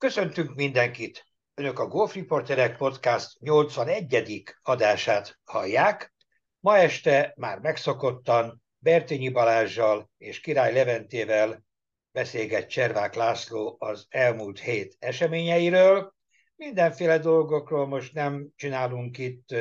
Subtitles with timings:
[0.00, 1.26] Köszöntünk mindenkit!
[1.54, 4.42] Önök a Golf Reporterek Podcast 81.
[4.62, 6.14] adását hallják.
[6.60, 11.64] Ma este már megszokottan Bertényi Balázsjal és Király Leventével
[12.12, 16.14] beszélget Cservák László az elmúlt hét eseményeiről.
[16.56, 19.54] Mindenféle dolgokról most nem csinálunk itt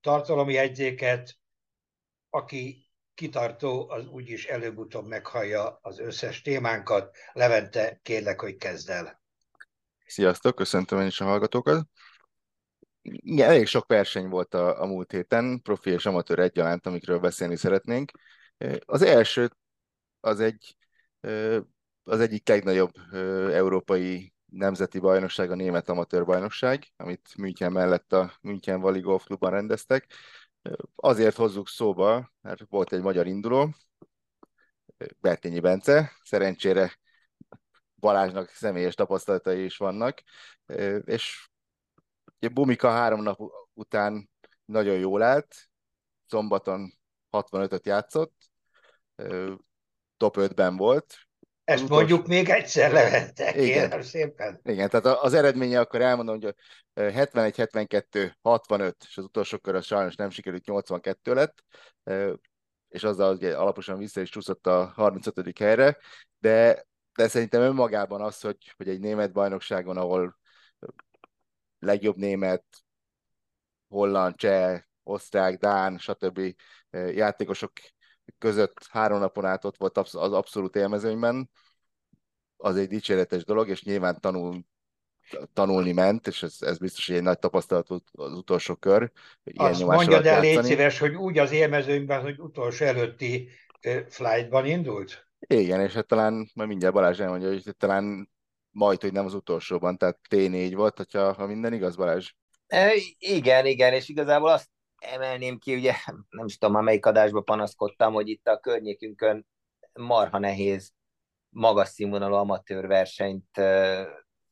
[0.00, 1.36] tartalomi jegyzéket.
[2.30, 7.16] Aki kitartó, az úgyis előbb-utóbb meghallja az összes témánkat.
[7.32, 9.19] Levente, kérlek, hogy kezd el.
[10.10, 11.86] Sziasztok, köszöntöm én is a hallgatókat.
[13.02, 17.56] Igen, elég sok verseny volt a, a múlt héten, profi és amatőr egyaránt, amikről beszélni
[17.56, 18.10] szeretnénk.
[18.84, 19.50] Az első
[20.20, 20.76] az egy
[22.02, 22.92] az egyik legnagyobb
[23.52, 29.50] európai nemzeti bajnokság, a Német Amatőr Bajnokság, amit München mellett a München Valley Golf Clubban
[29.50, 30.12] rendeztek.
[30.94, 33.74] Azért hozzuk szóba, mert volt egy magyar induló,
[35.20, 36.98] Bertényi Bence, szerencsére
[38.00, 40.22] Balázsnak személyes tapasztalatai is vannak,
[41.04, 41.48] és
[42.52, 43.38] Bumika három nap
[43.74, 44.30] után
[44.64, 45.56] nagyon jól állt,
[46.26, 46.92] szombaton
[47.30, 48.34] 65-öt játszott,
[50.16, 51.14] top 5-ben volt.
[51.64, 51.94] Ezt utolsó...
[52.04, 54.60] mondjuk még egyszer levette, kérem szépen.
[54.64, 56.54] Igen, tehát az eredménye akkor elmondom, hogy
[56.94, 61.64] 71-72, 65, és az utolsó kör az sajnos nem sikerült, 82 lett,
[62.88, 65.58] és azzal ugye alaposan vissza is csúszott a 35.
[65.58, 65.98] helyre,
[66.38, 66.86] de
[67.20, 70.36] de szerintem önmagában az, hogy, hogy egy német bajnokságon, ahol
[71.78, 72.64] legjobb német,
[73.88, 76.40] holland, cseh, osztrák, dán, stb.
[76.90, 77.72] játékosok
[78.38, 81.50] között három napon át ott volt az abszolút élmezőnyben,
[82.56, 84.64] az egy dicséretes dolog, és nyilván tanul,
[85.52, 89.10] tanulni ment, és ez, ez biztos, hogy egy nagy tapasztalat az utolsó kör.
[89.44, 93.48] Ilyen Azt mondja, de légy szíves, hogy úgy az élmezőnyben, hogy utolsó előtti
[94.08, 95.29] flightban indult?
[95.46, 98.30] Igen, és hát talán, majd mindjárt Balázs elmondja, hogy talán
[98.70, 102.32] majd, hogy nem az utolsóban, tehát T4 volt, hogyha, ha minden igaz, Balázs?
[102.66, 104.68] E, igen, igen, és igazából azt
[104.98, 105.92] emelném ki, ugye
[106.30, 109.46] nem is tudom, már melyik adásban panaszkodtam, hogy itt a környékünkön
[109.92, 110.92] marha nehéz
[111.48, 113.60] magas színvonalú amatőr versenyt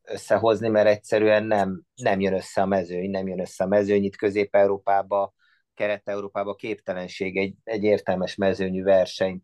[0.03, 4.16] összehozni, mert egyszerűen nem, nem jön össze a mezőny, nem jön össze a mezőny itt
[4.16, 5.34] Közép-Európába,
[5.75, 9.43] Kelet-Európába képtelenség egy, egy értelmes mezőnyű versenyt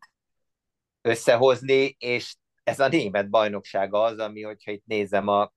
[1.04, 5.52] összehozni, és ez a német bajnoksága az, ami, hogyha itt nézem a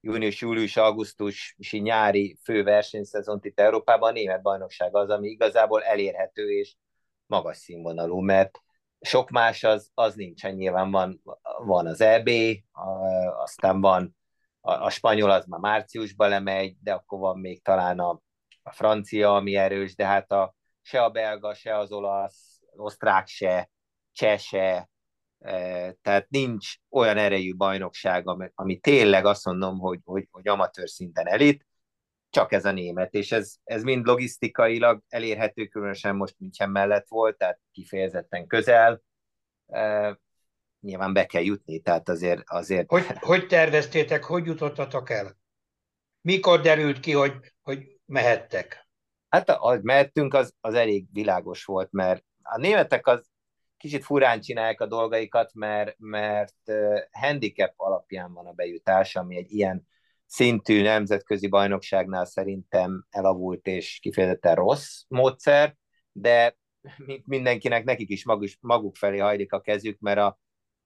[0.00, 5.82] június, július, augusztus és nyári fő versenyszezont itt Európában, a német bajnokság az, ami igazából
[5.82, 6.74] elérhető és
[7.26, 8.58] magas színvonalú, mert
[9.00, 11.22] sok más az, az nincsen, nyilván van,
[11.64, 12.28] van az EB,
[12.72, 12.88] a,
[13.42, 14.16] aztán van
[14.60, 18.20] a, a spanyol, az már márciusban lemegy, de akkor van még talán a,
[18.62, 23.70] a francia, ami erős, de hát a, se a belga, se az olasz, osztrák se,
[24.14, 24.88] csese,
[26.02, 31.26] tehát nincs olyan erejű bajnokság, ami, ami tényleg azt mondom, hogy, hogy, hogy amatőr szinten
[31.26, 31.66] elit,
[32.30, 37.36] csak ez a német, és ez, ez mind logisztikailag elérhető, különösen most München mellett volt,
[37.36, 39.02] tehát kifejezetten közel.
[39.66, 40.18] E,
[40.80, 42.42] nyilván be kell jutni, tehát azért...
[42.44, 42.90] azért...
[42.90, 45.38] Hogy, hogy terveztétek, hogy jutottatok el?
[46.20, 48.88] Mikor derült ki, hogy, hogy mehettek?
[49.28, 53.26] Hát ahogy mehettünk, az, az elég világos volt, mert a németek az
[53.84, 56.56] kicsit furán csinálják a dolgaikat, mert, mert
[57.12, 59.86] handicap alapján van a bejutás, ami egy ilyen
[60.26, 65.76] szintű nemzetközi bajnokságnál szerintem elavult és kifejezetten rossz módszer,
[66.12, 66.56] de
[67.24, 68.24] mindenkinek nekik is
[68.60, 70.38] maguk, felé hajlik a kezük, mert a,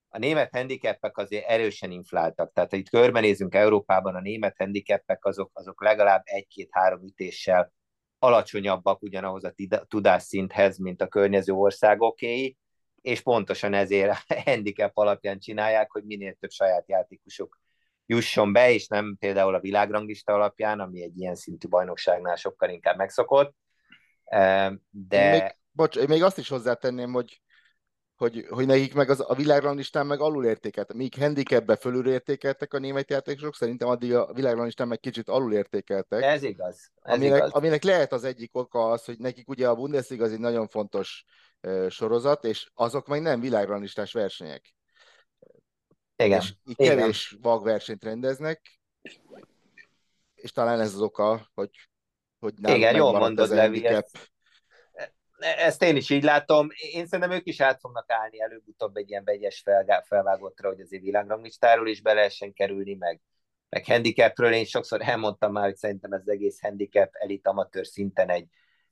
[0.08, 2.52] a német handicapek azért erősen infláltak.
[2.52, 7.72] Tehát, ha itt körbenézünk Európában, a német handicapek azok, azok legalább egy-két-három ütéssel
[8.18, 9.54] alacsonyabbak ugyanahoz a
[9.88, 12.56] tudásszinthez, mint a környező országoké,
[13.00, 17.60] és pontosan ezért a handicap alapján csinálják, hogy minél több saját játékosuk
[18.06, 22.96] jusson be, és nem például a világranglista alapján, ami egy ilyen szintű bajnokságnál sokkal inkább
[22.96, 23.56] megszokott.
[24.90, 25.30] De...
[25.30, 27.40] Még, bocs, én még azt is hozzátenném, hogy
[28.18, 30.94] hogy, hogy nekik meg az, a világranglistán meg alulértékelt.
[30.94, 36.22] Míg handicapbe fölülértékeltek a német játékosok, szerintem addig a világranglistán meg kicsit alulértékeltek.
[36.22, 36.90] Ez igaz.
[37.02, 37.50] Ez aminek, igaz.
[37.50, 41.24] aminek lehet az egyik oka az, hogy nekik ugye a Bundesliga az egy nagyon fontos
[41.88, 44.74] sorozat, és azok meg nem világranglistás versenyek.
[46.16, 46.40] Igen.
[46.40, 46.96] És így Igen.
[46.96, 48.80] kevés versenyt rendeznek,
[50.34, 51.70] és talán ez az oka, hogy,
[52.38, 54.30] hogy nem Igen, jól mondod, Levi, ezt,
[55.38, 56.68] ezt én is így látom.
[56.92, 59.64] Én szerintem ők is át fognak állni előbb-utóbb egy ilyen vegyes
[60.02, 63.20] felvágottra, hogy azért világranglistáról is be lehessen kerülni, meg,
[63.68, 64.52] meg handicapről.
[64.52, 68.46] Én sokszor elmondtam már, hogy szerintem ez az egész handicap elit amatőr szinten egy,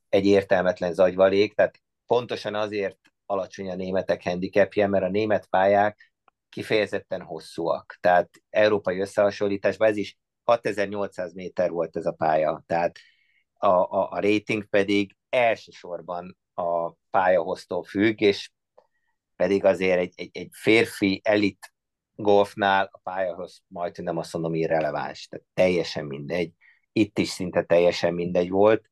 [0.09, 6.13] egy értelmetlen zagyvalék, tehát pontosan azért alacsony a németek handicapje, mert a német pályák
[6.49, 7.99] kifejezetten hosszúak.
[8.01, 12.99] Tehát európai összehasonlításban ez is 6800 méter volt ez a pálya, tehát
[13.59, 18.51] a, a, a rating pedig elsősorban a pályahoztól függ, és
[19.37, 21.75] pedig azért egy, egy, egy férfi elit
[22.15, 26.53] golfnál a pályahoz majd nem azt mondom irreleváns, tehát teljesen mindegy.
[26.93, 28.91] Itt is szinte teljesen mindegy volt,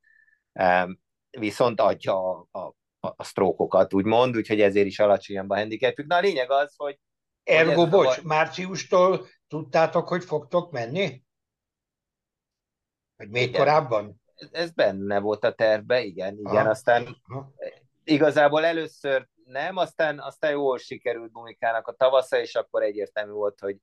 [1.31, 2.75] viszont adja a, a,
[3.17, 6.07] a sztrókokat, úgymond, úgyhogy ezért is alacsonyabb a handicapjük.
[6.07, 6.99] Na a lényeg az, hogy...
[7.43, 8.21] Ergo, bocs, a...
[8.23, 11.23] márciustól tudtátok, hogy fogtok menni?
[13.17, 13.61] Vagy még igen.
[13.61, 14.23] korábban?
[14.53, 16.65] Ez, benne volt a tervbe, igen, igen.
[16.65, 16.69] Ah.
[16.69, 17.17] Aztán
[18.05, 23.77] igazából először nem, aztán, aztán jól sikerült Bumikának a tavasza, és akkor egyértelmű volt, hogy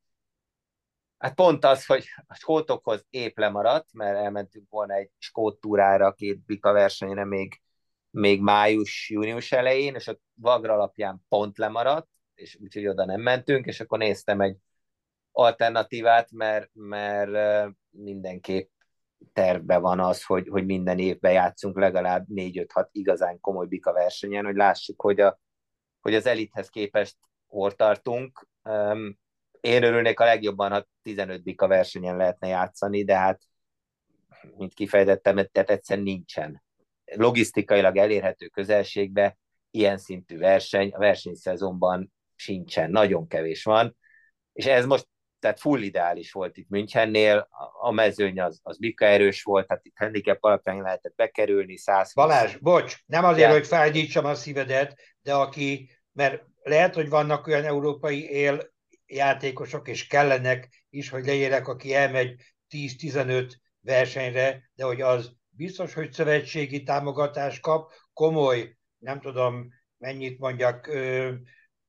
[1.17, 6.45] hát pont az, hogy a skótokhoz épp lemaradt, mert elmentünk volna egy skót túrára, két
[6.45, 7.61] bika versenyre még,
[8.09, 13.79] még május-június elején, és a Vagra alapján pont lemaradt, és úgyhogy oda nem mentünk, és
[13.79, 14.57] akkor néztem egy
[15.31, 18.69] alternatívát, mert, mert mindenképp
[19.33, 24.55] tervbe van az, hogy, hogy minden évben játszunk legalább 4-5-6 igazán komoly bika versenyen, hogy
[24.55, 25.39] lássuk, hogy, a,
[26.01, 28.47] hogy az elithez képest hol tartunk.
[29.61, 33.41] Én örülnék a legjobban, ha 15 bika versenyen lehetne játszani, de hát,
[34.57, 36.63] mint kifejtettem, tehát egyszerűen nincsen.
[37.05, 39.37] Logisztikailag elérhető közelségbe
[39.71, 43.97] ilyen szintű verseny, a versenyszezonban sincsen, nagyon kevés van,
[44.53, 45.07] és ez most
[45.41, 47.47] tehát full ideális volt itt Münchennél,
[47.81, 52.55] a mezőny az, az bika erős volt, tehát itt handicap alapján lehetett bekerülni, 100 Balázs,
[52.55, 53.53] bocs, nem azért, ja.
[53.53, 58.73] hogy felgyítsam a szívedet, de aki, mert lehet, hogy vannak olyan európai él
[59.05, 62.35] játékosok, és kellenek is, hogy legyenek, aki elmegy
[62.69, 63.51] 10-15
[63.81, 69.67] versenyre, de hogy az biztos, hogy szövetségi támogatást kap, komoly, nem tudom,
[69.97, 70.89] mennyit mondjak,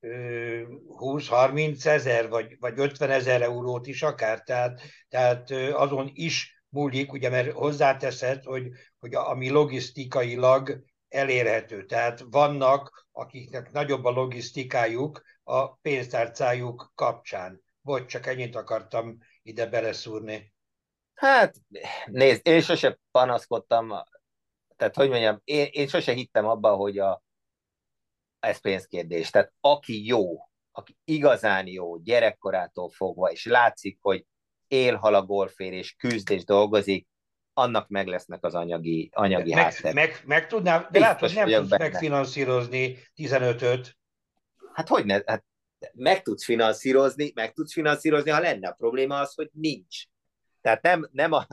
[0.02, 7.28] 20-30 ezer, vagy, vagy 50 ezer eurót is akár, tehát, tehát azon is múlik, ugye,
[7.28, 8.68] mert hozzáteszed, hogy,
[8.98, 11.84] hogy ami logisztikailag elérhető.
[11.84, 17.62] Tehát vannak, akiknek nagyobb a logisztikájuk a pénztárcájuk kapcsán.
[17.80, 20.52] Vagy csak ennyit akartam ide beleszúrni.
[21.14, 21.54] Hát,
[22.06, 23.88] nézd, én sose panaszkodtam,
[24.76, 27.22] tehát hogy mondjam, én, én sose hittem abba, hogy a,
[28.42, 29.30] ez pénzkérdés.
[29.30, 34.26] Tehát aki jó, aki igazán jó gyerekkorától fogva, és látszik, hogy
[34.68, 37.08] élhal a golfér, és küzd és dolgozik,
[37.52, 39.94] annak meg lesznek az anyagi, anyagi meg, háttér.
[39.94, 41.88] Meg, meg tudnám, de látod, nem tudsz benne.
[41.88, 43.96] megfinanszírozni 15-öt.
[44.72, 45.44] Hát hogy ne, hát
[45.92, 50.04] meg tudsz finanszírozni, meg tudsz finanszírozni, ha lenne a probléma az, hogy nincs.
[50.60, 51.46] Tehát nem, nem a,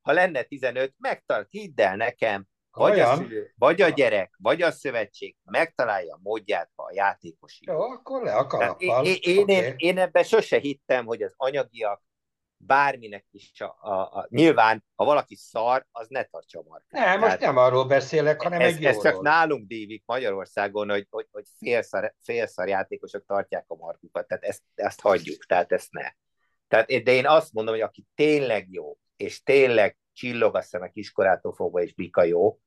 [0.00, 2.46] ha lenne 15, megtart, hidd el nekem,
[2.78, 3.10] vagy Olyan?
[3.10, 7.64] a szülő, vagy a gyerek, vagy a szövetség megtalálja a módját a játékosi.
[7.66, 9.04] Jó, akkor le a kalappal.
[9.04, 9.54] Én, én, okay.
[9.54, 12.02] én, én ebben sose hittem, hogy az anyagiak
[12.58, 17.04] bárminek is a, a, a, nyilván, ha valaki szar, az ne tartsa markát.
[17.04, 21.26] Nem, most nem arról beszélek, hanem ez, egy Ez csak nálunk dívik Magyarországon, hogy, hogy,
[21.30, 26.10] hogy félszar, félszar játékosok tartják a markukat, tehát ezt, ezt hagyjuk, tehát ezt ne.
[26.68, 31.52] Tehát, de én azt mondom, hogy aki tényleg jó, és tényleg csillog a szeme kiskorától
[31.52, 32.58] fogva, és bika jó,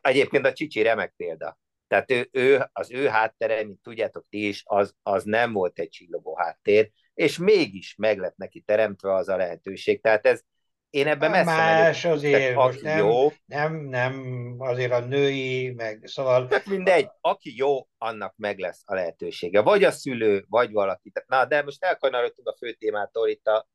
[0.00, 1.58] Egyébként a Csicsi remek példa.
[1.88, 5.88] Tehát ő, ő, az ő háttere, mint tudjátok ti is, az, az nem volt egy
[5.88, 10.00] csillogó háttér, és mégis meg lett neki teremtve az a lehetőség.
[10.00, 10.42] Tehát ez,
[10.90, 16.00] én ebben messze Más megyek, azért, most nem, jó, nem, nem, azért a női, meg
[16.04, 16.48] szóval...
[16.48, 19.60] Tehát mindegy, aki jó, annak meg lesz a lehetősége.
[19.60, 21.10] Vagy a szülő, vagy valaki.
[21.10, 23.68] Tehát, na, de most elkanyarodtunk a fő témától itt a...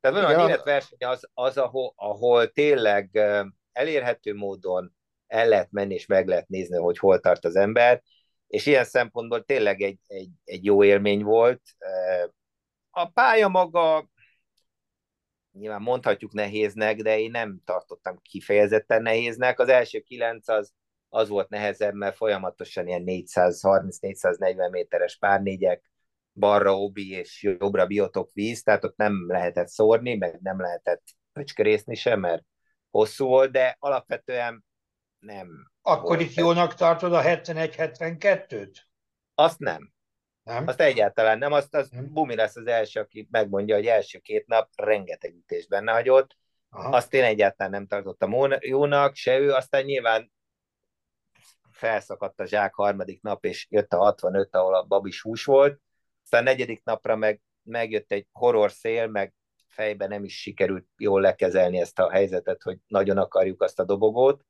[0.00, 3.20] Tehát van a verseny az, az ahol, ahol tényleg
[3.72, 8.02] elérhető módon el lehet menni és meg lehet nézni, hogy hol tart az ember,
[8.46, 11.62] és ilyen szempontból tényleg egy, egy, egy jó élmény volt.
[12.90, 14.08] A pálya maga
[15.52, 19.58] nyilván mondhatjuk nehéznek, de én nem tartottam kifejezetten nehéznek.
[19.60, 20.72] Az első kilenc az,
[21.08, 25.90] az volt nehezebb, mert folyamatosan ilyen 430-440 méteres párnégyek,
[26.32, 31.02] balra obi és jobbra biotok víz, tehát ott nem lehetett szórni, meg nem lehetett
[31.32, 32.42] pöcskerészni sem, mert
[32.90, 34.65] hosszú volt, de alapvetően
[35.26, 35.70] nem.
[35.82, 38.76] Akkor itt jónak tartod a 71-72-t?
[39.34, 39.92] Azt nem.
[40.42, 40.66] Nem?
[40.66, 41.52] Azt egyáltalán nem.
[41.52, 42.12] Azt az nem.
[42.12, 46.36] Bumi lesz az első, aki megmondja, hogy első két nap rengeteg ütés benne hagyott.
[46.70, 46.96] Aha.
[46.96, 49.52] Azt én egyáltalán nem tartottam jónak, se ő.
[49.52, 50.32] Aztán nyilván
[51.70, 55.80] felszakadt a zsák harmadik nap, és jött a 65, ahol a babis hús volt.
[56.22, 59.34] Aztán a negyedik napra meg megjött egy horror szél, meg
[59.68, 64.44] fejben nem is sikerült jól lekezelni ezt a helyzetet, hogy nagyon akarjuk azt a dobogót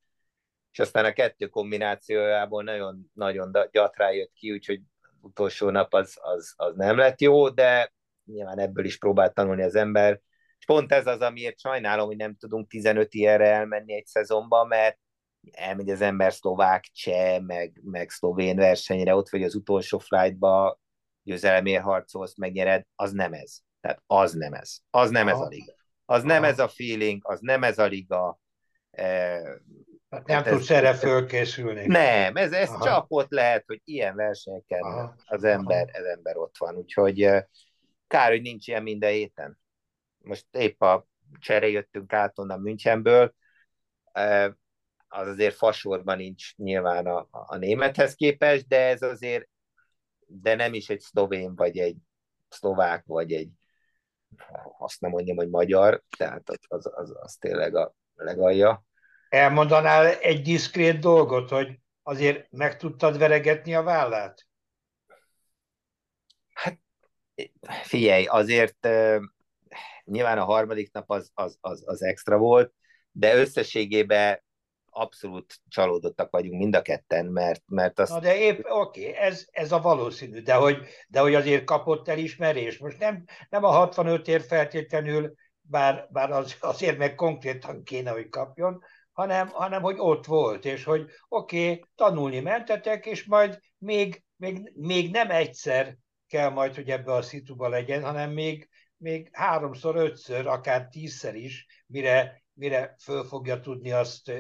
[0.77, 4.81] és aztán a kettő kombinációjából nagyon, nagyon gyatrá jött ki, úgyhogy
[5.21, 7.93] utolsó nap az, az, az nem lett jó, de
[8.25, 10.21] nyilván ebből is próbált tanulni az ember.
[10.59, 14.99] És pont ez az, amiért sajnálom, hogy nem tudunk 15 ilyenre elmenni egy szezonban, mert
[15.51, 20.81] elmegy az ember szlovák, cseh, meg, meg szlovén versenyre, ott vagy az utolsó flightba,
[21.23, 23.59] győzelemért harcolsz, megnyered, az nem ez.
[23.81, 24.77] Tehát az nem ez.
[24.91, 25.75] Az nem ez a liga.
[26.05, 28.41] Az nem ez a feeling, az nem ez a liga.
[30.17, 31.87] Hát nem hát tudsz erre fölkészülni.
[31.87, 35.15] Nem, ez, ez csak ott lehet, hogy ilyen versenyeken Aha.
[35.25, 36.77] az ember, az ember ott van.
[36.77, 37.31] Úgyhogy
[38.07, 39.59] kár, hogy nincs ilyen minden héten.
[40.19, 41.07] Most épp a
[41.39, 43.35] csere jöttünk át onnan Münchenből,
[45.09, 49.49] az azért fasorban nincs nyilván a, a némethez képest, de ez azért,
[50.27, 51.97] de nem is egy szlovén, vagy egy
[52.49, 53.51] szlovák, vagy egy
[54.79, 58.85] azt nem mondjam, hogy magyar, tehát az, az, az, az tényleg a legalja.
[59.29, 64.47] Elmondanál egy diszkrét dolgot, hogy azért meg tudtad veregetni a vállát?
[66.53, 66.79] Hát
[67.83, 69.23] figyelj, azért uh,
[70.05, 72.73] nyilván a harmadik nap az, az, az, az extra volt,
[73.11, 74.45] de összességében
[74.91, 78.13] abszolút csalódottak vagyunk mind a ketten, mert, mert azt...
[78.13, 82.09] Na de épp, oké, okay, ez, ez a valószínű, de hogy, de hogy azért kapott
[82.09, 82.79] elismerés.
[82.79, 88.29] Most nem, nem a 65 ér feltétlenül, bár, bár az, azért meg konkrétan kéne, hogy
[88.29, 88.83] kapjon,
[89.17, 94.73] hanem, hanem hogy ott volt, és hogy oké, okay, tanulni mentetek, és majd még, még,
[94.75, 95.97] még nem egyszer
[96.27, 101.67] kell majd, hogy ebbe a szituba legyen, hanem még, még háromszor, ötször, akár tízszer is,
[101.87, 104.33] mire, mire föl fogja tudni azt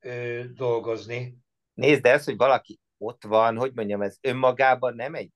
[0.00, 1.36] ö, dolgozni.
[1.74, 5.30] Nézd, de ez, hogy valaki ott van, hogy mondjam, ez önmagában nem egy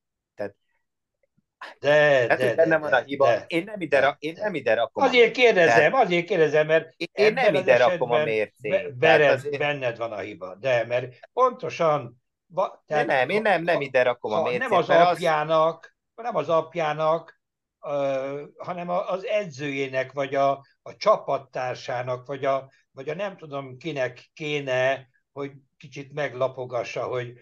[1.79, 3.27] de, hát, de, benne van a hiba.
[3.27, 5.05] De, én nem ide, de, én nem ide rakom.
[5.05, 8.97] Azért kérdezem, tehát, azért kérdezem, mert én nem ide rakom a mércét.
[8.97, 9.59] Bered, azért...
[9.59, 12.23] Benned van a hiba, de, mert pontosan...
[12.47, 14.61] Va, tehát, de nem, én nem, nem ide rakom a mércét.
[14.61, 16.25] Nem az apjának, az...
[16.25, 17.41] nem az apjának,
[17.81, 20.51] uh, hanem az edzőjének, vagy a,
[20.83, 27.33] a csapattársának, vagy a, vagy a nem tudom kinek kéne, hogy kicsit meglapogassa, hogy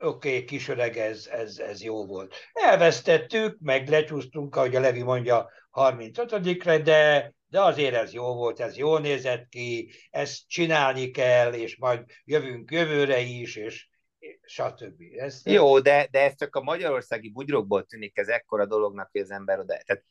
[0.00, 2.34] oké, okay, kisöreg, ez, ez, ez jó volt.
[2.52, 8.76] Elvesztettük, meg lecsúsztunk, ahogy a Levi mondja, 35-re, de, de azért ez jó volt, ez
[8.76, 13.88] jól nézett ki, ezt csinálni kell, és majd jövünk jövőre is, és
[14.42, 15.02] stb.
[15.16, 19.30] Ez, jó, de, de ez csak a magyarországi bugyrokból tűnik ez ekkora dolognak, hogy az
[19.30, 19.76] ember oda...
[19.84, 20.04] Tehát,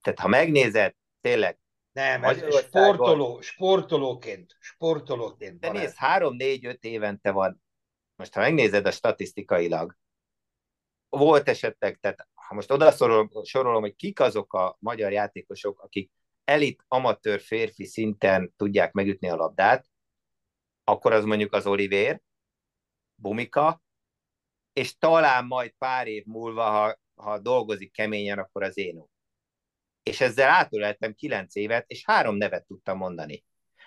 [0.00, 1.58] tehát ha megnézed, tényleg
[1.92, 5.60] nem, ez sportoló, sportolóként, sportolóként.
[5.60, 7.64] De nézd, három, négy, öt évente van
[8.16, 9.96] most ha megnézed a statisztikailag,
[11.08, 12.90] volt esetleg, tehát ha most oda
[13.44, 16.12] sorolom, hogy kik azok a magyar játékosok, akik
[16.44, 19.86] elit amatőr férfi szinten tudják megütni a labdát,
[20.84, 22.22] akkor az mondjuk az Oliver,
[23.14, 23.82] Bumika,
[24.72, 29.10] és talán majd pár év múlva, ha, ha dolgozik keményen, akkor az Énó.
[30.02, 33.44] És ezzel átöleltem kilenc évet, és három nevet tudtam mondani.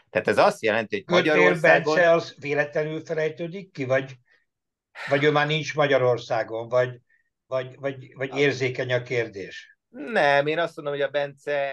[0.10, 1.96] Tehát ez azt jelenti, hogy Magyarországon...
[1.96, 4.16] Bence az véletlenül felejtődik ki, vagy,
[5.10, 7.02] vagy ő már nincs Magyarországon, vagy,
[7.48, 9.78] vagy, vagy, vagy érzékeny a kérdés?
[9.90, 11.72] Nem, én azt mondom, hogy a Bence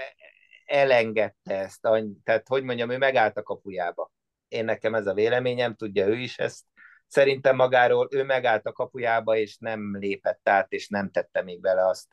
[0.67, 1.81] elengedte ezt,
[2.25, 4.13] tehát hogy mondjam, ő megállt a kapujába.
[4.49, 6.65] Én nekem ez a véleményem, tudja ő is ezt.
[7.07, 11.87] Szerintem magáról ő megállt a kapujába, és nem lépett át, és nem tette még bele
[11.87, 12.07] azt,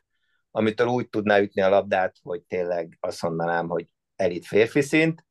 [0.51, 5.25] amitől úgy tudná ütni a labdát, hogy tényleg azt mondanám, hogy elit férfi szint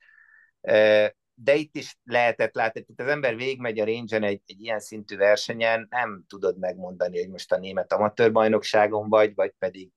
[1.35, 5.17] de itt is lehetett látni, hogy az ember végigmegy a range egy, egy ilyen szintű
[5.17, 9.91] versenyen, nem tudod megmondani, hogy most a német amatőrbajnokságon vagy, vagy pedig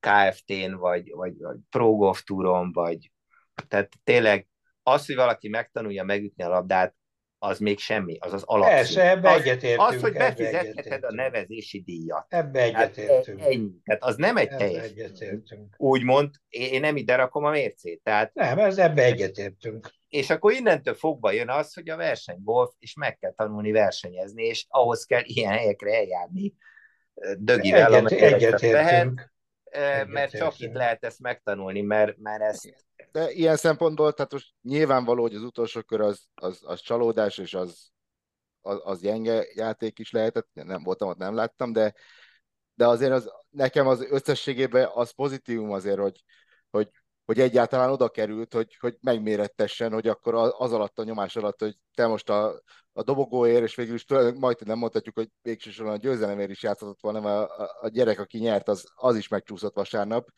[0.00, 3.10] KFT-n, vagy, vagy, vagy Pro Golf Touron, vagy.
[3.68, 4.48] Tehát tényleg
[4.82, 6.94] az, hogy valaki megtanulja megütni a labdát,
[7.38, 8.68] az még semmi, az az alap.
[8.68, 9.88] Persze, ebbe az, egyetértünk.
[9.88, 12.26] Az, hogy befizetheted a nevezési díjat.
[12.28, 13.40] Ebbe egyetértünk.
[13.40, 13.70] Hát, ennyi.
[13.84, 14.92] Tehát az nem egy teljes.
[15.76, 18.00] Úgymond, én nem ide rakom a mércét.
[18.02, 19.90] Tehát, nem, ez ebbe egyetértünk.
[20.08, 24.44] És akkor innentől fogva jön az, hogy a verseny golf, és meg kell tanulni versenyezni,
[24.44, 26.54] és ahhoz kell ilyen helyekre eljárni
[27.38, 29.32] dögivel, Egyet, egyetértünk.
[29.72, 34.54] Lehet, mert csak itt lehet ezt megtanulni, mert, mert ezt de ilyen szempontból, tehát most
[34.62, 37.90] nyilvánvaló, hogy az utolsó kör az, az, az csalódás, és az,
[38.60, 41.94] az, az gyenge játék is lehetett, nem voltam ott, nem láttam, de,
[42.74, 46.24] de azért az, nekem az összességében az pozitívum azért, hogy,
[46.70, 46.90] hogy,
[47.24, 51.78] hogy egyáltalán oda került, hogy, hogy megmérettessen, hogy akkor az alatt a nyomás alatt, hogy
[51.94, 56.50] te most a, a dobogóért, és végül is majd nem mondhatjuk, hogy végsősorban a győzelemért
[56.50, 60.28] is játszhatott volna, mert a, a gyerek, aki nyert, az, az is megcsúszott vasárnap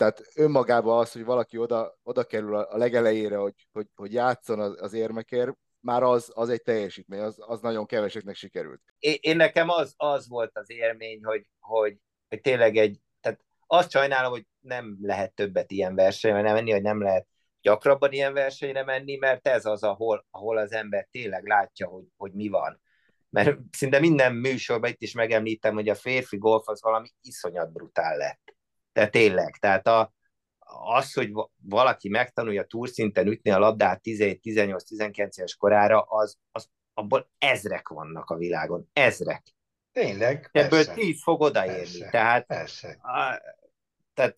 [0.00, 4.82] tehát önmagában az, hogy valaki oda, oda kerül a legelejére, hogy, hogy, hogy játszon az,
[4.82, 8.80] az érmekért, már az, az egy teljesítmény, az, az nagyon keveseknek sikerült.
[8.98, 11.96] Én, én nekem az, az volt az élmény, hogy, hogy,
[12.28, 17.02] hogy tényleg egy, tehát azt sajnálom, hogy nem lehet többet ilyen versenyre menni, hogy nem
[17.02, 17.26] lehet
[17.60, 22.32] gyakrabban ilyen versenyre menni, mert ez az, ahol, ahol az ember tényleg látja, hogy, hogy
[22.32, 22.80] mi van.
[23.30, 28.16] Mert szinte minden műsorban itt is megemlítem, hogy a férfi golf az valami iszonyat brutál
[28.16, 28.58] lett.
[29.00, 30.12] Tehát tényleg, tehát a,
[30.94, 37.88] az, hogy valaki megtanulja túrszinten ütni a labdát 17-18-19 éves korára, az, az abból ezrek
[37.88, 39.42] vannak a világon, ezrek.
[39.92, 41.82] Tényleg, Ebből tíz fog odaérni.
[41.82, 42.88] Persze, tehát, persze.
[42.88, 43.42] A,
[44.14, 44.36] tehát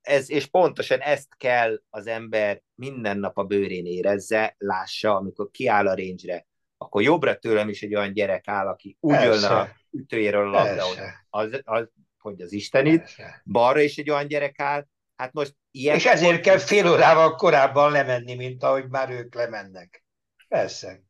[0.00, 5.88] ez, és pontosan ezt kell az ember minden nap a bőrén érezze, lássa, amikor kiáll
[5.88, 6.46] a range
[6.76, 10.84] akkor jobbra tőlem is egy olyan gyerek áll, aki úgy jön a ütőjéről a labda,
[11.30, 11.88] az, az,
[12.22, 13.42] hogy az Istenit, Persze.
[13.44, 14.86] balra is egy olyan gyerek áll,
[15.16, 15.96] hát most ilyen...
[15.96, 20.04] És ezért kell fél órával korábban lemenni, mint ahogy már ők lemennek.
[20.48, 21.02] Persze.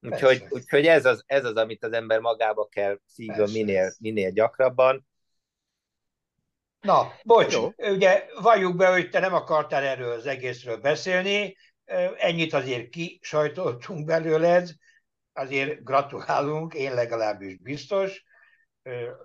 [0.00, 5.06] Úgyhogy, úgyhogy ez, az, ez az, amit az ember magába kell szívjon minél, minél gyakrabban.
[6.80, 7.72] Na, bocs, Jó.
[7.76, 11.56] ugye valljuk be, hogy te nem akartál erről az egészről beszélni,
[12.16, 14.70] ennyit azért kisajtoltunk belőled,
[15.32, 18.24] azért gratulálunk, én legalábbis biztos,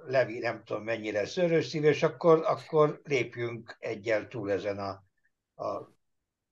[0.06, 5.04] Levi nem tudom mennyire szörös szíves, akkor, akkor lépjünk egyel túl ezen a,
[5.64, 5.92] a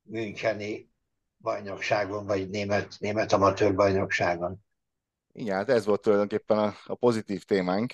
[0.01, 0.91] Müncheni
[1.38, 4.63] bajnokságon, vagy német, német amatőr bajnokságon.
[5.31, 7.93] Igen, hát ez volt tulajdonképpen a, a pozitív témánk.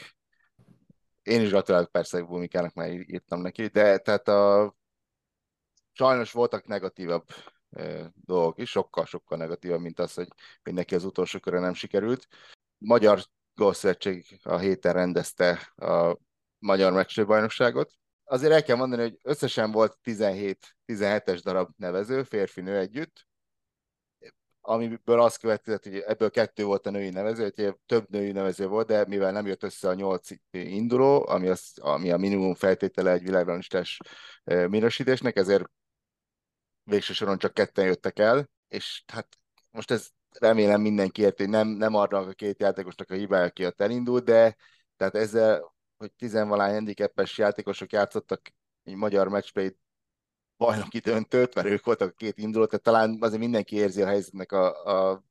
[1.21, 4.75] Én is gratulálok persze Bumikának, mert írtam neki, de tehát a,
[5.91, 7.27] sajnos voltak negatívabb
[7.69, 10.27] e, dolgok is, sokkal-sokkal negatívabb, mint az, hogy
[10.63, 12.27] mindenki az utolsó körre nem sikerült.
[12.77, 13.23] Magyar
[13.55, 16.17] Golfszövetség a héten rendezte a
[16.59, 17.91] Magyar Meccsőbajnokságot.
[18.23, 23.27] Azért el kell mondani, hogy összesen volt 17-17-es darab nevező, férfi-nő együtt,
[24.61, 28.87] amiből az következett, hogy ebből kettő volt a női nevező, hogy több női nevező volt,
[28.87, 33.23] de mivel nem jött össze a nyolc induló, ami, az, ami a minimum feltétele egy
[33.23, 33.99] világranglistás
[34.43, 35.65] minősítésnek, ezért
[36.83, 39.27] végső soron csak ketten jöttek el, és hát
[39.71, 40.07] most ez
[40.39, 44.23] remélem mindenki érti, hogy nem, nem arra a két játékosnak a hibája, aki ott elindult,
[44.23, 44.55] de
[44.97, 48.41] tehát ezzel, hogy tizenvalány handicapes játékosok játszottak
[48.83, 49.77] egy magyar matchplay
[50.57, 54.51] bajnoki döntőt, mert ők voltak a két induló, tehát talán azért mindenki érzi a helyzetnek
[54.51, 55.23] a, a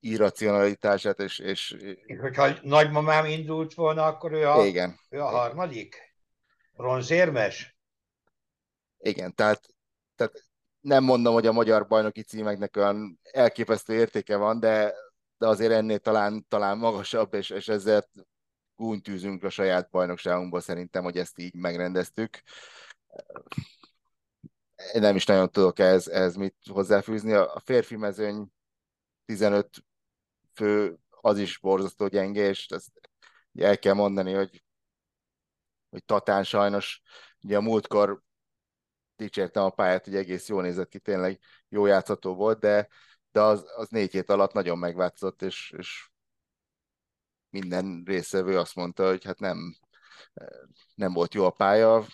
[0.00, 1.70] irracionalitását, és, és...
[2.06, 5.96] és hogyha nagymamám indult volna, akkor ő a, igen, ő a harmadik?
[6.76, 7.76] Bronzérmes?
[8.98, 9.68] Igen, tehát,
[10.16, 10.45] tehát
[10.86, 14.94] nem mondom, hogy a magyar bajnoki címeknek olyan elképesztő értéke van, de,
[15.38, 18.08] de azért ennél talán, talán magasabb, és, és ezzel
[18.76, 22.42] gúnytűzünk a saját bajnokságunkból szerintem, hogy ezt így megrendeztük.
[24.92, 27.32] Én nem is nagyon tudok ez, ez mit hozzáfűzni.
[27.32, 28.48] A férfi mezőny
[29.24, 29.84] 15
[30.54, 33.00] fő, az is borzasztó gyenge, és ezt
[33.58, 34.64] el kell mondani, hogy,
[35.90, 37.02] hogy Tatán sajnos
[37.42, 38.24] ugye a múltkor
[39.16, 42.88] dicsértem a pályát, hogy egész jól nézett ki, tényleg jó játszható volt, de,
[43.32, 46.08] de az, az négy hét alatt nagyon megváltozott, és, és
[47.50, 49.76] minden részevő azt mondta, hogy hát nem,
[50.94, 52.06] nem volt jó a pálya,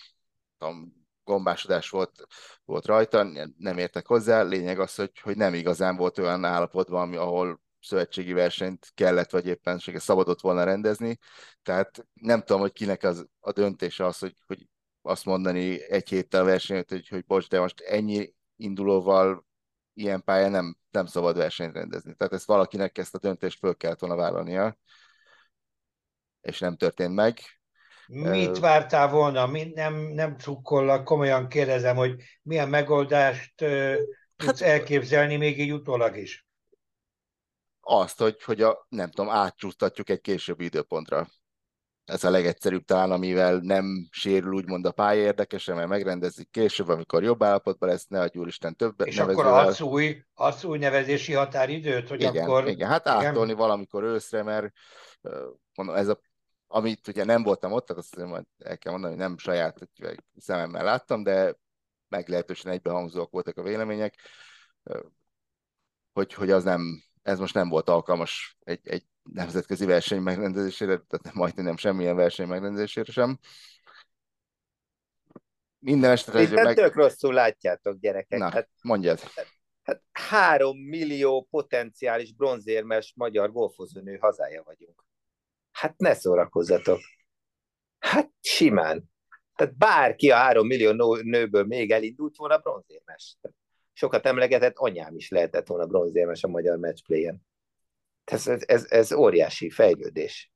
[0.58, 0.92] tudom,
[1.24, 2.26] gombásodás volt,
[2.64, 3.22] volt rajta,
[3.56, 8.32] nem értek hozzá, lényeg az, hogy, hogy nem igazán volt olyan állapotban, ami, ahol szövetségi
[8.32, 11.18] versenyt kellett, vagy éppen szabadott volna rendezni,
[11.62, 14.68] tehát nem tudom, hogy kinek az a döntése az, hogy, hogy
[15.02, 19.46] azt mondani egy héttel versenyt, hogy, hogy bocs, de most ennyi indulóval
[19.94, 22.14] ilyen pályán nem, nem szabad versenyt rendezni.
[22.14, 24.76] Tehát ezt valakinek ezt a döntést föl kellett volna vállalnia,
[26.40, 27.38] és nem történt meg.
[28.06, 29.46] Mit vártál volna?
[29.74, 33.54] Nem, nem cukkollak, komolyan kérdezem, hogy milyen megoldást
[34.36, 36.46] tudsz hát, elképzelni még így utólag is?
[37.80, 41.28] Azt, hogy, hogy a, nem tudom, átcsúsztatjuk egy későbbi időpontra
[42.12, 47.22] ez a legegyszerűbb talán, amivel nem sérül úgymond a pálya érdekesen, mert megrendezik később, amikor
[47.22, 49.52] jobb állapotban lesz, ne adj úristen többet És nevezővel.
[49.52, 52.68] akkor adsz új, adsz új nevezési határidőt, hogy igen, akkor...
[52.68, 54.72] Igen, hát átolni valamikor őszre, mert
[55.74, 56.20] mondom, ez a
[56.74, 59.88] amit ugye nem voltam ott, tehát azt majd el kell mondani, hogy nem saját
[60.38, 61.54] szememmel láttam, de
[62.08, 64.14] meglehetősen egybehangzóak voltak a vélemények,
[66.12, 71.34] hogy, hogy az nem, ez most nem volt alkalmas egy, egy nemzetközi verseny megrendezésére, tehát
[71.34, 73.38] majdnem nem semmilyen verseny megrendezésére sem.
[75.78, 76.42] Minden esetre...
[76.42, 76.76] Itt meg...
[76.76, 78.38] tök rosszul látjátok, gyerekek.
[78.38, 79.20] Na, hát, mondjad.
[79.82, 85.04] Hát három millió potenciális bronzérmes magyar golfozónő hazája vagyunk.
[85.70, 87.00] Hát ne szórakozzatok.
[87.98, 89.10] Hát simán.
[89.54, 93.36] Tehát bárki a három millió nőből még elindult volna bronzérmes.
[93.92, 97.42] sokat emlegetett anyám is lehetett volna bronzérmes a magyar matchplayen.
[98.24, 100.52] Ez, ez, ez, ez óriási fejlődés.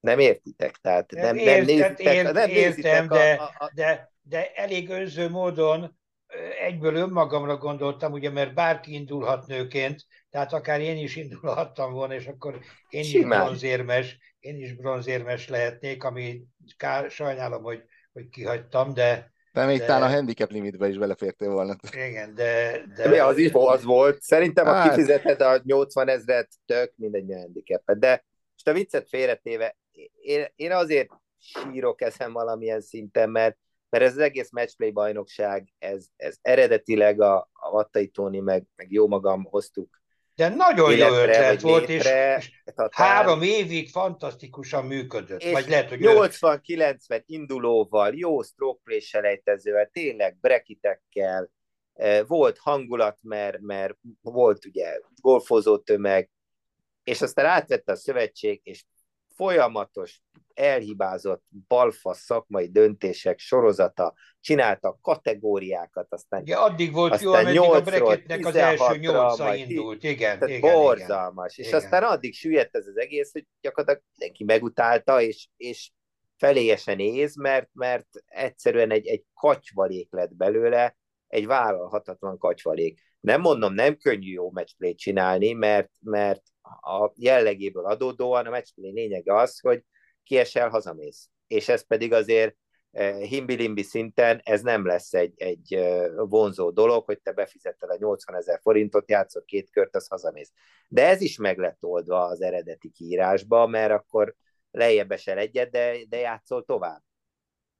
[0.00, 0.76] Nem értitek?
[0.76, 3.70] Tehát nem, Értem, nem nézitek, ért, nem értem, de, a, a, a...
[3.74, 5.98] de, de elég önző módon
[6.60, 12.26] egyből önmagamra gondoltam, ugye, mert bárki indulhat nőként, tehát akár én is indulhattam volna, és
[12.26, 13.40] akkor én Simán.
[13.40, 16.42] is bronzérmes, én is bronzérmes lehetnék, ami
[16.76, 17.82] kár, sajnálom, hogy,
[18.12, 19.32] hogy kihagytam, de...
[19.52, 19.84] De még de...
[19.84, 21.76] talán a handicap limitbe is belefértél volna.
[21.92, 22.82] Igen, de...
[22.96, 23.08] de...
[23.08, 24.22] Mi az is az volt.
[24.22, 24.88] Szerintem, ha hát...
[24.88, 27.98] kifizeted a 80 ezret, tök mindegy a handicapet.
[27.98, 29.76] De most a viccet félretéve,
[30.20, 31.08] én, én azért
[31.38, 33.56] sírok ezen valamilyen szinten, mert
[33.90, 38.92] mert ez az egész matchplay bajnokság, ez, ez eredetileg a, a Vattai Tóni, meg, meg
[38.92, 39.99] jó magam hoztuk
[40.40, 45.42] de nagyon jó ötlet volt, létre, és, és három évig fantasztikusan működött.
[45.42, 51.50] És vagy lehet, hogy 80-90 indulóval, jó stroke selejtezővel, tényleg brekitekkel,
[51.94, 56.30] eh, volt hangulat, mert, mert volt ugye golfozó tömeg,
[57.04, 58.84] és aztán átvette a szövetség, és
[59.36, 60.22] folyamatos,
[60.54, 67.98] elhibázott balfa szakmai döntések sorozata, csináltak kategóriákat, aztán Ugye addig volt aztán jó, ameddig a
[67.98, 70.04] breketnek az első nyolca indult.
[70.04, 71.58] Igen, tehát igen, borzalmas.
[71.58, 71.70] Igen.
[71.70, 71.84] És igen.
[71.84, 75.90] aztán addig süllyedt ez az egész, hogy gyakorlatilag mindenki megutálta, és, és
[76.36, 83.00] feléjesen néz, mert, mert egyszerűen egy, egy katyvalék lett belőle, egy vállalhatatlan katyvalék.
[83.20, 86.42] Nem mondom, nem könnyű jó matchplay csinálni, mert, mert
[86.80, 89.84] a jellegéből adódóan a matchplay lényege az, hogy
[90.22, 91.28] kiesel, hazamész.
[91.46, 92.56] És ez pedig azért
[92.90, 97.96] eh, himbilimbi szinten ez nem lesz egy, egy eh, vonzó dolog, hogy te befizetted a
[97.98, 100.52] 80 ezer forintot, játszol két kört, az hazamész.
[100.88, 104.34] De ez is meg lett oldva az eredeti kiírásba, mert akkor
[104.70, 107.02] lejjebb esel egyet, de, de játszol tovább.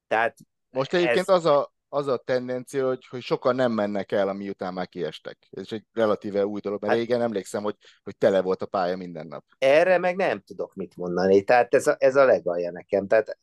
[0.07, 0.37] Tehát
[0.69, 1.29] Most egyébként ez...
[1.29, 5.37] az a, az a tendencia, hogy, hogy sokan nem mennek el, ami után már kiestek.
[5.51, 8.97] Ez egy relatíve új dolog, mert hát, régen emlékszem, hogy, hogy tele volt a pálya
[8.97, 9.43] minden nap.
[9.57, 13.37] Erre meg nem tudok mit mondani, tehát ez a, ez a legalja nekem, tehát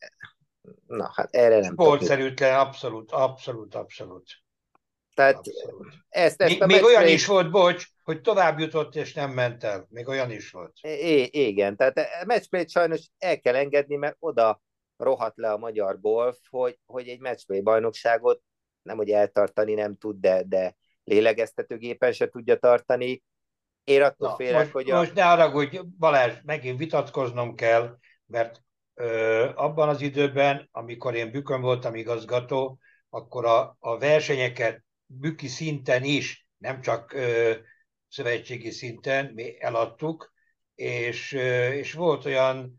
[0.87, 4.29] na, hát erre nem Sportszerűtlen, abszolút, abszolút, abszolút.
[5.13, 5.93] Tehát abszolút.
[6.09, 9.87] ezt, ezt még, még olyan is volt, bocs, hogy tovább jutott és nem ment el.
[9.89, 10.77] Még olyan is volt.
[10.81, 14.61] I- igen, tehát a matchplay sajnos el kell engedni, mert oda
[14.99, 18.41] rohadt le a magyar golf, hogy, hogy egy matchplay bajnokságot
[18.81, 23.23] nem, hogy eltartani nem tud, de, de lélegeztetőgépen se tudja tartani.
[23.83, 24.91] Én attól Na, félek, most, hogy...
[24.91, 24.97] A...
[24.97, 28.61] Most ne haragudj, Balázs, megint vitatkoznom kell, mert
[28.93, 36.03] ö, abban az időben, amikor én Bükön voltam igazgató, akkor a, a versenyeket büki szinten
[36.03, 37.53] is, nem csak ö,
[38.07, 40.33] szövetségi szinten mi eladtuk,
[40.75, 42.78] és, ö, és volt olyan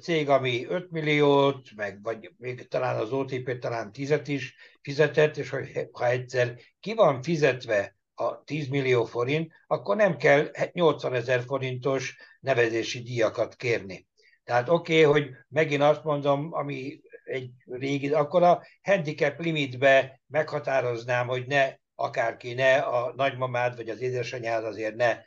[0.00, 5.50] cég, ami 5 milliót, meg vagy még talán az OTP talán 10 is fizetett, és
[5.50, 11.42] hogy ha egyszer ki van fizetve a 10 millió forint, akkor nem kell 80 ezer
[11.42, 14.08] forintos nevezési díjakat kérni.
[14.44, 21.26] Tehát oké, okay, hogy megint azt mondom, ami egy régi, akkor a handicap limitbe meghatároznám,
[21.26, 25.18] hogy ne akárki, ne a nagymamád vagy az édesanyád azért ne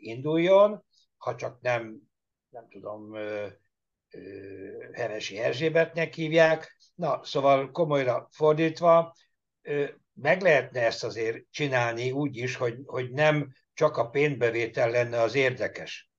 [0.00, 0.84] induljon,
[1.16, 2.00] ha csak nem,
[2.50, 3.12] nem tudom,
[4.92, 6.76] Hevesi Erzsébetnek hívják.
[6.94, 9.14] Na, szóval komolyra fordítva,
[10.14, 15.34] meg lehetne ezt azért csinálni úgy is, hogy, hogy nem csak a pénzbevétel lenne az
[15.34, 16.10] érdekes.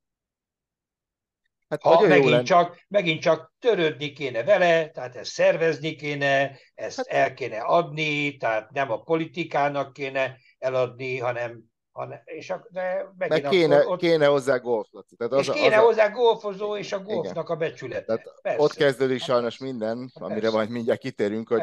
[1.70, 7.08] Hát ha megint csak, megint csak törődni kéne vele, tehát ezt szervezni kéne, ezt hát,
[7.08, 13.42] el kéne adni, tehát nem a politikának kéne eladni, hanem hanem, és a, de megint
[13.42, 14.88] Meg kéne, akkor ott, kéne hozzá golf.
[15.18, 17.56] Tehát az és a, kéne az hozzá golfozó és a golfnak igen.
[17.56, 18.24] a becsülete.
[18.42, 21.62] Tehát ott kezdődik hát sajnos minden, hát amire majd mindjárt kitérünk, hogy,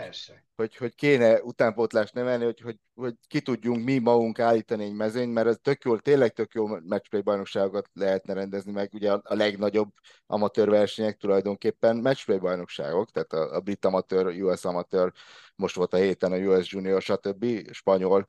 [0.57, 5.33] hogy, hogy kéne utánpótlást nevelni, hogy, hogy, hogy ki tudjunk mi magunk állítani egy mezőnyt,
[5.33, 9.35] mert ez tök jó, tényleg tök jó matchplay bajnokságokat lehetne rendezni meg, ugye a, a
[9.35, 9.88] legnagyobb
[10.27, 15.12] amatőr versenyek tulajdonképpen matchplay bajnokságok, tehát a, a brit amatőr, US amatőr,
[15.57, 17.73] most volt a héten a US junior, stb.
[17.73, 18.27] spanyol,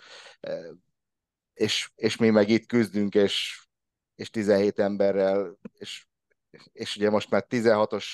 [1.60, 3.64] és, és mi meg itt küzdünk, és,
[4.16, 6.08] és 17 emberrel, és,
[6.72, 8.06] és ugye most már 16-os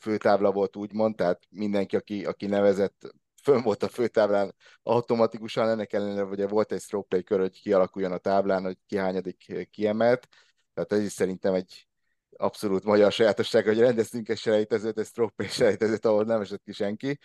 [0.00, 6.24] főtábla volt úgymond, tehát mindenki, aki, aki nevezett, fönn volt a főtáblán automatikusan, ennek ellenére
[6.24, 10.28] ugye volt egy stroke play kör, hogy kialakuljon a táblán, hogy kihányadik kiemelt,
[10.74, 11.88] tehát ez is szerintem egy
[12.36, 16.72] abszolút magyar sajátosság, hogy rendeztünk egy selejtezőt, egy stroke play selejtezőt, ahol nem esett ki
[16.72, 17.18] senki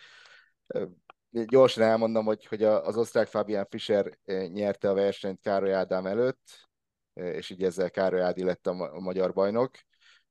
[1.32, 6.70] gyorsan elmondom, hogy, hogy az osztrák Fabian Fischer eh, nyerte a versenyt Károly Ádám előtt,
[7.14, 9.72] eh, és így ezzel Károly Ádi lett a magyar bajnok,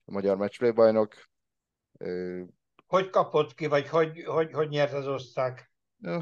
[0.05, 1.15] a magyar matchplay bajnok.
[2.87, 5.71] Hogy kapott ki, vagy hogy, hogy, hogy nyert az osztrák?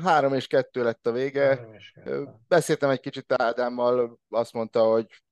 [0.03, 1.69] Három és kettő lett a vége.
[2.49, 5.23] Beszéltem egy kicsit Ádámmal, azt mondta, hogy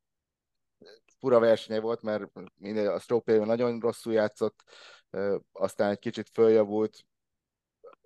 [1.19, 2.25] fura versenye volt, mert
[2.95, 4.63] a Stroke nagyon rosszul játszott,
[5.53, 7.05] aztán egy kicsit följavult,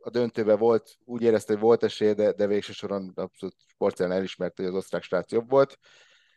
[0.02, 4.62] a döntőben volt, úgy érezte, hogy volt esély, de, de végső soron abszolút sportszerűen elismerte,
[4.62, 5.78] hogy az osztrák srác jobb volt.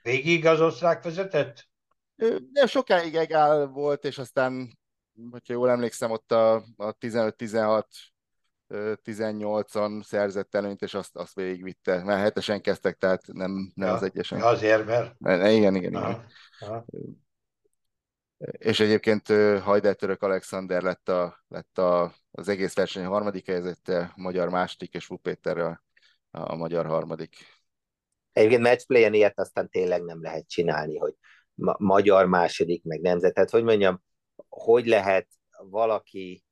[0.01, 1.67] Végig az osztrák vezetett?
[2.51, 4.77] De sokáig egál volt, és aztán,
[5.31, 7.83] hogyha jól emlékszem, ott a, a 15-16
[9.03, 12.03] 18-on szerzett előnyt, és azt, azt végigvitte.
[12.03, 14.41] Mert hetesen kezdtek, tehát nem, nem ja, az egyesen.
[14.41, 15.15] Azért, mert...
[15.51, 16.25] Igen, igen, aha, igen.
[16.59, 16.85] Aha.
[18.51, 19.27] És egyébként
[19.61, 25.09] Hajder Török Alexander lett, a, lett a, az egész verseny harmadik helyzette, magyar második, és
[25.21, 25.83] Péter a,
[26.31, 27.35] a magyar harmadik.
[28.31, 31.15] Egyébként matchplayen ilyet aztán tényleg nem lehet csinálni, hogy
[31.53, 33.33] ma- magyar második, meg nemzet.
[33.33, 34.03] Tehát, hogy mondjam,
[34.49, 35.27] hogy lehet
[35.57, 36.43] valaki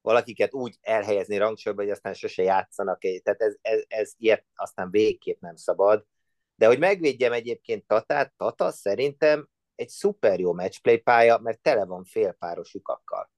[0.00, 2.98] valakiket úgy elhelyezni rangsorba, hogy aztán sose játszanak.
[2.98, 6.06] Tehát ez, ez, ez ilyet aztán végképp nem szabad.
[6.54, 12.04] De hogy megvédjem egyébként Tatát, Tata szerintem egy szuper jó matchplay pálya, mert tele van
[12.04, 13.30] félpáros lyukakkal.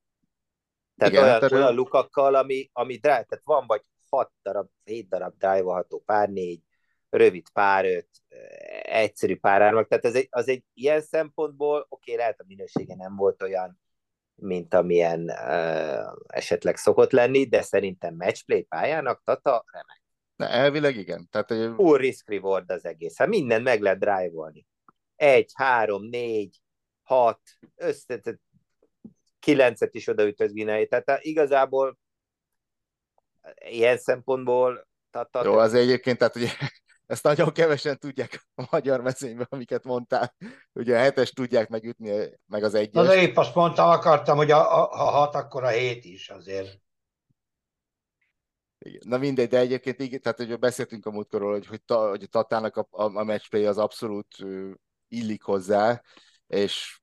[0.96, 1.58] Tehát Igen, olyan, terül...
[1.58, 6.62] olyan lukakkal, ami, ami drive, tehát van vagy 6 darab, 7 darab drive pár négy,
[7.10, 8.08] rövid pár öt,
[8.82, 9.88] egyszerű pár ármak.
[9.88, 13.80] Tehát ez egy, az egy ilyen szempontból, oké, okay, lehet a minősége nem volt olyan,
[14.34, 20.02] mint amilyen uh, esetleg szokott lenni, de szerintem matchplay pályának Tata remek.
[20.36, 21.28] Na, elvileg igen.
[21.30, 21.74] Tehát, hogy...
[21.74, 23.18] Full risk reward az egész.
[23.18, 24.66] Hát minden meg lehet drive-olni.
[25.16, 26.60] Egy, három, négy,
[27.02, 27.40] hat,
[27.74, 28.20] össze,
[29.38, 30.88] kilencet is odaütöz Ginei.
[30.88, 31.98] Tehát igazából
[33.68, 35.44] ilyen szempontból Tata...
[35.44, 36.48] Jó, az egyébként, tehát ugye
[37.06, 40.34] ezt nagyon kevesen tudják a magyar mezőnyben, amiket mondtál.
[40.72, 43.06] Ugye a hetes tudják megütni, meg az egyes.
[43.06, 46.80] Na, épp azt mondtam, akartam, hogy a, a, ha hat, akkor a hét is azért.
[49.00, 52.26] Na mindegy, de egyébként igen, tehát hogy beszéltünk a múltkorról, hogy, hogy, ta, hogy a
[52.26, 54.36] Tatának a, a, a matchplay az abszolút
[55.08, 56.02] illik hozzá,
[56.46, 57.00] és,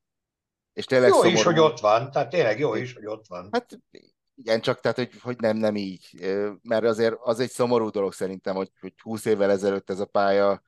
[0.73, 1.35] és tényleg Jó szomorú.
[1.35, 3.49] is, hogy ott van, tehát tényleg jó is, hogy ott van.
[3.51, 3.79] Hát
[4.35, 6.09] igen, csak tehát, hogy, hogy nem, nem így.
[6.61, 10.61] Mert azért az egy szomorú dolog szerintem, hogy, hogy 20 évvel ezelőtt ez a pálya,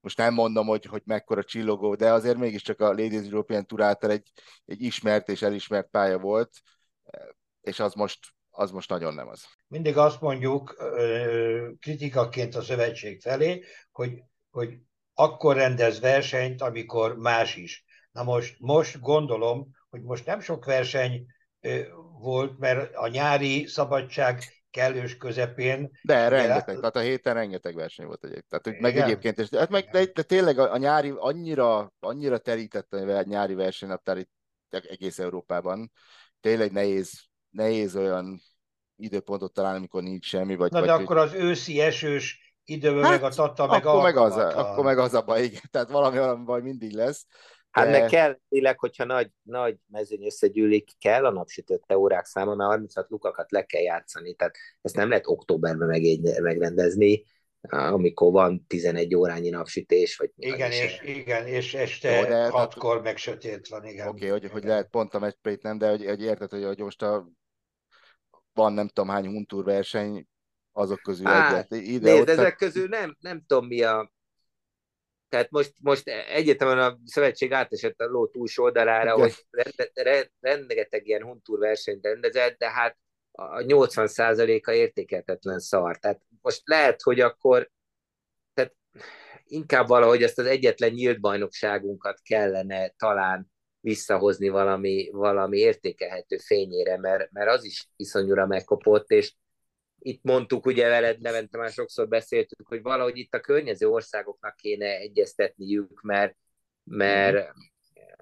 [0.00, 4.10] most nem mondom, hogy, hogy mekkora csillogó, de azért mégiscsak a Ladies European Tour által
[4.10, 4.32] egy,
[4.64, 6.50] egy ismert és elismert pálya volt,
[7.60, 8.18] és az most,
[8.50, 9.44] az most nagyon nem az.
[9.66, 10.76] Mindig azt mondjuk
[11.80, 14.78] kritikaként a szövetség felé, hogy, hogy
[15.14, 17.84] akkor rendez versenyt, amikor más is.
[18.12, 21.26] Na most, most gondolom, hogy most nem sok verseny
[22.20, 25.90] volt, mert a nyári szabadság kellős közepén.
[26.02, 28.48] De rengeteg, tehát a héten rengeteg verseny volt egyébként.
[28.48, 32.38] Tehát, hogy meg egyébként, és, hát meg, de, de, tényleg a, a, nyári annyira, annyira
[32.38, 34.30] terített a nyári versenynaptár itt
[34.70, 35.92] egész Európában.
[36.40, 38.40] Tényleg nehéz, nehéz olyan
[38.96, 40.56] időpontot találni, amikor nincs semmi.
[40.56, 44.02] Vagy, Na vagy, de akkor az őszi esős időben hát, meg a Tata meg akkor
[44.02, 44.58] meg az, a...
[44.58, 45.62] akkor meg az a baj, igen.
[45.70, 47.26] Tehát valami, valami baj mindig lesz.
[47.70, 47.98] Hát de...
[47.98, 53.10] meg kell, tényleg, hogyha nagy, nagy mezőny összegyűlik, kell a napsütötte órák száma, mert 36
[53.10, 56.02] lukakat le kell játszani, tehát ezt nem lehet októberben meg,
[56.42, 57.24] megrendezni,
[57.60, 63.04] amikor van 11 órányi napsütés, vagy Igen, és, igen, és este Jó, de, 6-kor hát,
[63.04, 64.08] meg sötét van, igen.
[64.08, 66.78] Oké, okay, hogy, hogy lehet pont a matchplay nem, de hogy, hogy érted, hogy, hogy
[66.78, 67.28] most a,
[68.52, 70.28] van nem tudom hány huntúr verseny,
[70.72, 71.84] azok közül hát, egyet.
[71.86, 74.12] Ide, nézd, ott, ezek közül nem, nem tudom mi a
[75.30, 79.22] tehát most, most egyetemen a szövetség átesett a ló túlsó oldalára, okay.
[79.22, 82.96] hogy rende, rengeteg ilyen huntúr versenyt rendezett, de hát
[83.32, 85.98] a 80%-a értékeltetlen szar.
[85.98, 87.70] Tehát most lehet, hogy akkor
[88.54, 88.74] tehát
[89.44, 97.30] inkább valahogy ezt az egyetlen nyílt bajnokságunkat kellene talán visszahozni valami, valami értékelhető fényére, mert,
[97.30, 99.34] mert az is iszonyúra megkopott, és
[100.02, 104.96] itt mondtuk, ugye veled, Levente, már sokszor beszéltük, hogy valahogy itt a környező országoknak kéne
[104.96, 106.36] egyeztetniük, mert,
[106.84, 107.52] mert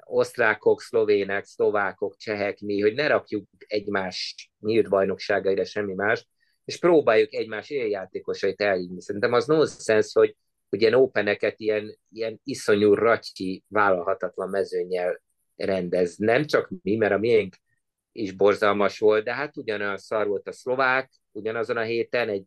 [0.04, 6.28] osztrákok, szlovének, szlovákok, csehek, mi, hogy ne rakjuk egymás nyílt bajnokságaira semmi más,
[6.64, 9.00] és próbáljuk egymás éljátékosait elhívni.
[9.00, 10.36] Szerintem az nonsens, hogy,
[10.68, 15.22] hogy ilyen openeket ilyen, ilyen iszonyú ratyi, vállalhatatlan mezőnyel
[15.56, 16.16] rendez.
[16.16, 17.56] Nem csak mi, mert a miénk
[18.12, 22.44] is borzalmas volt, de hát ugyanolyan szar volt a szlovák, ugyanazon a héten egy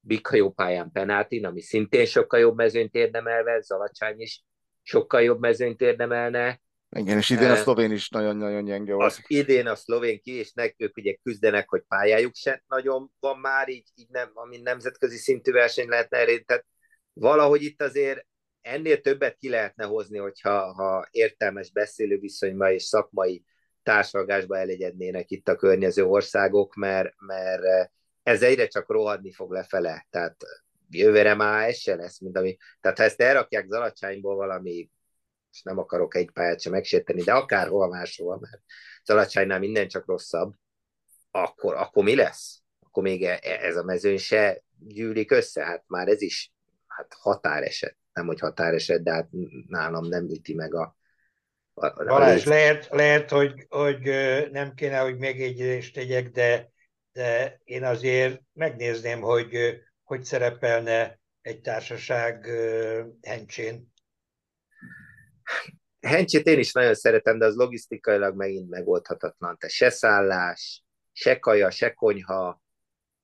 [0.00, 4.42] Bika pályán penáltin, ami szintén sokkal jobb mezőnyt érdemelve, Zalacsány is
[4.82, 6.60] sokkal jobb mezőnyt érdemelne.
[6.96, 9.10] Igen, és idén a szlovén is nagyon-nagyon gyenge volt.
[9.10, 13.38] Az idén a szlovén ki, és nek, ők ugye küzdenek, hogy pályájuk se nagyon van
[13.38, 16.44] már, így, így nem, ami nemzetközi szintű verseny lehetne elérni.
[16.44, 16.66] Tehát
[17.12, 18.26] valahogy itt azért
[18.60, 23.44] ennél többet ki lehetne hozni, hogyha ha értelmes beszélőviszonyban és szakmai
[23.82, 27.92] társalgásba elegyednének itt a környező országok, mert, mert
[28.24, 30.36] ez egyre csak rohadni fog lefele, tehát
[30.90, 34.90] jövőre már ez se lesz, mint ami, tehát ha ezt elrakják Zalacsányból valami,
[35.52, 38.62] és nem akarok egy pályát sem megsérteni, de akárhol máshol, mert
[39.04, 40.54] Zalacsánynál minden csak rosszabb,
[41.30, 42.62] akkor, akkor mi lesz?
[42.80, 46.52] Akkor még e, e, ez a mezőny se gyűlik össze, hát már ez is
[46.86, 49.28] hát határeset, nem hogy határeset, de hát
[49.68, 50.96] nálam nem üti meg a,
[51.74, 54.00] a, a Balázs, lehet, lehet hogy, hogy
[54.50, 56.72] nem kéne, hogy megjegyzést tegyek, de,
[57.14, 62.46] de én azért megnézném, hogy hogy szerepelne egy társaság
[63.22, 63.92] hencsén.
[66.00, 69.56] Hencsét én is nagyon szeretem, de az logisztikailag megint megoldhatatlan.
[69.58, 72.62] Te se szállás, se kaja, se konyha.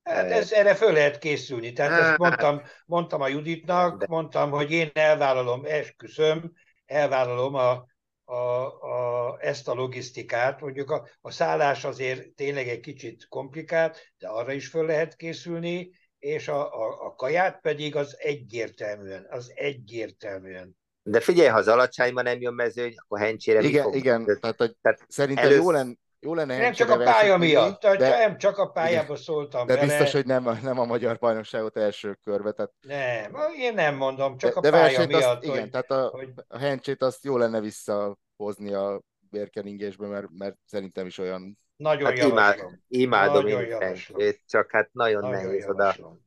[0.03, 1.73] Hát ez, erre föl lehet készülni.
[1.73, 4.07] Tehát hát, ezt mondtam, mondtam a Juditnak, de...
[4.09, 6.53] mondtam, hogy én elvállalom, esküszöm,
[6.87, 7.87] elvállalom a,
[8.31, 10.61] a, a, ezt a logisztikát.
[10.61, 15.91] Mondjuk a, a szállás azért tényleg egy kicsit komplikált, de arra is föl lehet készülni,
[16.19, 20.77] és a, a, a kaját pedig az egyértelműen, az egyértelműen.
[21.03, 23.95] De figyelj, ha az alacsányban nem jön mezőny, akkor hencsére Igen, fog...
[23.95, 25.59] igen, tehát, tehát szerintem elősz...
[25.59, 29.67] jó lenne, jó lenne nem csak a pálya miatt, de, nem csak a pályába szóltam
[29.67, 29.87] De bele.
[29.87, 32.53] biztos, hogy nem, nem a magyar bajnokságot első körbe.
[32.53, 32.73] Tehát...
[32.81, 35.23] Nem, én nem mondom, csak de, a de pálya miatt.
[35.23, 36.33] Azt, hogy, igen, tehát a, hogy...
[36.49, 42.19] a hencsét azt jó lenne visszahozni a bérkeningésbe, mert, mert szerintem is olyan nagyon hát
[42.19, 42.83] javaslom.
[42.89, 44.21] imádom nagyon javaslom.
[44.47, 46.11] csak hát nagyon, nagyon nehéz javaslom.
[46.11, 46.19] oda.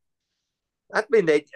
[0.94, 1.48] Hát mindegy.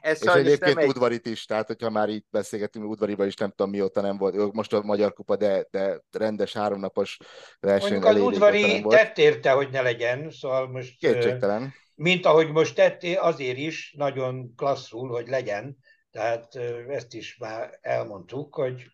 [0.00, 0.88] Ez és egyébként egy...
[0.88, 4.72] udvarit is, tehát hogyha már itt beszélgetünk, udvariban is nem tudom mióta nem volt, most
[4.72, 7.18] a Magyar Kupa, de, de rendes háromnapos
[7.60, 7.90] verseny.
[7.90, 10.98] Mondjuk az udvari tett érte, hogy ne legyen, szóval most...
[10.98, 11.74] Kétségtelen.
[11.94, 15.76] Mint ahogy most tetté, azért is nagyon klasszul, hogy legyen,
[16.10, 16.54] tehát
[16.88, 18.86] ezt is már elmondtuk, hogy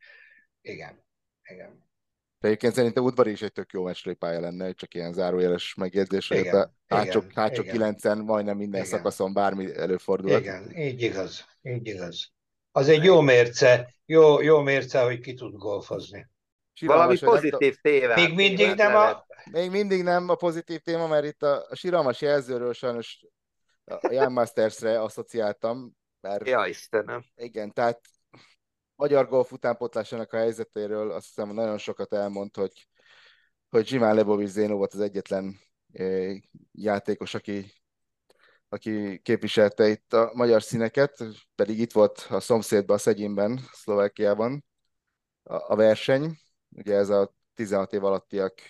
[0.61, 1.05] igen,
[1.43, 1.88] igen.
[2.41, 6.47] De egyébként szerintem udvari is egy tök jó pálya lenne, csak ilyen zárójeles megjegyzés, hogy
[6.47, 7.75] a hátsó, igen, hátsó igen.
[7.75, 8.97] kilencen majdnem minden igen.
[8.97, 10.31] szakaszon bármi előfordul.
[10.31, 12.33] Igen, így igaz, így igaz.
[12.73, 16.29] Az egy jó mérce, jó, jó mérce, hogy ki tud golfozni.
[16.81, 18.15] Valami pozitív téma.
[18.15, 19.27] Még mindig nem a...
[19.51, 23.25] Még mindig nem a pozitív téma, mert itt a, a síralmas jelzőről sajnos
[23.85, 25.97] a Jan Masters-re asszociáltam.
[26.21, 27.25] Mert, ja, Istenem.
[27.35, 28.01] Igen, tehát
[28.99, 32.89] magyar golf utánpotlásának a helyzetéről azt hiszem nagyon sokat elmond, hogy,
[33.69, 35.59] hogy Zsimán Lebovics Zénó volt az egyetlen
[36.73, 37.73] játékos, aki,
[38.69, 44.65] aki képviselte itt a magyar színeket, pedig itt volt a szomszédban, a Szegyinben, Szlovákiában
[45.43, 46.39] a, a verseny.
[46.69, 48.61] Ugye ez a 16 év alattiak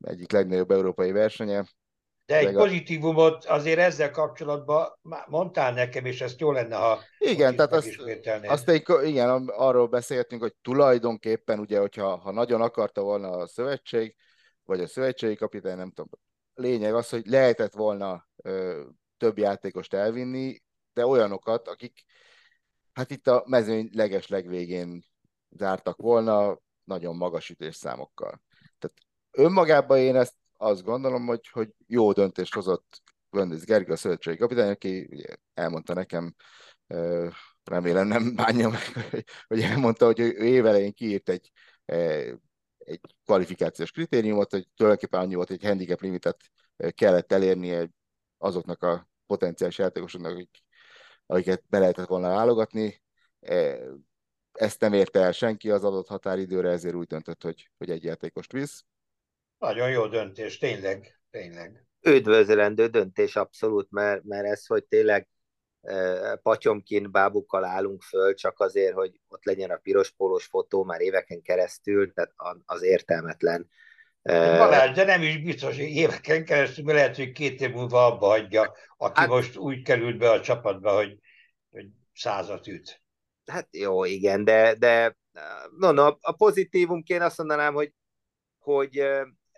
[0.00, 1.64] egyik legnagyobb európai versenye.
[2.26, 7.72] De egy pozitívumot azért ezzel kapcsolatban mondtál nekem, és ezt jó lenne, ha Igen, tehát
[7.72, 8.00] azt,
[8.46, 14.16] azt egy, igen, arról beszéltünk, hogy tulajdonképpen, ugye, hogyha ha nagyon akarta volna a szövetség,
[14.64, 16.10] vagy a szövetségi kapitány, nem tudom,
[16.54, 18.82] lényeg az, hogy lehetett volna ö,
[19.16, 20.62] több játékost elvinni,
[20.92, 22.04] de olyanokat, akik
[22.92, 25.04] hát itt a mezőny leges legvégén
[25.50, 28.42] zártak volna, nagyon magas ütésszámokkal.
[28.78, 28.96] Tehát
[29.30, 34.70] önmagában én ezt azt gondolom, hogy, hogy jó döntést hozott Göndis Gergő, a szövetségi kapitány,
[34.70, 35.08] aki
[35.54, 36.34] elmondta nekem,
[37.64, 38.82] remélem nem bánja meg,
[39.46, 41.52] hogy elmondta, hogy ő évelején kiírt egy,
[42.78, 46.50] egy kvalifikációs kritériumot, hogy tulajdonképpen annyi volt, hogy egy handicap limitet
[46.94, 47.90] kellett elérnie
[48.38, 50.62] azoknak a potenciális játékosoknak, akik,
[51.26, 53.02] akiket be lehetett volna válogatni.
[54.52, 58.52] Ezt nem érte el senki az adott határidőre, ezért úgy döntött, hogy, hogy egy játékost
[58.52, 58.84] visz.
[59.58, 61.84] Nagyon jó döntés, tényleg, tényleg.
[62.00, 65.28] Üdvözlendő döntés abszolút, mert, mert ez, hogy tényleg
[65.82, 71.00] e, patyomkin bábukkal állunk föl, csak azért, hogy ott legyen a piros pólós fotó már
[71.00, 72.32] éveken keresztül, tehát
[72.64, 73.68] az értelmetlen.
[74.22, 78.06] E, Balázs, de nem is biztos, hogy éveken keresztül, mert lehet, hogy két év múlva
[78.06, 81.18] abba hagyja, aki hát, most úgy került be a csapatba, hogy,
[81.70, 83.02] hogy százat üt.
[83.46, 85.16] Hát jó, igen, de, de
[85.78, 87.92] no, no, a pozitívumként azt mondanám, hogy,
[88.58, 89.02] hogy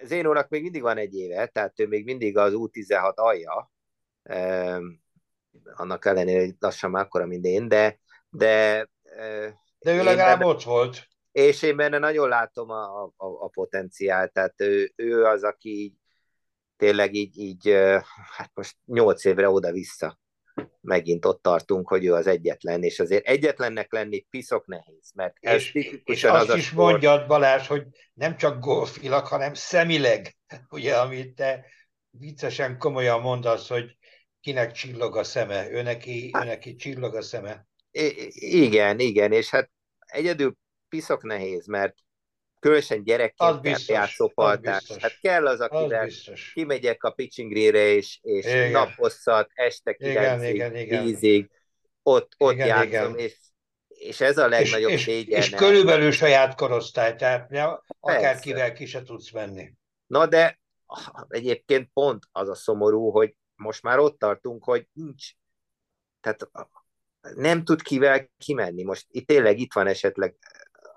[0.02, 3.70] Zénónak még mindig van egy éve, tehát ő még mindig az U16 alja,
[5.74, 7.98] annak ellenére, hogy lassan már akkora, mint én, de
[8.30, 8.88] de,
[9.78, 11.08] de ő legalább benne, ott volt.
[11.32, 15.94] És én benne nagyon látom a, a, a potenciált, tehát ő, ő az, aki így,
[16.77, 17.68] tényleg így, így,
[18.37, 20.18] hát most nyolc évre oda-vissza
[20.81, 25.54] megint ott tartunk, hogy ő az egyetlen, és azért egyetlennek lenni piszok nehéz, mert ez
[25.54, 26.90] és, és azt az is sport...
[26.90, 30.37] mondjad, Balázs, hogy nem csak golfilag, hanem szemileg,
[30.69, 31.65] ugye, amit te
[32.11, 33.96] viccesen komolyan mondasz, hogy
[34.40, 37.67] kinek csillog a szeme, ő neki, hát, ő neki csillog a szeme.
[38.31, 40.56] Igen, igen, és hát egyedül
[40.88, 41.94] piszok nehéz, mert
[42.61, 44.96] különösen gyerekként játszópaltás.
[44.98, 46.09] Hát kell az, akivel
[46.52, 51.50] kimegyek a pitchingrére, és, és naposszat, este kilencig, tízig,
[52.02, 53.19] ott, ott igen, játszom, igen.
[53.19, 53.37] és
[53.98, 55.38] és ez a legnagyobb és, szégyen.
[55.38, 57.50] És, és körülbelül saját korosztály, tehát
[58.00, 59.73] akárkivel ki se tudsz menni.
[60.06, 60.61] Na de
[61.29, 65.31] egyébként pont az a szomorú, hogy most már ott tartunk, hogy nincs,
[66.21, 66.50] tehát
[67.35, 68.83] nem tud kivel kimenni.
[68.83, 70.37] Most itt tényleg itt van esetleg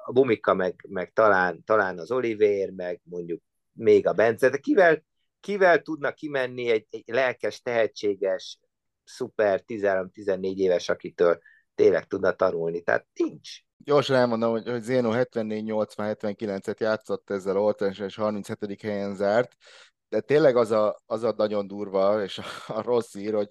[0.05, 3.41] a Bumika, meg, meg talán, talán az Oliver, meg mondjuk
[3.71, 5.03] még a Bence, de kivel,
[5.39, 8.59] kivel tudna kimenni egy, egy lelkes, tehetséges,
[9.03, 11.39] szuper 13-14 éves, akitől
[11.75, 12.81] tényleg tudna tanulni.
[12.81, 13.49] Tehát nincs.
[13.77, 18.81] Gyorsan elmondom, hogy, hogy Zeno 74-80-79-et játszott ezzel Oltens, és 37.
[18.81, 19.55] helyen zárt,
[20.09, 23.49] de tényleg az a, az a nagyon durva, és a, a rossz ír, hogy,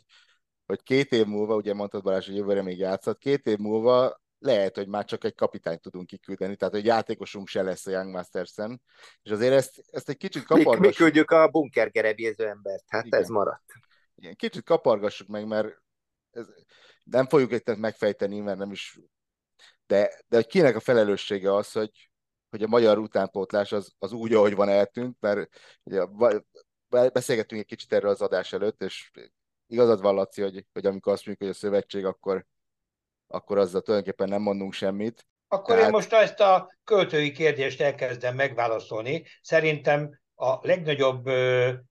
[0.67, 4.76] hogy két év múlva, ugye mondtad Balázs, hogy jövőre még játszott, két év múlva lehet,
[4.76, 8.82] hogy már csak egy kapitányt tudunk kiküldeni, tehát egy játékosunk se lesz a Young Masters-en,
[9.22, 10.80] és azért ezt, ezt egy kicsit kapargassuk.
[10.80, 13.20] Mi, mi küldjük a bunkergerebéző embert, hát Igen.
[13.20, 13.72] ez maradt.
[14.14, 15.82] Igen, kicsit kapargassuk meg, mert
[16.30, 16.47] ez,
[17.05, 18.99] nem fogjuk itt megfejteni, mert nem is,
[19.86, 22.11] de, de hogy kinek a felelőssége az, hogy,
[22.51, 25.49] hogy a magyar utánpótlás az, az úgy, ahogy van eltűnt, mert
[25.82, 26.05] ugye,
[26.88, 29.11] beszélgettünk egy kicsit erről az adás előtt, és
[29.66, 32.47] igazad van, Laci, hogy, hogy amikor azt mondjuk, hogy a szövetség, akkor,
[33.31, 35.26] akkor azzal tulajdonképpen nem mondunk semmit.
[35.49, 35.85] Akkor Tehát...
[35.85, 39.24] én most ezt a költői kérdést elkezdem megválaszolni.
[39.43, 41.24] Szerintem a legnagyobb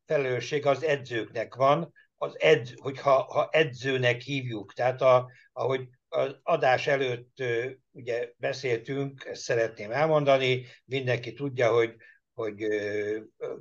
[0.05, 6.87] felelősség az edzőknek van, az edz, hogyha ha edzőnek hívjuk, tehát a, ahogy az adás
[6.87, 7.43] előtt
[7.91, 11.95] ugye beszéltünk, ezt szeretném elmondani, mindenki tudja, hogy,
[12.33, 12.67] hogy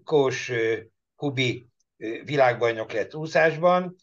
[0.04, 0.52] Kós
[1.16, 1.68] Hubi
[2.24, 3.96] világbajnok lett úszásban,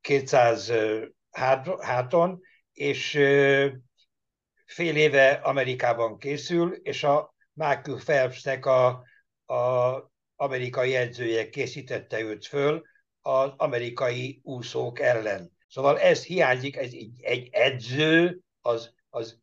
[0.00, 0.72] 200
[1.80, 2.40] háton,
[2.72, 3.10] és
[4.66, 8.86] fél éve Amerikában készül, és a Michael Phelpsnek a,
[9.46, 12.82] a amerikai edzője készítette őt föl,
[13.20, 15.52] az amerikai úszók ellen.
[15.68, 19.38] Szóval ez hiányzik, ez egy, egy edző, az, az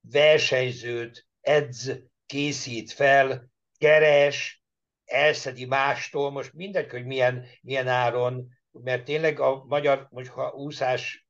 [0.00, 1.92] versenyzőt edz,
[2.26, 4.62] készít fel, keres,
[5.04, 11.26] elszedi mástól, most mindegy, hogy milyen, milyen áron, mert tényleg a magyar, most ha úszás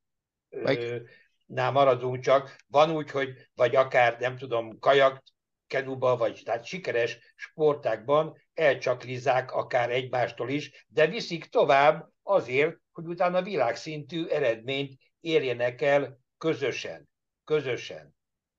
[1.46, 5.22] nál maradunk csak, van úgy, hogy vagy akár, nem tudom, kajak,
[5.66, 13.42] kenuba, vagy tehát sikeres sportákban elcsaklizzák akár egymástól is, de viszik tovább azért, hogy utána
[13.42, 17.08] világszintű eredményt érjenek el közösen.
[17.44, 18.14] Közösen.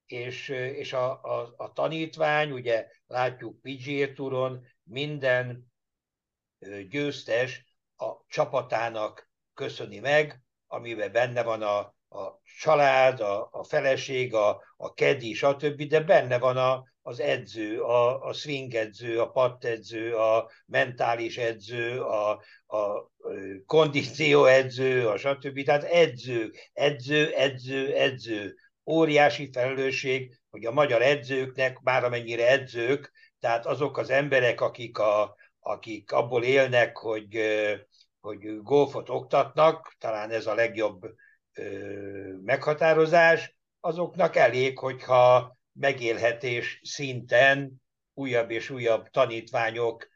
[0.06, 5.72] És, és a, a, a tanítvány, ugye látjuk PGA Touron, minden
[6.90, 7.71] győztes
[8.02, 11.78] a csapatának köszöni meg, amiben benne van a,
[12.10, 17.82] a család, a, a feleség, a, a kedi, stb., de benne van a, az edző,
[17.82, 22.30] a, a swing edző, a pattedző, a mentális edző, a,
[22.68, 23.12] a
[23.66, 25.64] kondíció edző, a stb.
[25.64, 28.56] Tehát edző, edző, edző, edző.
[28.86, 35.36] Óriási felelősség, hogy a magyar edzőknek, bár amennyire edzők, tehát azok az emberek, akik, a,
[35.60, 37.40] akik abból élnek, hogy,
[38.22, 41.16] hogy golfot oktatnak, talán ez a legjobb
[42.44, 47.82] meghatározás, azoknak elég, hogyha megélhetés szinten
[48.14, 50.10] újabb és újabb tanítványok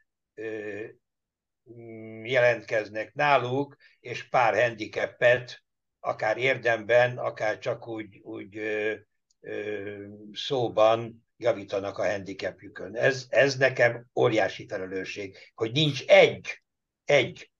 [2.22, 5.64] jelentkeznek náluk, és pár handicapet,
[6.00, 8.94] akár érdemben, akár csak úgy, úgy ö,
[9.40, 12.96] ö, szóban javítanak a handicapjükön.
[12.96, 16.62] Ez, ez nekem óriási felelősség, hogy nincs egy,
[17.04, 17.50] egy.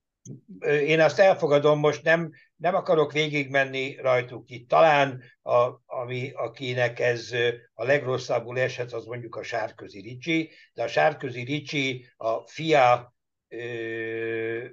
[0.61, 4.68] Én azt elfogadom, most nem nem akarok végigmenni rajtuk itt.
[4.68, 7.31] Talán a, ami, akinek ez
[7.74, 13.14] a legrosszabbul eshet, az mondjuk a Sárközi Ricsi, de a Sárközi Ricsi a fia
[13.49, 14.64] ö,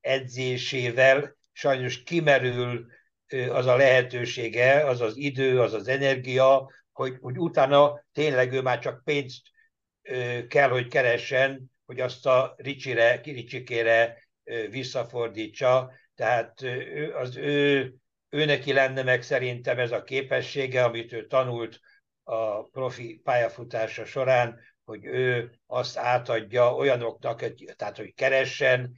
[0.00, 2.86] edzésével sajnos kimerül
[3.50, 8.78] az a lehetősége, az az idő, az az energia, hogy, hogy utána tényleg ő már
[8.78, 9.42] csak pénzt
[10.02, 14.23] ö, kell, hogy keressen, hogy azt a Ricsire, Ricsikére
[14.70, 16.60] visszafordítsa, tehát
[17.14, 17.94] az ő,
[18.28, 21.80] ő neki lenne meg szerintem ez a képessége, amit ő tanult
[22.22, 27.44] a profi pályafutása során, hogy ő azt átadja olyanoknak,
[27.76, 28.96] tehát hogy keressen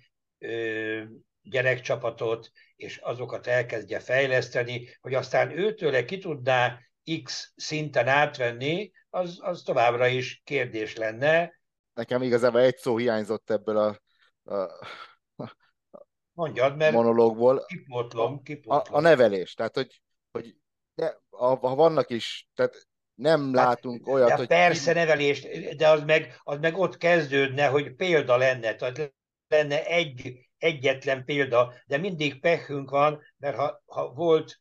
[1.42, 6.78] gyerekcsapatot, és azokat elkezdje fejleszteni, hogy aztán őtőle ki tudná
[7.22, 11.60] X szinten átvenni, az, az továbbra is kérdés lenne.
[11.94, 14.00] Nekem igazából egy szó hiányzott ebből a,
[14.54, 14.86] a
[16.32, 17.64] Mondjad, mert monológból.
[17.66, 18.94] Kipótlom, kipótlom.
[18.94, 20.56] A, a nevelés, tehát hogy, hogy
[20.94, 24.46] de, ha, vannak is, tehát nem hát, látunk olyat, de hogy...
[24.46, 29.14] Persze nevelést, de az meg, az meg ott kezdődne, hogy példa lenne, tehát
[29.48, 34.58] lenne egy, egyetlen példa, de mindig pehünk van, mert ha, ha volt,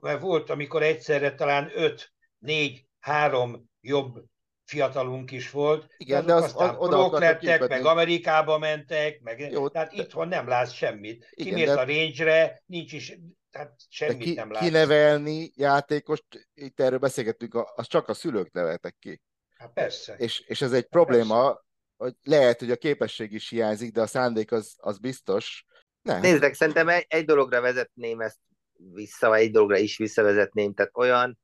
[0.00, 4.24] mert volt, amikor egyszerre talán öt, négy, három jobb
[4.64, 7.66] fiatalunk is volt, Igen, de, de az, aztán az, oda lettek, kipetni.
[7.66, 10.02] meg Amerikába mentek, meg, Jó, tehát de...
[10.02, 11.28] itthon nem látsz semmit.
[11.30, 11.80] Igen, Kimész de...
[11.80, 13.18] a range-re, nincs is,
[13.50, 14.64] tehát semmit ki, nem látsz.
[14.64, 19.20] Kinevelni játékost, itt erről beszélgettünk, az csak a szülők neveltek ki.
[19.56, 20.14] Hát persze.
[20.14, 21.62] És, és ez egy hát probléma, persze.
[21.96, 25.64] hogy lehet, hogy a képesség is hiányzik, de a szándék az, az biztos.
[26.02, 26.20] Nem.
[26.20, 28.38] Nézzek, szerintem egy, egy dologra vezetném ezt
[28.92, 31.38] vissza, vagy egy dologra is visszavezetném, tehát olyan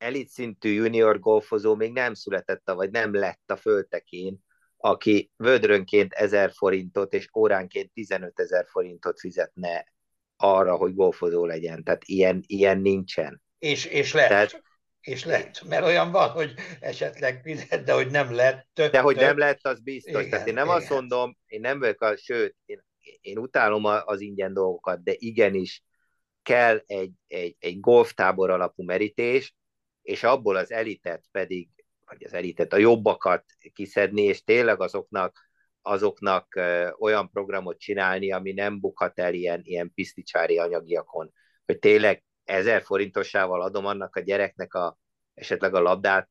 [0.00, 4.38] elit szintű junior golfozó még nem született, vagy nem lett a föltekén,
[4.76, 9.92] aki vödrönként 1000 forintot és óránként 15 ezer forintot fizetne
[10.36, 11.84] arra, hogy golfozó legyen.
[11.84, 13.42] Tehát ilyen, ilyen nincsen.
[13.58, 14.28] És, és lett.
[14.28, 14.62] Tehát,
[15.00, 18.68] és lett, mert olyan van, hogy esetleg fizet, de hogy nem lett.
[18.72, 19.24] Tök, de hogy tök.
[19.24, 20.12] nem lett, az biztos.
[20.12, 20.76] Igen, Tehát én nem igen.
[20.76, 22.84] azt mondom, én nem vagyok a, sőt, én,
[23.20, 25.82] én utálom az ingyen dolgokat, de igenis
[26.42, 29.54] kell egy, egy, egy golftábor alapú merítés,
[30.02, 31.68] és abból az elitet pedig,
[32.06, 35.48] vagy az elitet, a jobbakat kiszedni, és tényleg azoknak,
[35.82, 36.60] azoknak
[36.98, 41.32] olyan programot csinálni, ami nem bukhat el ilyen, ilyen piszticsári anyagiakon,
[41.66, 44.98] hogy tényleg ezer forintosával adom annak a gyereknek a,
[45.34, 46.28] esetleg a labdát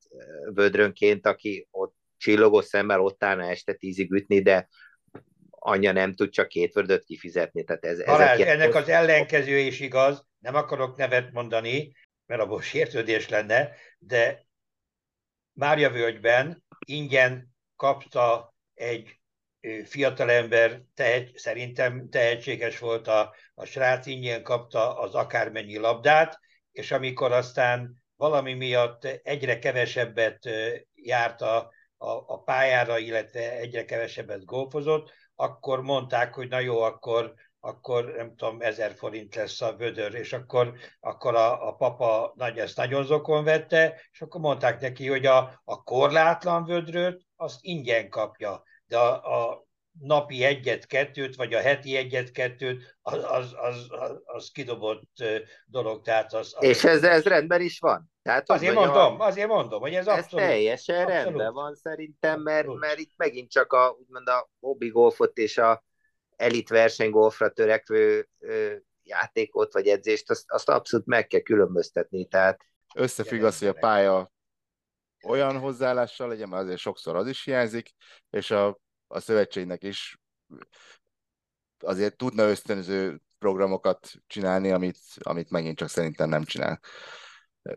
[0.54, 4.68] vödrönként, aki ott csillogó szemmel ott állna este tízig ütni, de
[5.50, 7.64] anyja nem tud csak két vördöt kifizetni.
[7.64, 11.92] Tehát ez, Balázs, ezek ennek az ellenkező is igaz, nem akarok nevet mondani,
[12.30, 14.46] mert abból sértődés lenne, de
[15.54, 19.20] Mária völgyben ingyen kapta egy
[19.84, 26.40] fiatalember, tehet, szerintem tehetséges volt a, a srác, ingyen kapta az akármennyi labdát,
[26.72, 30.50] és amikor aztán valami miatt egyre kevesebbet
[30.96, 31.58] járt a,
[31.98, 38.36] a, a pályára, illetve egyre kevesebbet golfozott, akkor mondták, hogy na jó, akkor akkor nem
[38.36, 43.06] tudom, ezer forint lesz a vödör, és akkor, akkor a, a papa nagy, ezt nagyon
[43.06, 48.98] zokon vette, és akkor mondták neki, hogy a, a korlátlan vödröt azt ingyen kapja, de
[48.98, 49.68] a, a
[50.00, 53.88] napi egyet-kettőt, vagy a heti egyet-kettőt, az, az, az,
[54.24, 55.24] az, kidobott
[55.66, 56.02] dolog.
[56.02, 58.12] Tehát az, az és ez, ez rendben is van?
[58.22, 60.46] Tehát, azért mondom, mondom, azért mondom, hogy ez, ez abszolút.
[60.46, 61.24] teljesen abszolút.
[61.24, 65.84] rendben van szerintem, mert, mert itt megint csak a, úgymond a hobby golfot és a,
[66.40, 68.30] elit versenygolfra törekvő
[69.04, 72.26] játékot vagy edzést, azt, azt abszolút meg kell különböztetni.
[72.26, 72.66] Tehát...
[72.96, 74.32] Összefügg az, hogy a pálya
[75.24, 77.90] olyan hozzáállással legyen, mert azért sokszor az is hiányzik,
[78.30, 80.20] és a, a szövetségnek is
[81.80, 86.80] azért tudna ösztönző programokat csinálni, amit, amit megint csak szerintem nem csinál.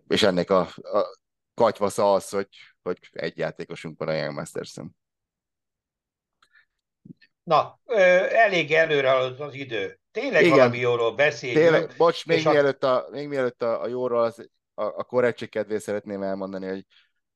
[0.09, 1.19] És ennek a, a
[1.55, 2.49] katyvasza az, hogy,
[2.83, 4.97] hogy egy játékosunk van a Young Masters-en.
[7.43, 7.80] Na,
[8.28, 10.01] elég előre haladt az idő.
[10.11, 10.57] Tényleg Igen.
[10.57, 11.62] valami jóról beszéljünk.
[11.62, 15.78] Tényleg, bocs, még mielőtt, a, még mielőtt a, a jóról, az, a, a korrektség kedvé
[15.78, 16.86] szeretném elmondani, hogy,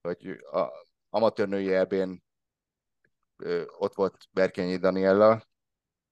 [0.01, 2.25] hogy a amatőrnői ebén
[3.79, 5.43] ott volt Berkényi Daniella,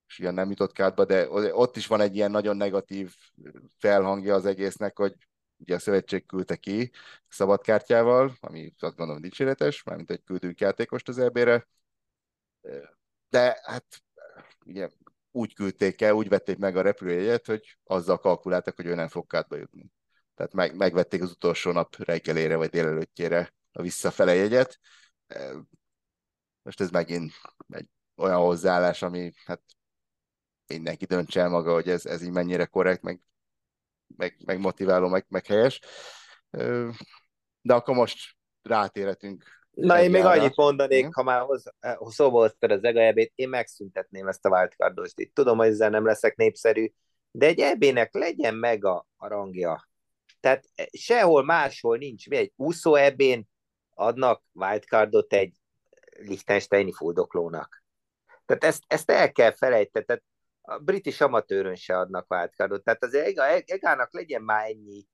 [0.09, 3.15] és ilyen nem jutott kártba, de ott is van egy ilyen nagyon negatív
[3.79, 5.15] felhangja az egésznek, hogy
[5.57, 6.91] ugye a szövetség küldte ki
[7.29, 11.69] szabadkártyával, ami azt gondolom dicséretes, mármint egy küldünk játékost az EB-re,
[13.35, 14.03] de hát
[14.65, 14.89] ugye
[15.31, 19.27] úgy küldték el, úgy vették meg a repülőjegyet, hogy azzal kalkuláltak, hogy ő nem fog
[19.27, 19.91] kártba jutni.
[20.35, 24.81] Tehát meg, megvették az utolsó nap reggelére vagy délelőttjére a visszafele jegyet.
[26.63, 27.33] Most ez megint
[27.69, 29.63] egy olyan hozzáállás, ami hát
[30.67, 33.21] mindenki döntse el maga, hogy ez, ez így mennyire korrekt, meg,
[34.17, 35.81] meg, meg motiváló, meg, meg helyes.
[37.61, 42.71] De akkor most rátérhetünk Na, én még annyit mondanék, ha már hoz, eh, szóba hoztad
[42.71, 45.35] az EGA eb én megszüntetném ezt a wildcardost itt.
[45.35, 46.93] Tudom, hogy ezzel nem leszek népszerű,
[47.31, 49.89] de egy ebének legyen meg a, a rangja.
[50.41, 52.29] Tehát eh, sehol máshol nincs.
[52.29, 53.49] Mi egy úszó ebén
[53.95, 55.57] adnak wildcardot egy
[56.19, 57.85] Liechtensteini fuldoklónak.
[58.47, 60.05] Tehát ezt, ezt el kell felejteni.
[60.05, 60.23] Tehát
[60.61, 62.85] a british amatőrön se adnak wildcardot.
[62.85, 63.15] Tehát az
[63.67, 65.07] EGA-nak legyen már ennyi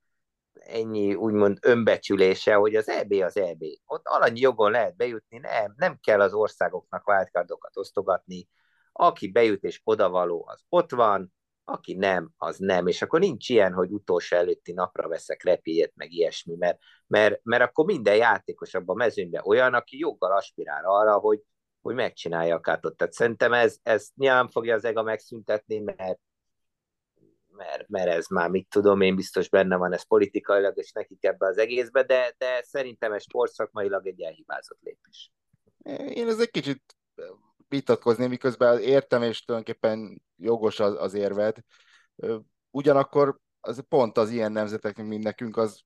[0.53, 3.63] ennyi úgymond önbecsülése, hogy az EB az EB.
[3.85, 8.47] Ott alanyi jogon lehet bejutni, nem, nem kell az országoknak wildcardokat osztogatni.
[8.91, 11.33] Aki bejut és odavaló, az ott van,
[11.63, 12.87] aki nem, az nem.
[12.87, 16.77] És akkor nincs ilyen, hogy utolsó előtti napra veszek repélyet, meg ilyesmi, mert,
[17.07, 21.41] mert, mert akkor minden játékos abban a mezőnyben olyan, aki joggal aspirál arra, hogy,
[21.81, 22.97] hogy megcsinálja a kátot.
[22.97, 26.19] Tehát szerintem ez, ez nyilván fogja az EGA megszüntetni, mert
[27.51, 31.45] mert, mert ez már mit tudom, én biztos benne van ez politikailag, és nekik ebbe
[31.47, 35.31] az egészbe, de, de szerintem ez sportszakmailag egy elhibázott lépés.
[36.09, 36.95] Én ez egy kicsit
[37.67, 41.57] vitatkozni, miközben értem, és tulajdonképpen jogos az, az érved.
[42.69, 45.81] Ugyanakkor az pont az ilyen nemzeteknek, mint nekünk, az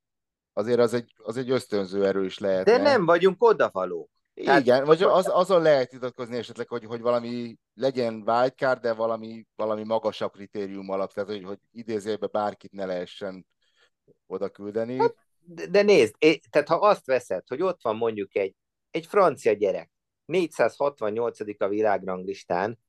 [0.53, 2.65] azért az egy, az egy ösztönző erő is lehet.
[2.65, 4.09] De nem vagyunk odavalók.
[4.37, 9.45] Igen, Tehát, vagy az, azon lehet vitatkozni esetleg, hogy, hogy valami legyen wildcard, de valami,
[9.55, 13.45] valami magasabb kritérium alap, tehát hogy, hogy idézőjelben bárkit ne lehessen
[14.27, 14.97] oda küldeni.
[14.97, 18.55] Hát, de, de nézd, é, tehát ha azt veszed, hogy ott van mondjuk egy,
[18.91, 19.91] egy francia gyerek,
[20.25, 21.61] 468.
[21.61, 22.79] a világranglistán,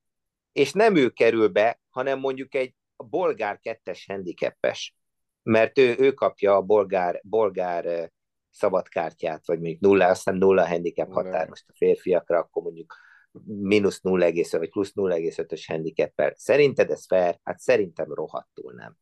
[0.52, 4.94] és nem ő kerül be, hanem mondjuk egy bolgár kettes handicapes,
[5.42, 8.12] mert ő, ő kapja a bolgár, bolgár
[8.56, 12.94] szabadkártyát, vagy mondjuk nulla, aztán nulla handicap határ most a férfiakra, akkor mondjuk
[13.44, 16.32] mínusz 0,5 vagy plusz 0,5-ös handicappel.
[16.36, 17.40] Szerinted ez fair?
[17.42, 18.96] Hát szerintem rohadtul nem.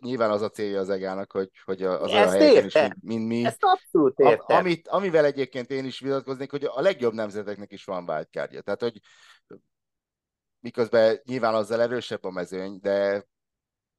[0.00, 3.44] Nyilván az a célja az egának, hogy, hogy az olyan helyeken is, mint, mi.
[3.44, 4.56] Ezt abszolút értem.
[4.56, 8.60] A, amit, amivel egyébként én is vitatkoznék, hogy a legjobb nemzeteknek is van wildcardja.
[8.60, 9.00] Tehát, hogy
[10.60, 13.26] miközben nyilván azzal erősebb a mezőny, de,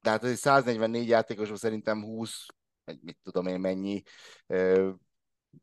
[0.00, 2.46] de hát ez 144 játékosban szerintem 20
[2.84, 4.02] mit tudom én mennyi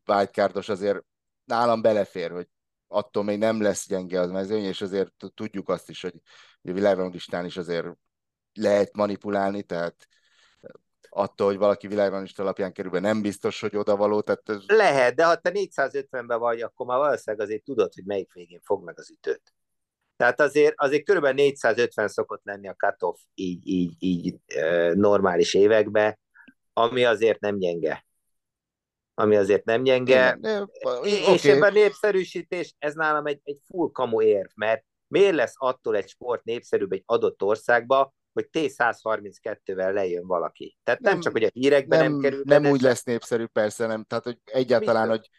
[0.06, 1.04] wildcardos azért
[1.44, 2.48] nálam belefér, hogy
[2.86, 6.14] attól még nem lesz gyenge az mezőny, és azért tudjuk azt is, hogy
[6.62, 7.86] a világranglistán is azért
[8.52, 10.06] lehet manipulálni, tehát
[11.08, 14.20] attól, hogy valaki világranglista alapján kerül be, nem biztos, hogy oda való.
[14.20, 14.62] Tehát ez...
[14.66, 18.84] Lehet, de ha te 450-ben vagy, akkor már valószínűleg azért tudod, hogy melyik végén fog
[18.84, 19.54] meg az ütőt.
[20.16, 24.36] Tehát azért, azért körülbelül 450 szokott lenni a cutoff így, így, így
[24.94, 26.18] normális években,
[26.72, 28.06] ami azért nem gyenge.
[29.14, 30.36] Ami azért nem gyenge.
[30.38, 30.70] Igen,
[31.04, 31.50] és okay.
[31.50, 36.44] ebben népszerűsítés, ez nálam egy, egy full kamu érv, mert miért lesz attól egy sport
[36.44, 40.78] népszerűbb egy adott országba, hogy T132-vel lejön valaki.
[40.82, 42.42] Tehát nem, nem csak, hogy a hírekben nem, nem kerül.
[42.44, 44.04] Nem úgy lesz népszerű, persze, nem.
[44.04, 45.30] Tehát, hogy egyáltalán, hogy,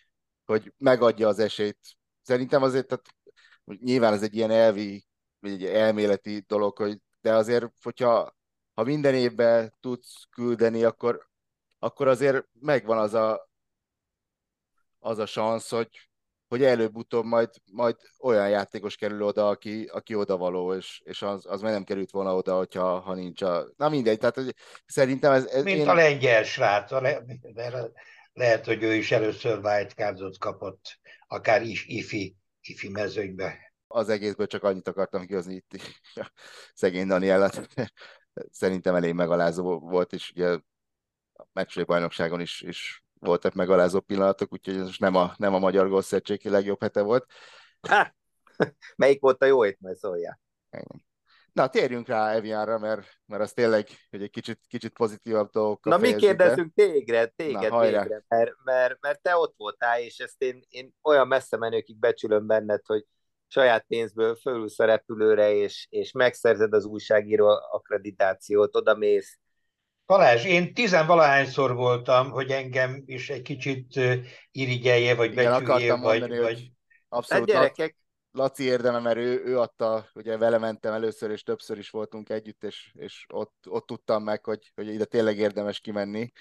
[0.45, 1.79] hogy megadja az esélyt.
[2.21, 3.05] Szerintem azért, tehát,
[3.65, 5.05] nyilván ez egy ilyen elvi,
[5.39, 8.35] vagy egy elméleti dolog, hogy de azért, hogyha
[8.73, 11.27] ha minden évben tudsz küldeni, akkor,
[11.79, 13.49] akkor azért megvan az a,
[14.99, 16.09] az a szansz, hogy,
[16.47, 21.61] hogy előbb-utóbb majd, majd olyan játékos kerül oda, aki, aki odavaló, és, és az, az
[21.61, 23.67] már nem került volna oda, hogyha, ha nincs a...
[23.77, 24.55] Na mindegy, tehát hogy
[24.85, 25.45] szerintem ez...
[25.45, 25.89] ez Mint én...
[25.89, 27.23] a lengyel srác, a le...
[28.33, 33.73] lehet, hogy ő is először wildcardot kapott, akár is ifi, ifi mezőnybe.
[33.87, 35.81] Az egészből csak annyit akartam kihozni itt,
[36.73, 37.67] szegény Danielát
[38.51, 40.49] szerintem elég megalázó volt, és ugye
[41.33, 45.89] a meccsői bajnokságon is, is voltak megalázó pillanatok, úgyhogy ez nem a, nem a Magyar
[45.89, 47.25] Gólszegységi legjobb hete volt.
[47.87, 48.15] Ha!
[48.95, 50.41] Melyik volt a jó hét, majd szóljál.
[51.53, 55.85] Na, térjünk rá Evianra, mert, mert az tényleg hogy egy kicsit, kicsit pozitívabb dolgok.
[55.85, 60.41] Na, mi kérdezünk téged, téged, Na, téged mert, mert, mert, te ott voltál, és ezt
[60.41, 63.05] én, én olyan messze menőkig becsülöm benned, hogy
[63.53, 69.39] saját pénzből fölülsz a repülőre, és, és megszerzed az újságíró akkreditációt, oda mész.
[70.05, 73.99] Balázs, én tizenvalahányszor voltam, hogy engem is egy kicsit
[74.51, 76.19] irigyelje, vagy Igen, becsülje, vagy...
[76.19, 76.71] Mondani, vagy...
[77.09, 77.97] Abszolút, hát gyerekek,
[78.31, 82.63] Laci érdeme, mert ő, ő adta, ugye vele mentem először, és többször is voltunk együtt,
[82.63, 86.31] és, és ott, ott tudtam meg, hogy, hogy ide tényleg érdemes kimenni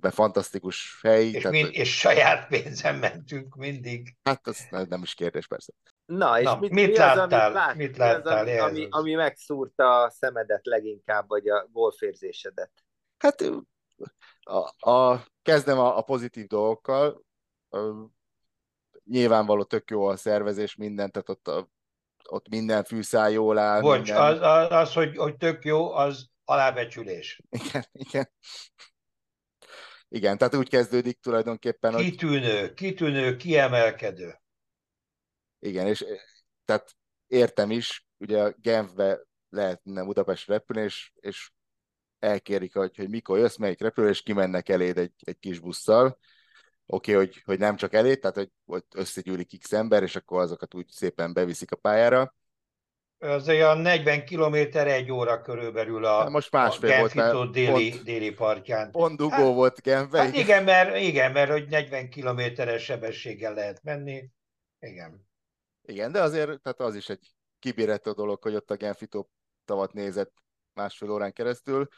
[0.00, 1.26] be fantasztikus hely.
[1.26, 4.16] És, tehát, mind, és saját pénzen mentünk mindig.
[4.22, 5.72] Hát az nem is kérdés, persze.
[6.06, 7.48] Na, és Na, mit, mit, mi láttál?
[7.48, 8.44] Az, lát, mit láttál?
[8.44, 12.70] Mi az, ami, ami, ami megszúrta a szemedet leginkább, vagy a golférzésedet?
[13.18, 13.44] Hát
[14.40, 17.24] a, a, kezdem a, a pozitív dolgokkal.
[17.70, 17.78] A,
[19.04, 21.68] nyilvánvaló tök jó a szervezés, minden, tehát ott, a,
[22.28, 23.80] ott minden fűszál jól áll.
[23.80, 24.22] Bocs, minden...
[24.22, 27.40] az, az, az hogy, hogy tök jó, az alábecsülés.
[27.48, 28.30] Igen, igen.
[30.08, 32.02] Igen, tehát úgy kezdődik tulajdonképpen, hogy...
[32.02, 34.40] Kitűnő, kitűnő, kiemelkedő.
[35.58, 36.04] Igen, és
[36.64, 36.96] tehát
[37.26, 41.50] értem is, ugye Genfbe lehet nem Budapest repülni, és, és
[42.18, 46.18] elkérik, hogy, hogy mikor jössz, melyik repülő, és kimennek eléd egy, egy kis busszal.
[46.86, 50.40] Oké, okay, hogy, hogy nem csak eléd, tehát hogy, hogy összegyűlik x ember, és akkor
[50.40, 52.34] azokat úgy szépen beviszik a pályára
[53.18, 57.90] az olyan 40 kilométer egy óra körülbelül a, hát most másfél a volt, mert déli,
[57.90, 58.90] pont, déli partján.
[58.90, 60.18] Pont dugó hát, volt Genfbe.
[60.18, 64.30] Hát igen, mert, igen, mert hogy 40 kilométeres sebességgel lehet menni.
[64.78, 65.25] Igen.
[65.86, 69.08] Igen, de azért tehát az is egy kibérető dolog, hogy ott a Genfi
[69.64, 70.32] tavat nézett
[70.74, 71.88] másfél órán keresztül.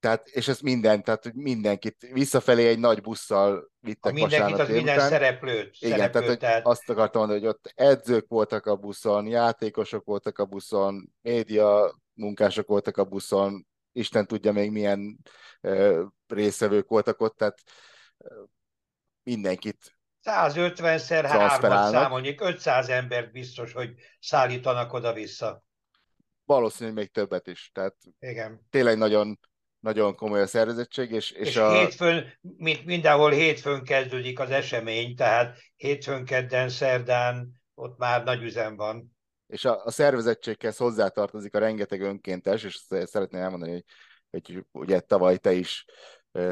[0.00, 5.00] Tehát, és ez minden, tehát mindenkit visszafelé egy nagy busszal vittek a mindenkit, az minden
[5.00, 5.76] szereplőt.
[5.78, 10.38] Igen, szereplőt, tehát, tehát, azt akartam mondani, hogy ott edzők voltak a buszon, játékosok voltak
[10.38, 15.18] a buszon, média, munkások voltak a buszon, Isten tudja még milyen
[16.26, 17.62] részevők voltak ott, tehát
[19.22, 25.64] mindenkit 150-szer hármat számoljuk, 500 embert biztos, hogy szállítanak oda-vissza.
[26.44, 27.70] Valószínűleg még többet is.
[27.74, 28.66] Tehát Igen.
[28.70, 29.38] tényleg nagyon,
[29.80, 31.10] nagyon komoly a szervezettség.
[31.10, 31.72] És, és, és a...
[31.72, 38.76] hétfőn, mint mindenhol hétfőn kezdődik az esemény, tehát hétfőn, kedden, szerdán ott már nagy üzem
[38.76, 39.16] van.
[39.46, 43.84] És a, a szervezettséghez hozzátartozik a rengeteg önkéntes, és szeretném elmondani, hogy,
[44.30, 45.84] hogy ugye tavaly te is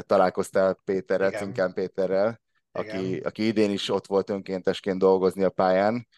[0.01, 2.41] találkoztál Péterrel, Cinkán Péterrel,
[2.73, 6.09] aki, aki idén is ott volt önkéntesként dolgozni a pályán,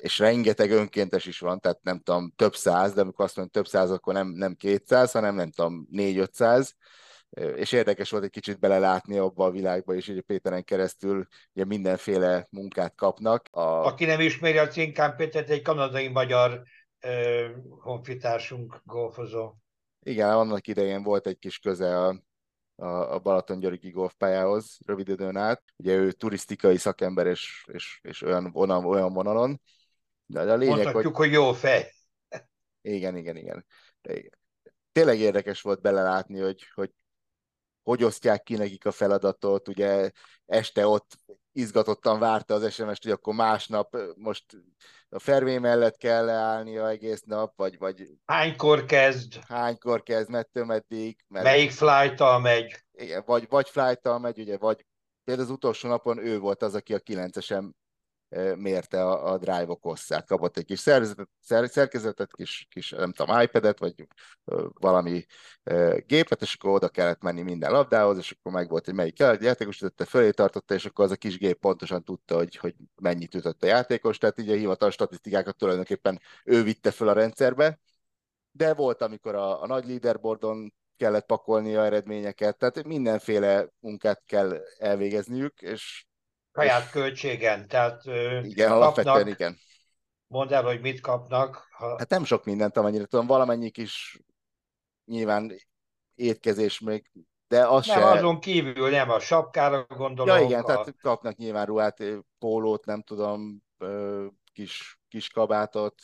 [0.00, 3.70] és rengeteg önkéntes is van, tehát nem tudom, több száz, de amikor azt mondom több
[3.70, 6.70] száz, akkor nem, nem 200, hanem nem tudom, 4-500,
[7.54, 12.46] és érdekes volt egy kicsit belelátni abba a világba, és ugye Péteren keresztül ugye mindenféle
[12.50, 13.48] munkát kapnak.
[13.50, 13.60] A...
[13.60, 16.62] Aki nem ismeri a Cinkán Pétert, egy kanadai-magyar
[17.68, 19.52] honfitársunk golfozó.
[20.02, 22.22] Igen, annak idején volt egy kis köze a,
[22.76, 25.62] a, Balaton-Györgyi golfpályához rövid időn át.
[25.76, 29.60] Ugye ő turisztikai szakember és, és, és olyan, olyan, olyan vonalon.
[30.26, 31.26] De a lényeg, Mondhatjuk, hogy...
[31.26, 31.92] hogy jó fej.
[32.80, 33.66] Igen, igen, igen.
[34.02, 34.38] De igen.
[34.92, 36.90] Tényleg érdekes volt belelátni, hogy, hogy
[37.84, 40.10] hogy osztják ki nekik a feladatot, ugye
[40.46, 41.18] este ott
[41.54, 44.44] izgatottan várta az SMS-t, hogy akkor másnap most
[45.08, 51.24] a fervé mellett kell leállnia egész nap, vagy, vagy hánykor kezd, hánykor kezd, mettől meddig.
[51.28, 51.44] Mert...
[51.44, 52.84] Melyik flight megy.
[52.92, 54.86] Igen, vagy, vagy flight megy, ugye, vagy
[55.24, 57.70] például az utolsó napon ő volt az, aki a 9-esen
[58.56, 60.26] mérte a, a drive-ok hosszát.
[60.26, 61.28] Kapott egy kis szerkezetet,
[61.68, 63.94] szerkezetet kis, kis, nem tudom, iPad-et, vagy
[64.72, 65.24] valami
[66.06, 69.80] gépet, és akkor oda kellett menni minden labdához, és akkor meg volt, hogy melyik játékos
[69.80, 73.62] ütötte, fölé tartotta, és akkor az a kis gép pontosan tudta, hogy, hogy mennyit ütött
[73.62, 77.78] a játékos, tehát így a hivatalos statisztikákat tulajdonképpen ő vitte föl a rendszerbe,
[78.50, 84.60] de volt, amikor a, a nagy leaderboardon kellett pakolni a eredményeket, tehát mindenféle munkát kell
[84.78, 86.06] elvégezniük, és
[86.54, 88.04] saját költségen, tehát
[88.42, 89.58] igen, kapnak, igen.
[90.26, 91.68] Mondd el, hogy mit kapnak.
[91.70, 91.98] Ha...
[91.98, 94.18] Hát nem sok mindent, amennyire tudom, valamennyi kis
[95.04, 95.54] nyilván
[96.14, 97.10] étkezés még,
[97.48, 98.06] de az nem, se...
[98.06, 100.36] azon kívül nem, a sapkára gondolom.
[100.36, 100.64] Ja igen, a...
[100.64, 102.02] tehát kapnak nyilván ruhát,
[102.38, 103.62] pólót, nem tudom,
[104.52, 105.94] kis, kis kabátot,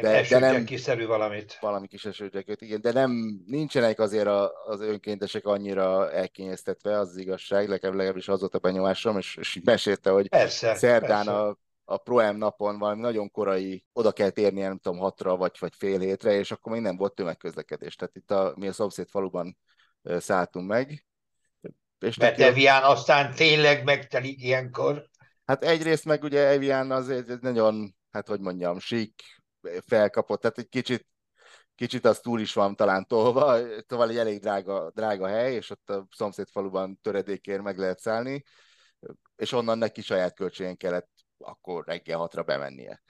[0.00, 1.58] de, de nem kiszerű valamit.
[1.60, 3.10] Valami kis esőgyekőt, igen, de nem,
[3.46, 9.18] nincsenek azért a, az önkéntesek annyira elkényeztetve, az, az igazság, legalábbis az volt a benyomásom,
[9.18, 11.40] és, és mesélte, hogy persze, szerdán persze.
[11.40, 15.74] a a Pro-M napon valami nagyon korai oda kell térni, nem tudom, hatra vagy, vagy
[15.76, 17.94] fél hétre, és akkor még nem volt tömegközlekedés.
[17.94, 19.58] Tehát itt a, mi a szomszéd faluban
[20.02, 21.06] szálltunk meg.
[21.98, 22.90] És Evian a...
[22.90, 25.08] aztán tényleg megtelik ilyenkor.
[25.44, 29.22] Hát egyrészt meg ugye Evian azért nagyon, hát hogy mondjam, sík,
[29.86, 31.06] felkapott, tehát egy kicsit,
[31.74, 35.90] kicsit az túl is van talán tolva, tovább egy elég drága, drága hely, és ott
[35.90, 38.44] a szomszéd faluban töredékért meg lehet szállni,
[39.36, 43.02] és onnan neki saját költségen kellett akkor reggel hatra bemennie.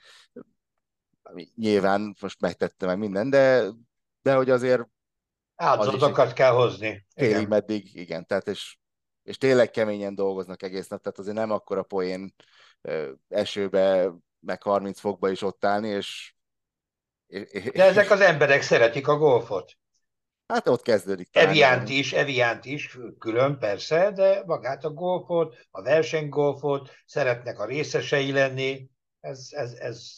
[1.55, 3.69] Nyilván most megtette meg minden, de,
[4.21, 4.87] de hogy azért
[5.55, 7.05] Áldozatokat kell hozni.
[7.15, 8.77] Félig meddig, igen, tehát és,
[9.23, 12.35] és tényleg keményen dolgoznak egész nap, tehát azért nem akkor a poén
[13.27, 16.33] esőbe, meg 30 fokba is ott állni, és
[17.73, 19.71] de ezek az emberek szeretik a golfot.
[20.47, 21.27] Hát ott kezdődik.
[21.31, 28.31] Eviánt is, Eviánt is külön persze, de magát a golfot, a versenygolfot, szeretnek a részesei
[28.31, 30.17] lenni, ez, ez, ez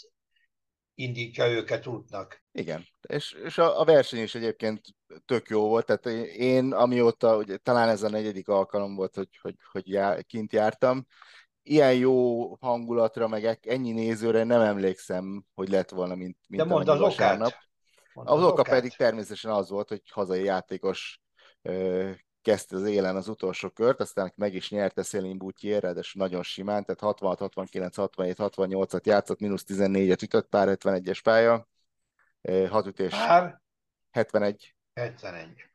[0.93, 2.43] indítja őket útnak.
[2.51, 4.81] Igen, és, és a, a verseny is egyébként
[5.25, 6.05] tök jó volt, tehát
[6.35, 11.07] én amióta, ugye, talán ez a negyedik alkalom volt, hogy, hogy, hogy já, kint jártam,
[11.69, 16.89] ilyen jó hangulatra, meg ennyi nézőre nem emlékszem, hogy lett volna, mint, mint De mondd
[16.89, 17.53] az vasárnap.
[18.13, 21.21] Az oka pedig természetesen az volt, hogy hazai játékos
[21.61, 22.09] ö,
[22.41, 26.83] kezdte az élen az utolsó kört, aztán meg is nyerte Szélin Butyier, de nagyon simán,
[26.83, 31.67] tehát 66, 69, 67, 68-at játszott, mínusz 14-et ütött, pár 71-es pálya,
[32.69, 33.61] 6 ütés, pár?
[34.11, 34.75] 71.
[34.93, 35.69] 71.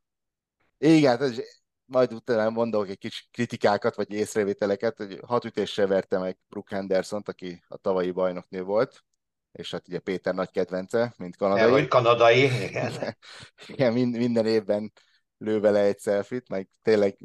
[0.79, 1.41] Igen, ez
[1.87, 7.23] majd utána mondok egy kis kritikákat, vagy észrevételeket, hogy hat ütéssel verte meg Brooke henderson
[7.25, 9.05] aki a tavalyi bajnoknő volt,
[9.53, 11.71] és hát ugye Péter nagy kedvence, mint kanadai.
[11.71, 13.17] Vagy kanadai, igen.
[13.73, 14.93] igen, minden évben
[15.39, 17.19] lő vele egy selfit, meg tényleg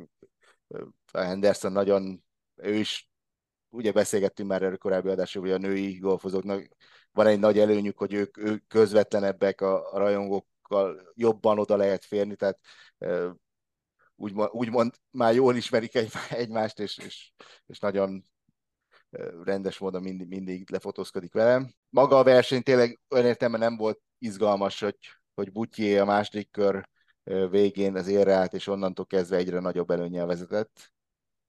[1.14, 2.24] Henderson nagyon,
[2.56, 3.10] ő is,
[3.70, 6.68] ugye beszélgettünk már erről korábbi adásról, hogy a női golfozóknak
[7.12, 12.36] van egy nagy előnyük, hogy ők, ők közvetlenebbek a, a rajongókkal, jobban oda lehet férni,
[12.36, 12.60] tehát
[14.20, 17.32] úgymond, úgymond már jól ismerik egy, egymást, és, és,
[17.66, 18.24] és nagyon
[19.44, 21.74] rendes módon mindig, mindig lefotózkodik velem.
[21.90, 24.98] Maga a verseny tényleg olyan értelemben nem volt izgalmas, hogy,
[25.34, 26.90] hogy Butyi a második kör
[27.50, 30.92] végén az érre állt, és onnantól kezdve egyre nagyobb előnyel vezetett.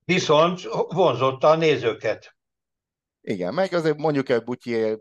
[0.05, 2.37] Viszont vonzotta a nézőket.
[3.21, 4.97] Igen, meg azért mondjuk el Butyi,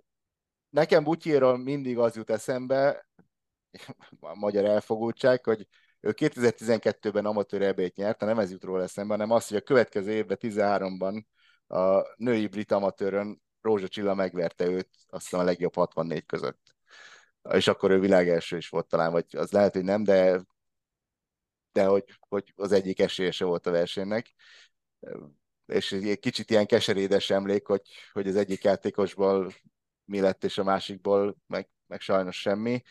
[0.69, 3.07] nekem Butyéről mindig az jut eszembe,
[4.19, 5.67] a magyar elfogultság, hogy
[5.99, 10.11] ő 2012-ben amatőr ebét nyert, nem ez jut róla eszembe, hanem az, hogy a következő
[10.11, 11.23] évben, 13-ban
[11.67, 16.75] a női brit amatőrön Rózsa Csilla megverte őt, azt hiszem a legjobb 64 között.
[17.51, 20.41] És akkor ő világ első is volt talán, vagy az lehet, hogy nem, de
[21.71, 24.33] de hogy, hogy az egyik esélyese volt a versenynek.
[25.65, 27.81] És egy kicsit ilyen keserédes emlék, hogy,
[28.11, 29.53] hogy az egyik játékosból
[30.05, 32.81] mi lett, és a másikból meg, meg sajnos semmi.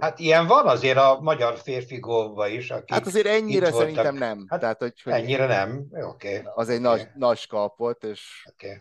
[0.00, 2.70] Hát ilyen van azért a magyar férfi gólba is.
[2.70, 4.44] Akik hát azért ennyire szerintem nem.
[4.48, 5.86] Hát Tehát, hogy, hogy ennyire nem.
[5.90, 6.40] Okay.
[6.54, 6.96] Az egy okay.
[6.96, 8.76] nagy, nagy skalp volt, és, okay.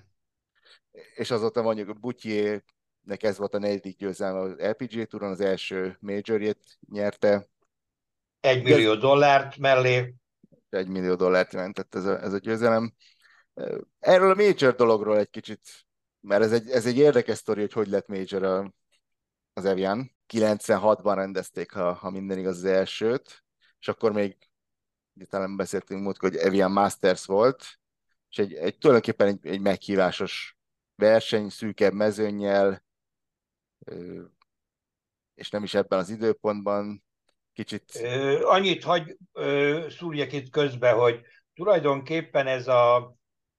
[1.15, 2.63] és azóta mondjuk Butyiének
[3.19, 7.47] ez volt a negyedik győzelme az LPG túron, az első majorjét nyerte,
[8.39, 8.99] egy millió ez...
[8.99, 10.13] dollárt mellé.
[10.69, 12.93] Egy millió dollárt jelentett ez a, ez a győzelem.
[13.99, 15.61] Erről a Major dologról egy kicsit,
[16.19, 18.73] mert ez egy, ez egy érdekes sztori, hogy hogy lett Major a,
[19.53, 20.16] az Evian.
[20.33, 23.43] 96-ban rendezték, ha, ha minden igaz, az elsőt,
[23.79, 24.37] és akkor még
[25.29, 27.79] talán beszéltünk múlt, hogy Evian Masters volt,
[28.29, 30.57] és egy, egy tulajdonképpen egy, egy meghívásos
[30.95, 32.83] verseny, szűkebb mezőnnyel,
[35.35, 37.03] és nem is ebben az időpontban,
[37.53, 37.91] kicsit...
[38.41, 39.17] Annyit hagy
[39.89, 41.21] szúrjak itt közbe, hogy
[41.53, 42.95] tulajdonképpen ez a,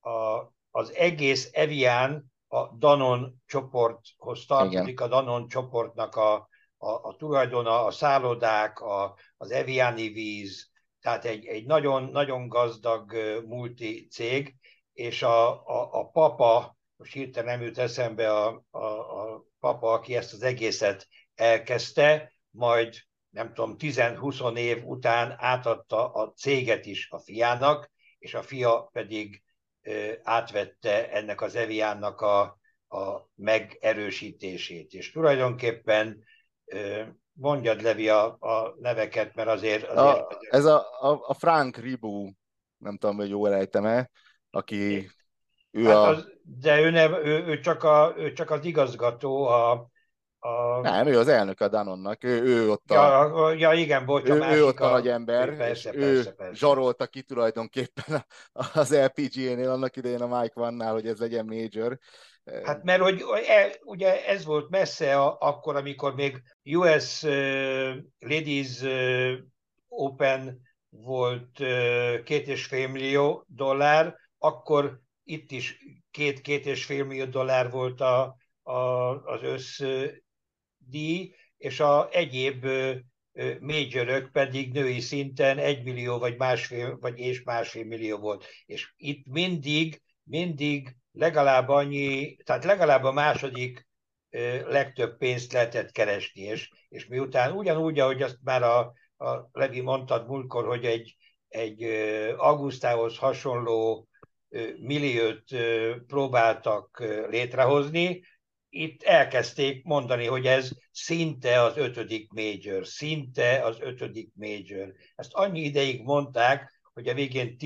[0.00, 5.06] a, az egész Evian a Danon csoporthoz tartozik, Igen.
[5.06, 6.48] a Danon csoportnak a,
[6.78, 10.70] a, a tulajdona, a szállodák, a, az Eviani víz,
[11.00, 13.12] tehát egy, egy nagyon, nagyon gazdag
[13.46, 14.54] multi cég,
[14.92, 20.16] és a, a, a papa, most hirtelen nem jut eszembe a, a, a papa, aki
[20.16, 22.94] ezt az egészet elkezdte, majd
[23.30, 29.42] nem tudom, 10-20 év után átadta a céget is a fiának, és a fia pedig
[30.22, 32.40] átvette ennek az Eviánnak a,
[32.88, 34.92] a megerősítését.
[34.92, 36.24] És tulajdonképpen
[37.32, 39.88] mondjad, Levi, a, a neveket, mert azért...
[39.88, 42.30] azért a, ez a, a, a Frank Ribu,
[42.76, 44.10] nem tudom, hogy jól ejtem-e,
[44.50, 45.10] aki
[45.70, 46.08] ő hát a...
[46.08, 49.90] az, de ő, nem, ő, ő, csak a, ő csak az igazgató, a,
[50.38, 50.80] a...
[50.80, 52.94] Nem, ő az elnök a Danonnak, ő, ő ott a...
[52.94, 56.34] Ja, ja igen, bocs, ő, ő ott a, a nagy ember, persze, és persze, ő
[56.34, 56.54] persze.
[56.54, 58.24] zsarolta ki tulajdonképpen
[58.72, 61.98] az LPGA-nél annak idején a Mike Vannál, hogy ez legyen major.
[62.64, 63.24] Hát mert hogy
[63.84, 67.22] ugye ez volt messze a, akkor, amikor még US
[68.18, 68.82] Ladies
[69.88, 75.78] Open volt uh, két és fél millió dollár, akkor itt is
[76.10, 78.72] két-két és fél millió dollár volt a, a,
[79.24, 79.82] az össz
[80.78, 82.66] díj, és a egyéb
[83.60, 88.46] majorök pedig női szinten egy millió vagy másfél, vagy és másfél millió volt.
[88.66, 93.86] És itt mindig, mindig legalább annyi, tehát legalább a második
[94.64, 100.26] legtöbb pénzt lehetett keresni, és, és miután ugyanúgy, ahogy azt már a, a Levi mondtad
[100.26, 101.16] múltkor, hogy egy,
[101.48, 101.82] egy
[102.36, 104.08] augusztához hasonló
[104.80, 105.44] milliót
[106.06, 108.22] próbáltak létrehozni,
[108.70, 114.94] itt elkezdték mondani, hogy ez szinte az ötödik major, szinte az ötödik major.
[115.14, 117.58] Ezt annyi ideig mondták, hogy a végén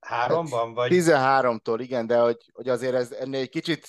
[0.00, 0.90] 13-ban vagy?
[0.94, 3.86] 13-tól, igen, de hogy, hogy azért ez ennél egy kicsit,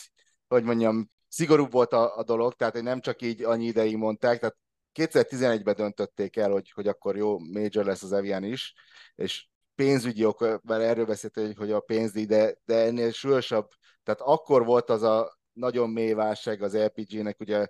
[0.47, 4.39] hogy mondjam, szigorúbb volt a, a dolog, tehát hogy nem csak így annyi ideig mondták,
[4.39, 4.57] tehát
[4.93, 8.73] 2011-ben döntötték el, hogy, hogy akkor jó major lesz az Evian is,
[9.15, 13.67] és pénzügyi ok, mert erről beszélt, hogy a pénzdíj, de, de ennél súlyosabb,
[14.03, 17.67] tehát akkor volt az a nagyon mély válság az LPG-nek, ugye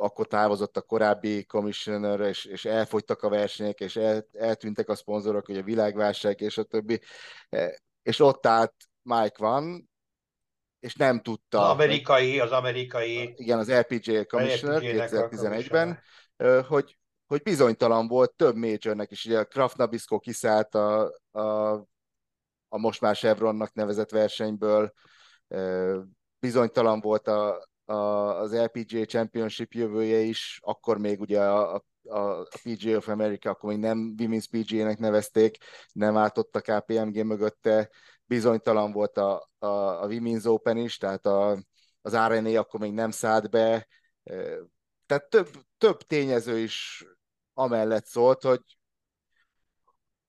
[0.00, 5.48] akkor távozott a korábbi commissioner, és, és elfogytak a versenyek, és el, eltűntek a szponzorok,
[5.48, 7.00] ugye világválság, és a többi.
[8.02, 9.90] És ott állt Mike Van,
[10.80, 11.62] és nem tudta...
[11.62, 13.34] Az amerikai, az amerikai...
[13.36, 16.02] Igen, az LPG commissioner 2011-ben,
[16.66, 19.24] hogy, hogy bizonytalan volt több majornek is.
[19.24, 21.72] Ugye a Kraft Nabisco kiszállt a, a,
[22.68, 24.92] a most már Chevronnak nevezett versenyből,
[26.38, 32.96] bizonytalan volt a, a, az LPGA Championship jövője is, akkor még ugye a, a, PGA
[32.96, 35.56] of America, akkor még nem Women's PGA-nek nevezték,
[35.92, 37.90] nem álltott a KPMG mögötte,
[38.24, 39.66] bizonytalan volt a, a,
[40.02, 41.58] a Women's Open is, tehát a,
[42.02, 43.86] az RNA akkor még nem szállt be,
[45.06, 47.04] tehát több, több tényező is
[47.54, 48.62] amellett szólt, hogy,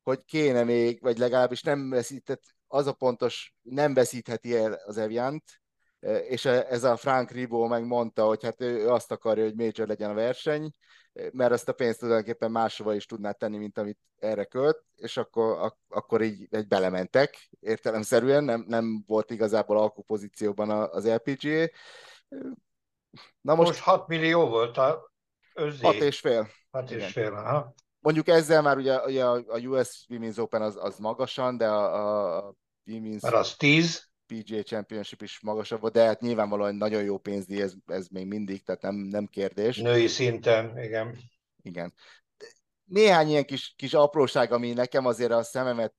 [0.03, 5.61] hogy kéne még, vagy legalábbis nem veszített, az a pontos, nem veszítheti el az Eviant,
[6.28, 10.14] és ez a Frank Ribó megmondta, hogy hát ő azt akarja, hogy major legyen a
[10.14, 10.74] verseny,
[11.32, 15.58] mert azt a pénzt tulajdonképpen máshova is tudná tenni, mint amit erre költ, és akkor,
[15.60, 21.70] ak- akkor így egy belementek értelemszerűen, nem, nem volt igazából alkupozícióban az LPGA.
[23.41, 25.12] Na most, most 6 millió volt a
[25.54, 25.86] özzé.
[25.86, 26.47] 6 és fél.
[26.72, 27.74] 6 és fél, aha.
[27.99, 32.54] Mondjuk ezzel már ugye, ugye a US Women's Open az, az magasan, de a, a
[32.86, 33.22] Women's...
[33.22, 34.11] Mert az 10.
[34.32, 38.64] PGA Championship is magasabb volt, de hát nyilvánvalóan nagyon jó pénzdíj, ez, ez még mindig,
[38.64, 39.78] tehát nem, nem kérdés.
[39.78, 41.18] Női szinten, igen.
[41.64, 41.94] Igen.
[42.84, 45.94] Néhány ilyen kis, kis apróság, ami nekem azért a szememet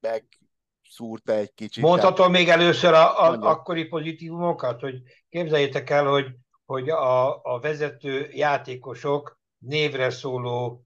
[0.00, 1.82] megszúrta egy kicsit.
[1.82, 2.32] Mondhatom tehát...
[2.32, 6.26] még először a, a akkori pozitívumokat, hogy képzeljétek el, hogy,
[6.64, 10.84] hogy a, a vezető játékosok névre szóló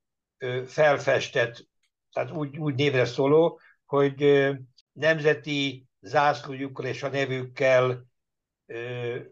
[0.67, 1.67] felfestett,
[2.13, 4.47] tehát úgy, úgy névre szóló, hogy
[4.93, 8.07] nemzeti zászlójukkal és a nevükkel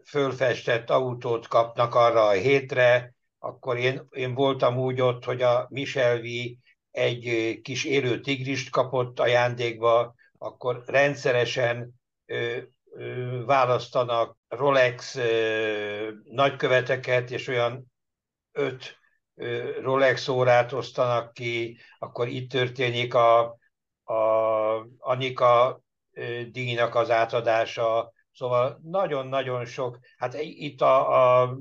[0.05, 6.59] fölfestett autót kapnak arra a hétre, akkor én, én voltam úgy ott, hogy a Michelvi
[6.91, 11.93] egy kis élő tigrist kapott ajándékba, akkor rendszeresen
[12.25, 12.57] ö,
[12.91, 17.91] ö, választanak Rolex ö, nagyköveteket, és olyan
[18.51, 18.97] öt
[19.35, 23.41] ö, Rolex órát osztanak ki, akkor itt történik a,
[24.03, 24.17] a
[24.97, 25.82] Anika
[26.51, 31.57] díjnak az átadása, szóval nagyon-nagyon sok, hát itt a, a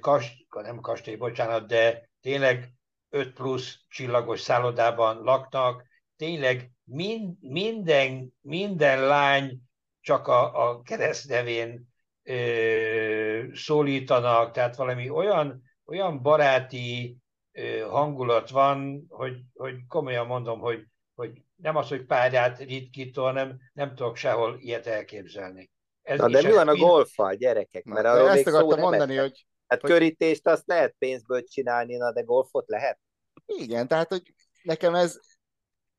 [0.00, 2.74] kast, nem kastély, bocsánat, de tényleg
[3.08, 5.84] 5 plusz csillagos szállodában laknak,
[6.16, 9.60] tényleg mind, minden, minden lány
[10.00, 11.88] csak a, a keresztnevén
[12.22, 17.16] ö, szólítanak, tehát valami olyan, olyan baráti
[17.52, 20.86] ö, hangulat van, hogy, hogy komolyan mondom, hogy,
[21.20, 25.70] hogy nem az, hogy párját ritkító, hanem nem tudok sehol ilyet elképzelni.
[26.02, 26.84] Ez, Na de mi van a mind...
[26.84, 27.84] golfal, gyerekek?
[27.84, 29.46] Mert arról ezt még akartam szó mondani, hogy...
[29.66, 29.90] Hát hogy...
[29.90, 33.00] körítést azt lehet pénzből csinálni, na de golfot lehet?
[33.46, 35.20] Igen, tehát hogy nekem ez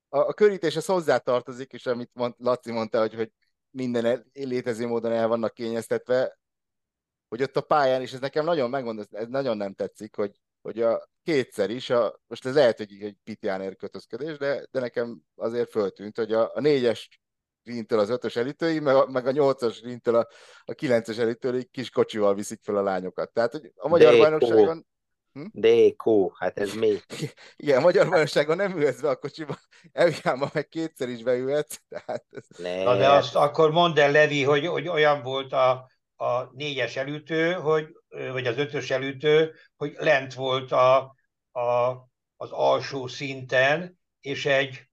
[0.10, 3.32] a, a körítés az hozzátartozik, és amit mond, Laci mondta, hogy, hogy
[3.70, 6.40] minden el, létező módon el vannak kényeztetve,
[7.28, 10.82] hogy ott a pályán, és ez nekem nagyon megmondom, ez nagyon nem tetszik, hogy, hogy
[10.82, 15.70] a kétszer is, a, most ez lehet, hogy egy Pitjánér kötözködés, de, de nekem azért
[15.70, 17.22] föltűnt, hogy a, a négyes
[17.64, 20.28] rintől az ötös elítőig, meg a, meg a nyolcas rintől a,
[20.66, 23.34] a kilences elítőig kis kocsival viszik fel a lányokat.
[23.34, 24.22] Tehát, hogy a magyar Déko.
[24.24, 24.86] bajnokságon...
[25.34, 25.46] Hm?
[25.52, 26.98] Déko, hát ez mi?
[27.56, 29.58] Igen, a magyar bajnokságon nem ülhetsz be a kocsiba,
[29.92, 31.78] Eviáma meg kétszer is beülhetsz.
[31.90, 32.46] Tehát ez...
[32.58, 37.54] Na de azt akkor mondd el, Levi, hogy, hogy olyan volt a, a négyes elütő,
[37.54, 38.01] hogy,
[38.32, 40.98] vagy az ötös elütő, hogy lent volt a,
[41.52, 41.92] a,
[42.38, 44.90] az alsó szinten, és egy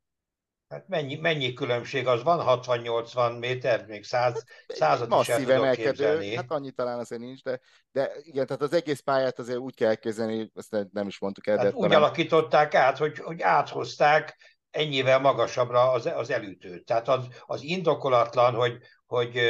[0.69, 2.61] Hát mennyi, mennyi különbség az van?
[2.63, 6.35] 60-80 méter, még 100, százat is el tudok képzelni.
[6.35, 7.61] Hát annyi talán azért nincs, de,
[7.93, 11.57] de igen, tehát az egész pályát azért úgy kell elkezdeni, ezt nem is mondtuk el.
[11.57, 12.03] Hát úgy talán...
[12.03, 14.37] alakították át, hogy, hogy áthozták
[14.71, 16.85] ennyivel magasabbra az, az elütőt.
[16.85, 19.41] Tehát az, az indokolatlan, hogy, hogy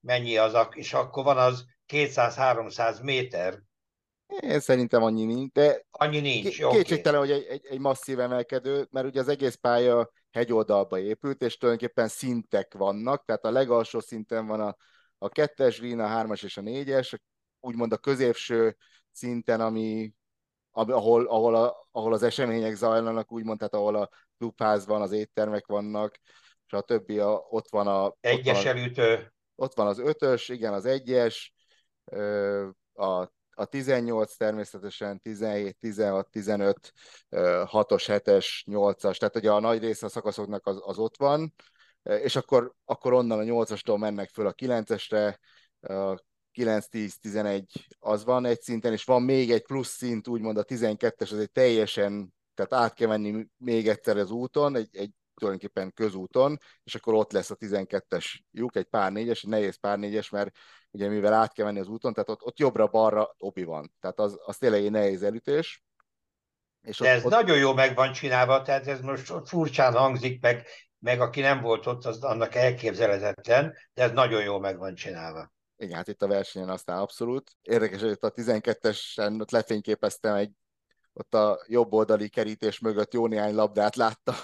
[0.00, 3.62] mennyi az, és akkor van az 200-300 méter.
[4.40, 6.66] Én szerintem annyi nincs, de annyi nincs.
[6.68, 7.32] Kétségtelen, okay.
[7.32, 12.08] hogy egy, egy, egy masszív emelkedő, mert ugye az egész pálya hegyoldalba épült, és tulajdonképpen
[12.08, 14.76] szintek vannak, tehát a legalsó szinten van a,
[15.18, 17.16] a kettes green, a hármas és a négyes,
[17.60, 18.76] úgymond a középső
[19.12, 20.12] szinten, ami,
[20.70, 24.08] ahol, ahol, a, ahol az események zajlanak, úgymond, tehát ahol a
[24.38, 26.18] klubház van, az éttermek vannak,
[26.66, 28.16] és a többi, a, ott van a...
[28.20, 31.54] Egyes ott van, Ott van az ötös, igen, az egyes,
[32.94, 36.92] a a 18 természetesen 17, 16, 15,
[37.30, 41.54] 6-os, 7-es, 8-as, tehát ugye a nagy része a szakaszoknak az, az ott van,
[42.02, 45.36] és akkor, akkor onnan a 8-astól mennek föl a 9-esre,
[46.52, 50.64] 9, 10, 11 az van egy szinten, és van még egy plusz szint, úgymond a
[50.64, 55.92] 12-es, az egy teljesen, tehát át kell menni még egyszer az úton, egy, egy tulajdonképpen
[55.92, 60.30] közúton, és akkor ott lesz a 12-es lyuk, egy pár négyes, egy nehéz pár négyes,
[60.30, 60.56] mert
[60.90, 63.92] ugye mivel át kell menni az úton, tehát ott, ott jobbra-balra obi van.
[64.00, 65.84] Tehát az, az tényleg egy nehéz elütés.
[66.82, 67.30] És De ez ott...
[67.30, 70.66] nagyon jó meg van csinálva, tehát ez most furcsán hangzik, meg,
[70.98, 75.54] meg aki nem volt ott, az annak elképzelhetetlen, de ez nagyon jó meg van csinálva.
[75.76, 77.50] Igen, hát itt a versenyen aztán abszolút.
[77.62, 80.50] Érdekes, hogy itt a 12-esen ott lefényképeztem egy
[81.12, 84.34] ott a jobb oldali kerítés mögött jó néhány labdát látta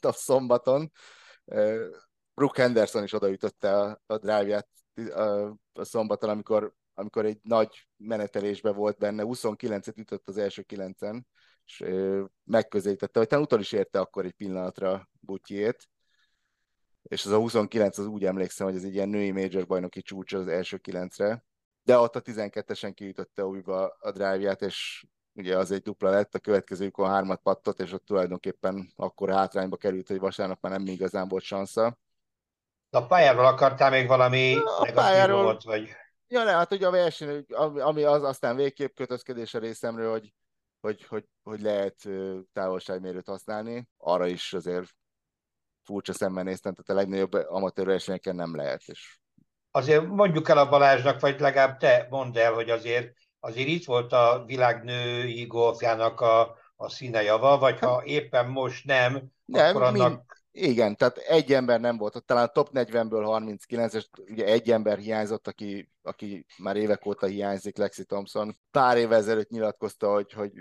[0.00, 0.92] a szombaton.
[2.34, 4.68] Brooke Henderson is odaütötte a, a drive-ját
[5.74, 11.26] a, szombaton, amikor, amikor egy nagy menetelésbe volt benne, 29-et ütött az első kilencen,
[11.64, 11.84] és
[12.44, 15.88] megközelítette, vagy talán utol is érte akkor egy pillanatra Butyiét.
[17.02, 20.32] és az a 29 az úgy emlékszem, hogy ez egy ilyen női major bajnoki csúcs
[20.32, 21.44] az első kilencre,
[21.82, 26.38] de ott a 12-esen kiütötte újra a drive és ugye az egy dupla lett, a
[26.38, 31.28] következő a hármat pattott, és ott tulajdonképpen akkor hátrányba került, hogy vasárnap már nem igazán
[31.28, 31.98] volt sansza.
[32.90, 35.88] A pályáról akartál még valami a pályáról, vagy?
[36.28, 37.44] Ja, ne, hát ugye a verseny,
[37.78, 40.32] ami az aztán végképp kötözködés a részemről, hogy,
[40.80, 42.08] hogy, hogy, hogy lehet
[42.52, 44.94] távolságmérőt használni, arra is azért
[45.82, 48.82] furcsa szemben néztem, tehát a legnagyobb amatőr versenyeken nem lehet.
[48.86, 49.18] És...
[49.70, 54.12] Azért mondjuk el a Balázsnak, vagy legalább te mondd el, hogy azért, azért itt volt
[54.12, 59.82] a világnői golfjának a, a színe java, vagy ha hát- éppen most nem, nem akkor
[59.82, 60.08] annak...
[60.08, 60.20] Mind,
[60.70, 64.70] igen, tehát egy ember nem volt ott, talán a top 40-ből 39, és ugye egy
[64.70, 68.56] ember hiányzott, aki, aki már évek óta hiányzik, Lexi Thompson.
[68.70, 70.52] Pár évvel ezelőtt nyilatkozta, hogy, hogy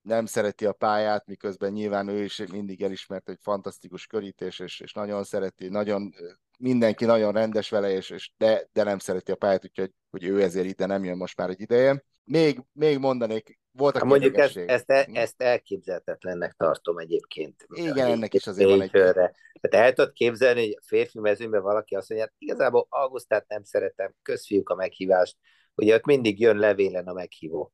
[0.00, 4.92] nem szereti a pályát, miközben nyilván ő is mindig elismert, hogy fantasztikus körítés, és, és
[4.92, 6.14] nagyon szereti, nagyon,
[6.58, 10.42] mindenki nagyon rendes vele, és, és de, de nem szereti a pályát, úgyhogy hogy ő
[10.42, 12.04] ezért ide nem jön most már egy ideje.
[12.30, 17.66] Még, még mondanék, voltak hát mondjuk ezt, ezt, el, ezt elképzelhetetlennek tartom egyébként.
[17.68, 18.90] Igen, ennek is azért van egy...
[18.90, 23.62] Tehát el tudod képzelni, hogy a férfi mezőnyben valaki azt mondja, hát igazából Augustát nem
[23.62, 25.36] szeretem, közfiúk a meghívást,
[25.74, 27.72] ugye ott mindig jön levélen a meghívó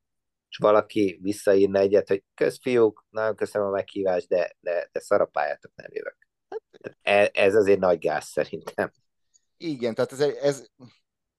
[0.52, 5.90] és valaki visszaírna egyet, hogy közfiúk, nagyon köszönöm a meghívást, de, de, de szarapályátok nem
[5.92, 6.16] jövök.
[7.02, 8.92] Ez, ez azért nagy gáz szerintem.
[9.56, 10.66] Igen, tehát ez, ez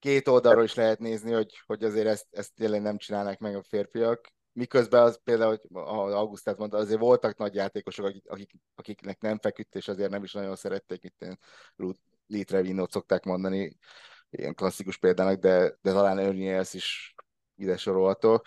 [0.04, 3.64] két oldalról is lehet nézni, hogy, hogy azért ezt, ezt tényleg nem csinálnak meg a
[3.64, 4.28] férfiak.
[4.52, 5.82] Miközben az például, hogy
[6.14, 10.34] Augustát mondta, azért voltak nagy játékosok, akik, akik, akiknek nem feküdt, és azért nem is
[10.34, 11.40] nagyon szerették, mint
[12.28, 13.78] Litre szokták mondani,
[14.30, 17.16] ilyen klasszikus példának, de, de talán Ernie is
[17.56, 18.44] ide sorolható.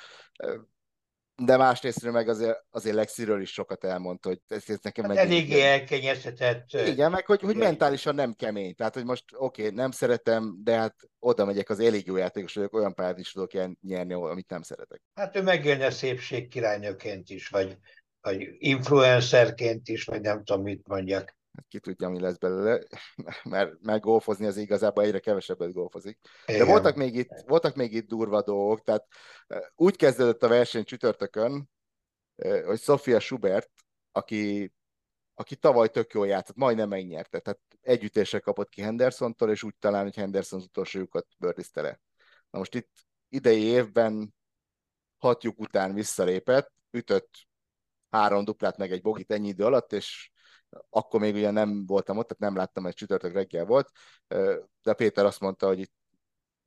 [1.43, 5.63] De másrészt meg azért, azért Lexiről is sokat elmondta, hogy ez, ez nekem hát eléggé
[5.63, 6.73] elkenyeztetett.
[6.73, 8.75] Igen, meg hogy, hogy mentálisan nem kemény.
[8.75, 12.55] Tehát, hogy most oké, okay, nem szeretem, de hát oda megyek az elég jó játékos
[12.55, 15.03] vagyok, olyan pályát is tudok nyerni, amit nem szeretek.
[15.15, 17.77] Hát ő megjön a szépség királynőként is, vagy,
[18.21, 21.37] vagy influencerként is, vagy nem tudom, mit mondjak
[21.69, 22.83] ki tudja, mi lesz belőle,
[23.45, 26.19] mert, mert golfozni az igazából egyre kevesebbet golfozik.
[26.47, 29.07] De voltak még, itt, voltak még itt durva dolgok, tehát
[29.75, 31.71] úgy kezdődött a verseny csütörtökön,
[32.65, 33.71] hogy Sofia Schubert,
[34.13, 34.73] aki,
[35.35, 40.03] aki tavaly tök jól játszott, majdnem megnyerte, tehát együttésre kapott ki Hendersontól, és úgy talán,
[40.03, 42.01] hogy Henderson az utolsó lyukat bőrdizte le.
[42.51, 42.91] Na most itt
[43.29, 44.35] idei évben
[45.17, 47.31] hat lyuk után visszalépett, ütött
[48.11, 50.31] három duplát meg egy bogit ennyi idő alatt, és
[50.91, 53.91] akkor még ugye nem voltam ott, tehát nem láttam, hogy csütörtök reggel volt,
[54.83, 55.93] de Péter azt mondta, hogy itt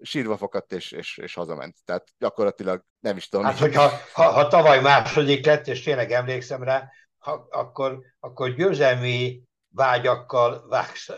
[0.02, 1.78] sírva fokadt és, és, és hazament.
[1.86, 3.46] Tehát gyakorlatilag nem is tudom.
[3.46, 9.42] Hát, hogyha ha, ha tavaly második lett, és tényleg emlékszem rá, ha, akkor, akkor győzelmi
[9.70, 11.10] vágyakkal vágsz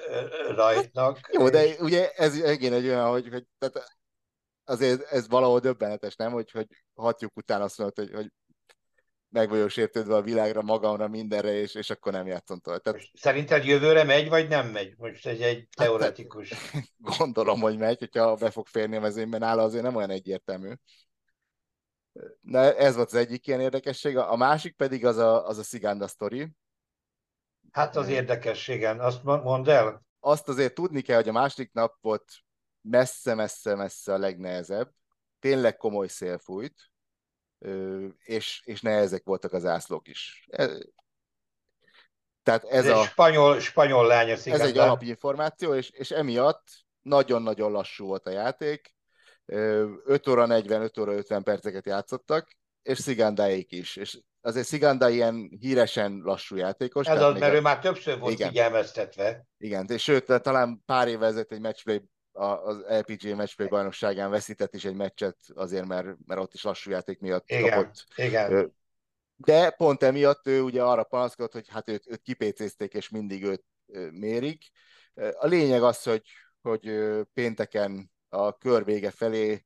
[0.49, 1.15] rajtnak.
[1.15, 3.99] Hát, jó, de ugye ez igen egy olyan, hogy, hogy tehát
[4.63, 6.31] azért ez valahol döbbenetes, nem?
[6.31, 8.31] Hogy, hogy hatjuk után azt mondod, hogy, hogy
[9.31, 12.81] meg vagyok sértődve a világra, magamra, mindenre, és, és akkor nem játszom tovább.
[12.81, 13.01] Tehát...
[13.13, 14.93] Szerinted jövőre megy, vagy nem megy?
[14.97, 16.53] Most ez egy hát, teoretikus.
[16.53, 16.83] Hát,
[17.17, 20.73] gondolom, hogy megy, hogyha be fog férni a mezőnyben, áll, azért nem olyan egyértelmű.
[22.41, 24.17] De ez volt az egyik ilyen érdekesség.
[24.17, 26.51] A másik pedig az a, az a Szigánda sztori.
[27.71, 30.05] Hát az érdekességen, azt mondd el.
[30.19, 32.31] Azt azért tudni kell, hogy a másik nap volt
[32.81, 34.91] messze-messze-messze a legnehezebb.
[35.39, 36.90] Tényleg komoly szél fújt
[38.23, 40.47] és, és nehezek voltak az ászlók is.
[42.43, 46.63] Tehát ez, ez a, spanyol, spanyol lány, ez egy alapinformáció, és, és emiatt
[47.01, 48.95] nagyon-nagyon lassú volt a játék.
[49.45, 52.51] 5 óra 40, 5 óra 50 perceket játszottak,
[52.81, 53.95] és Szigándáik is.
[53.95, 57.07] És azért Szigándá ilyen híresen lassú játékos.
[57.07, 57.55] Ez az, mert a...
[57.55, 58.47] ő már többször volt igen.
[58.47, 59.45] figyelmeztetve.
[59.57, 64.85] Igen, és sőt, talán pár évvel ezelőtt egy matchplay az LPG Matchplay bajnokságán veszített is
[64.85, 68.05] egy meccset azért, mert, mert ott is lassú játék miatt igen, kapott.
[68.15, 68.73] Igen.
[69.35, 73.63] De pont emiatt ő ugye arra panaszkodott, hogy hát őt, őt kipécézték, és mindig őt
[74.11, 74.63] mérik.
[75.33, 76.23] A lényeg az, hogy,
[76.61, 76.91] hogy
[77.33, 79.65] pénteken a kör vége felé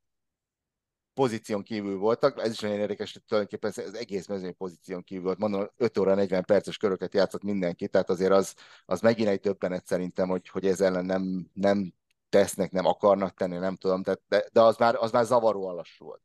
[1.13, 5.37] pozíción kívül voltak, ez is nagyon érdekes, hogy tulajdonképpen az egész mezőny pozíción kívül volt,
[5.37, 8.55] mondom, 5 óra 40 perces köröket játszott mindenki, tehát azért az,
[8.85, 11.93] az megint egy többenet szerintem, hogy, hogy ez ellen nem, nem
[12.35, 16.05] tesznek, nem akarnak tenni, nem tudom, tehát, de, de az, már, az már zavaróan lassú
[16.05, 16.21] volt.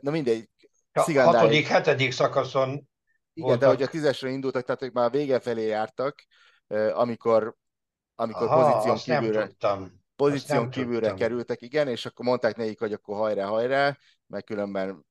[0.00, 0.48] Na mindegy.
[0.92, 2.88] A hatodik, hetedik szakaszon igen,
[3.34, 3.60] voltak.
[3.60, 6.24] de hogy a tízesre indultak, tehát ők már vége felé jártak,
[6.92, 7.56] amikor,
[8.14, 9.50] amikor Aha, pozíción kívülre,
[10.16, 11.16] pozíción kívülre tudtam.
[11.16, 13.96] kerültek, igen, és akkor mondták nekik, hogy akkor hajrá, hajrá,
[14.26, 15.06] mert különben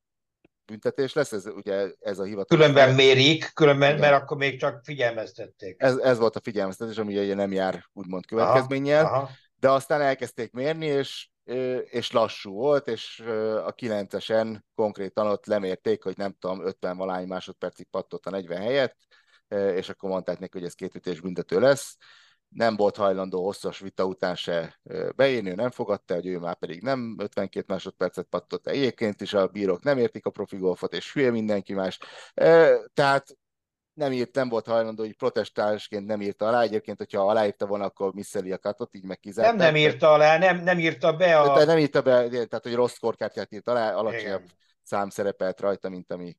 [0.65, 2.65] büntetés lesz, ez ugye ez a hivatalos.
[2.65, 3.99] Különben mérik, különben, Igen.
[3.99, 5.75] mert akkor még csak figyelmeztették.
[5.77, 9.29] Ez, ez volt a figyelmeztetés, ami ugye nem jár úgymond következménnyel, aha, aha.
[9.59, 11.29] De aztán elkezdték mérni, és
[11.89, 13.19] és lassú volt, és
[13.65, 18.97] a 9-esen konkrétan ott lemérték, hogy nem tudom, 50 valány másodpercig pattott a 40 helyett,
[19.75, 21.97] és akkor mondták neki, hogy ez két ütés büntető lesz.
[22.49, 24.79] Nem volt hajlandó hosszas vita után se
[25.15, 28.67] beírni, ő nem fogadta, hogy ő már pedig nem 52 másodpercet pattott.
[28.67, 31.99] Egyébként is a bírók nem értik a profi golfot, és hülye mindenki más.
[32.93, 33.37] Tehát
[33.99, 36.61] nem írt, nem volt hajlandó, hogy protestálásként nem írta alá.
[36.61, 39.55] Egyébként, hogyha aláírta volna, akkor misszeli a katot, így meg kizárták.
[39.55, 41.53] Nem, nem írta alá, nem, nem írta be a...
[41.53, 44.57] Tehát nem írta be, tehát hogy rossz korkártyát írt alá, alacsonyabb Igen.
[44.83, 46.37] szám szerepelt rajta, mint ami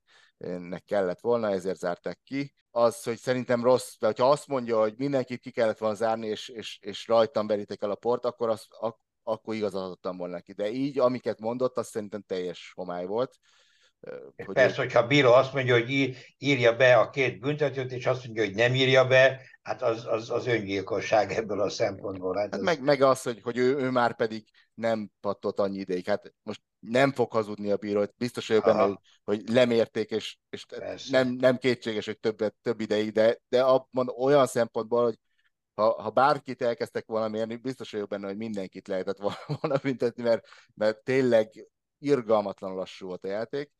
[0.58, 2.54] nek kellett volna, ezért zárták ki.
[2.70, 6.48] Az, hogy szerintem rossz, de hogyha azt mondja, hogy mindenkit ki kellett volna zárni, és,
[6.48, 10.52] és, és rajtam berítek el a port, akkor, az, ak, akkor igazadottam volna neki.
[10.52, 13.38] De így, amiket mondott, az szerintem teljes homály volt.
[14.36, 14.84] Hogy Persze, ő...
[14.84, 18.54] hogyha a bíró azt mondja, hogy írja be a két büntetőt, és azt mondja, hogy
[18.54, 22.36] nem írja be, hát az, az, az öngyilkosság ebből a szempontból.
[22.36, 24.44] Hát, hát meg, meg az, hogy, hogy ő, ő már pedig
[24.74, 26.06] nem pattott annyi ideig.
[26.06, 30.66] Hát most nem fog hazudni a bíró, biztos vagyok benne, hogy, hogy lemérték, és, és
[31.08, 35.18] nem, nem kétséges, hogy több, több ideig, de, de abban olyan szempontból, hogy
[35.74, 40.46] ha, ha bárkit elkezdtek volna mérni, biztos vagyok benne, hogy mindenkit lehetett volna büntetni, mert,
[40.74, 41.68] mert tényleg
[41.98, 43.70] irgalmatlan lassú volt a játék.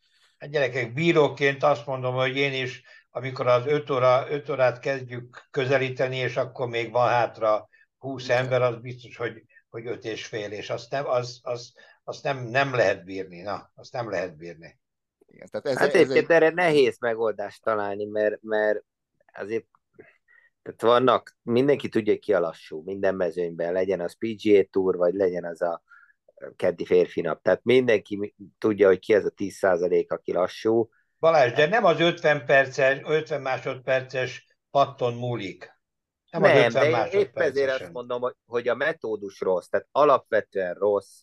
[0.41, 6.17] Hát gyerekek, bíróként azt mondom, hogy én is, amikor az 5 óra, órát kezdjük közelíteni,
[6.17, 7.69] és akkor még van hátra
[7.99, 11.73] 20 ember, az biztos, hogy, hogy öt és fél, és azt nem, az, az,
[12.05, 13.41] azt nem, nem lehet bírni.
[13.41, 14.79] Na, azt nem lehet bírni.
[15.27, 16.25] Igen, tehát ez, hát ez egy...
[16.29, 18.85] erre nehéz megoldást találni, mert, mert
[19.33, 19.67] azért
[20.63, 25.45] tehát vannak, mindenki tudja, ki a lassú, minden mezőnyben, legyen az PGA Tour, vagy legyen
[25.45, 25.83] az a
[26.57, 27.43] keddi férfi nap.
[27.43, 30.91] Tehát mindenki tudja, hogy ki ez a 10% aki lassú.
[31.19, 35.79] Balázs, de nem az 50 perces, 50 másodperces patton múlik.
[36.31, 40.75] Nem, nem az 50 de épp ezért azt mondom, hogy a metódus rossz, tehát alapvetően
[40.75, 41.21] rossz,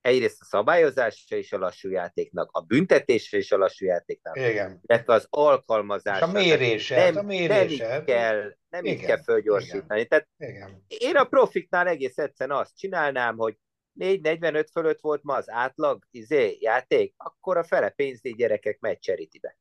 [0.00, 4.36] egyrészt a szabályozása is a lassú játéknak, a büntetésre is a lassú játéknak.
[4.36, 4.80] Igen.
[5.06, 6.16] Az alkalmazás.
[6.16, 7.10] És a mérése.
[7.10, 7.88] Nem, a mérése.
[7.88, 10.00] Nem így kell, nem így kell fölgyorsítani.
[10.00, 10.08] Igen.
[10.08, 10.84] Tehát Igen.
[10.86, 13.56] én a profiknál egész egyszerűen azt csinálnám, hogy
[13.98, 19.56] 4-45 fölött volt ma az átlag izé, játék, akkor a fele pénzdíj gyerekek megy cserítibe.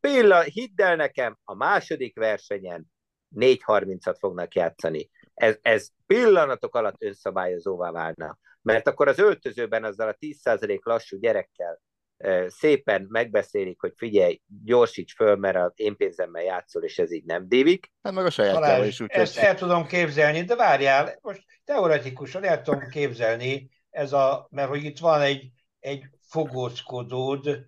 [0.00, 2.92] Pilla, hidd el nekem, a második versenyen
[3.36, 5.10] 4.30-at fognak játszani.
[5.34, 8.38] Ez, ez pillanatok alatt önszabályozóvá válna.
[8.62, 11.80] Mert akkor az öltözőben azzal a 10% lassú gyerekkel
[12.46, 17.48] szépen megbeszélik, hogy figyelj, gyorsíts föl, mert az én pénzemmel játszol, és ez így nem
[17.48, 17.92] dévik.
[18.02, 19.10] Hát meg a saját is úgy.
[19.10, 24.84] Ezt el tudom képzelni, de várjál, most teoretikusan el tudom képzelni, ez a, mert hogy
[24.84, 27.66] itt van egy, egy fogózkodód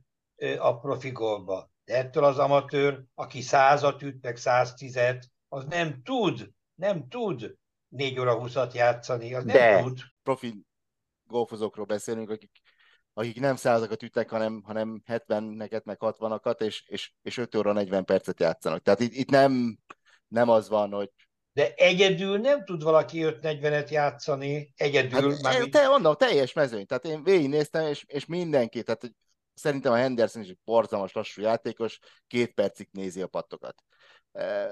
[0.58, 1.70] a profi golba.
[1.84, 7.54] De ettől az amatőr, aki százat üt, meg száztizet, az nem tud, nem tud
[7.88, 9.70] 4 óra 20-at játszani, az de.
[9.70, 9.98] nem tud.
[10.22, 10.64] Profi
[11.26, 12.50] golfozókról beszélünk, akik
[13.14, 18.04] akik nem százakat ütnek, hanem, hanem 70-neket, meg 60-akat, és, és, és 5 óra 40
[18.04, 18.82] percet játszanak.
[18.82, 19.78] Tehát itt, itt nem,
[20.28, 21.10] nem az van, hogy
[21.54, 25.30] de egyedül nem tud valaki 5-40-et játszani, egyedül.
[25.30, 26.86] Hát, már te, mondom, teljes mezőny.
[26.86, 29.14] Tehát én végignéztem, és, és mindenki, tehát
[29.54, 33.82] szerintem a Henderson is egy borzalmas lassú játékos, két percig nézi a pattokat.
[34.32, 34.68] E,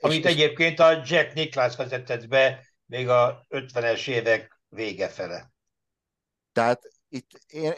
[0.00, 5.52] Amit és, egyébként a Jack Nicklaus vezetett be még a 50-es évek vége fele.
[6.52, 7.72] Tehát itt én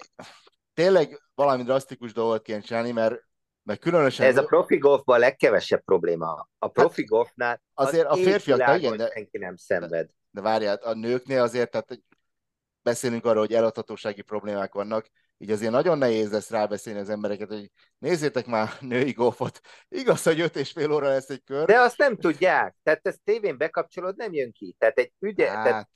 [0.75, 3.26] tényleg valami drasztikus dolgot kéne csinálni, mert,
[3.67, 4.27] mert különösen...
[4.27, 6.49] Ez a profi golfban a legkevesebb probléma.
[6.59, 10.11] A profi hát golfnál azért az a férfiak, igen, de, senki nem szenved.
[10.31, 12.01] De várjál, a nőknél azért, tehát
[12.83, 15.07] beszélünk arról, hogy eladhatósági problémák vannak,
[15.39, 19.61] így azért nagyon nehéz lesz rábeszélni az embereket, hogy nézzétek már női golfot.
[19.89, 21.67] Igaz, hogy öt és fél óra lesz egy kör.
[21.67, 22.77] De azt nem tudják.
[22.83, 24.77] Tehát ezt tévén bekapcsolod, nem jön ki.
[24.79, 25.89] Tehát egy ügye, hát.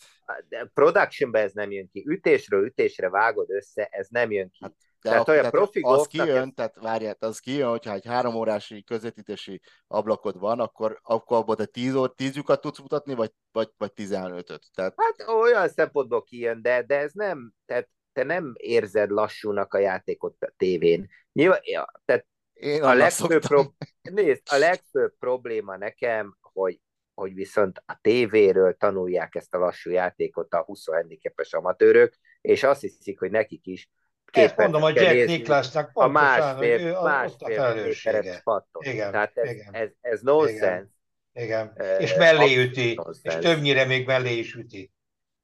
[0.49, 2.05] tehát productionben ez nem jön ki.
[2.09, 4.59] Ütésről ütésre vágod össze, ez nem jön ki.
[4.61, 8.35] Hát, de tehát a, olyan profi az kijön, tehát várjál, az kijön, hogyha egy három
[8.35, 13.32] órási közvetítési ablakod van, akkor, akkor abban te tíz, óra, tíz lyukat tudsz mutatni, vagy,
[13.52, 14.62] vagy, vagy 15-öt.
[14.74, 14.94] Tehát...
[14.97, 20.43] Hát olyan szempontból kijön, de, de ez nem, tehát te nem érzed lassúnak a játékot
[20.43, 21.09] a tévén.
[21.32, 22.27] Nyilván, ja, tehát
[22.60, 23.64] Én a legfőbb, pro...
[24.10, 26.81] nézd, a legfőbb probléma nekem, hogy,
[27.14, 32.81] hogy viszont a tévéről tanulják ezt a lassú játékot a 20 handicapes amatőrök, és azt
[32.81, 33.90] hiszik, hogy nekik is
[34.31, 38.82] Ezt mondom a Jack Nicklausnak a másfél, másfél méteres patton.
[38.82, 39.74] Igen, Tehát ez, igen.
[39.74, 40.89] ez, ez nonsense.
[41.32, 41.73] Igen.
[41.77, 41.98] igen.
[41.98, 44.93] És mellé üti, és többnyire még mellé is üti.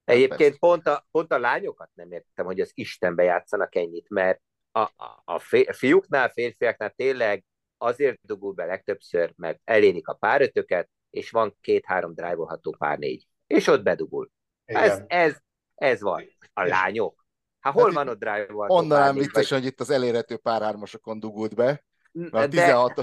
[0.04, 4.40] Egyébként pont a, pont a lányokat nem értem, hogy az Istenbe játszanak ennyit, mert
[4.72, 5.38] a, a, a
[5.72, 7.44] fiúknál, férfiaknál tényleg
[7.78, 13.26] azért dugul be legtöbbször, mert elénik a párötöket, és van két-három drive pár négy.
[13.46, 14.30] És ott bedugul.
[14.64, 15.36] Ez, ez,
[15.74, 16.24] ez van.
[16.52, 17.25] A lányok.
[17.66, 21.84] Hát hol hát van ott drive Mondanám viccesen, hogy itt az elérhető párhármasokon dugult be.
[22.12, 23.00] Mert de, 16,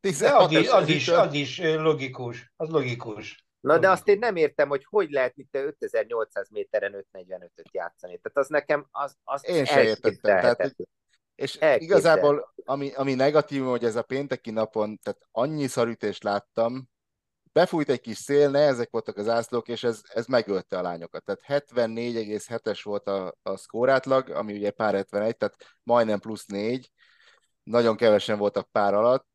[0.00, 2.52] 16 az, is, az, is, az is logikus.
[2.56, 3.46] Az logikus.
[3.60, 8.20] Na de azt én nem értem, hogy hogy lehet itt 5800 méteren 545-öt játszani.
[8.22, 10.40] Tehát az nekem az, az Én sem értettem.
[10.40, 10.74] Tehát,
[11.34, 16.88] és igazából ami, ami negatív, hogy ez a pénteki napon, tehát annyi szarütést láttam,
[17.56, 21.24] befújt egy kis szél, ezek voltak az ászlók, és ez, ez megölte a lányokat.
[21.24, 26.90] Tehát 74,7-es volt a, a szkórátlag, ami ugye pár 71, tehát majdnem plusz 4.
[27.62, 29.26] Nagyon kevesen voltak pár alatt,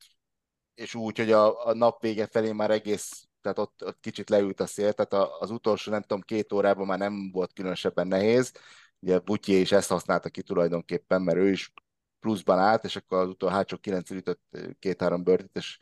[0.76, 4.60] és úgy, hogy a, a nap vége felé már egész, tehát ott, ott kicsit leült
[4.60, 8.52] a szél, tehát az utolsó, nem tudom, két órában már nem volt különösebben nehéz.
[9.00, 11.74] Ugye Butyi is ezt használta ki tulajdonképpen, mert ő is
[12.20, 15.78] pluszban állt, és akkor az utolsó hátsó 9 ütött két-három bőrtit, és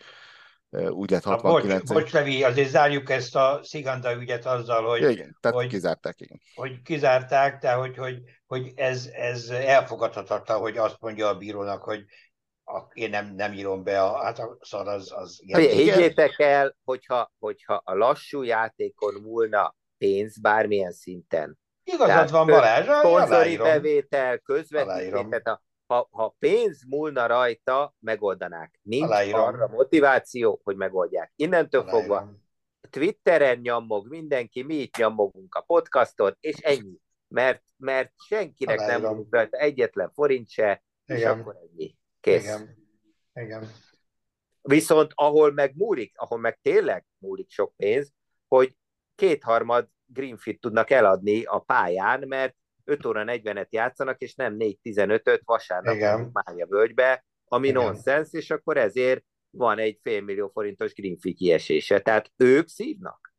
[0.71, 1.87] úgy lett 69.
[1.87, 5.67] Bocs, bocs, Levi, azért zárjuk ezt a Sziganda ügyet azzal, hogy, ja, igen, tehát hogy,
[5.67, 6.41] kizárták, igen.
[6.55, 12.03] hogy kizárták, de hogy, hogy, hogy ez, ez elfogadhatatlan, hogy azt mondja a bírónak, hogy
[12.63, 15.11] a, én nem, nem írom be, a, hát a szar az...
[15.15, 15.61] az ilyen.
[15.61, 21.57] Higgyétek el, hogyha, hogyha a lassú játékon múlna pénz bármilyen szinten.
[21.83, 28.79] Igazad van, Balázs, Szponzori bevétel, közvetítés, a ha, ha pénz múlna rajta, megoldanák.
[28.81, 29.41] Nincs Aláírom.
[29.41, 31.31] arra motiváció, hogy megoldják.
[31.35, 32.01] Innentől Aláírom.
[32.01, 32.37] fogva
[32.89, 36.97] Twitteren nyomog mindenki, mi itt nyomogunk a podcaston, és ennyi.
[37.27, 39.01] Mert, mert senkinek Aláírom.
[39.01, 41.17] nem múlik rajta egyetlen forint se, Igen.
[41.19, 41.97] és akkor ennyi.
[42.19, 42.43] Kész.
[42.43, 42.77] Igen.
[43.33, 43.67] Igen.
[44.61, 48.13] Viszont ahol meg múlik, ahol meg tényleg múlik sok pénz,
[48.47, 48.75] hogy
[49.15, 52.55] kétharmad Greenfit tudnak eladni a pályán, mert
[52.89, 57.83] 5 óra 40-et játszanak, és nem 4-15-öt vasárnap Mária völgybe, ami Igen.
[57.83, 61.99] nonsens, és akkor ezért van egy félmillió forintos Greenfield kiesése.
[61.99, 63.33] Tehát ők szívnak.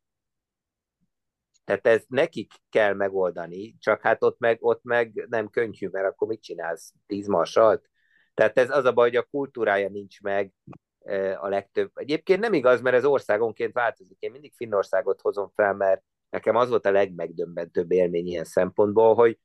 [1.63, 6.27] Tehát ez nekik kell megoldani, csak hát ott meg, ott meg nem könnyű, mert akkor
[6.27, 6.93] mit csinálsz?
[7.07, 7.89] Tíz marsalt?
[8.33, 10.53] Tehát ez az a baj, hogy a kultúrája nincs meg
[10.99, 11.91] e, a legtöbb.
[11.93, 14.17] Egyébként nem igaz, mert ez országonként változik.
[14.19, 19.39] Én mindig Finnországot hozom fel, mert nekem az volt a legmegdöbbentőbb élmény ilyen szempontból, hogy,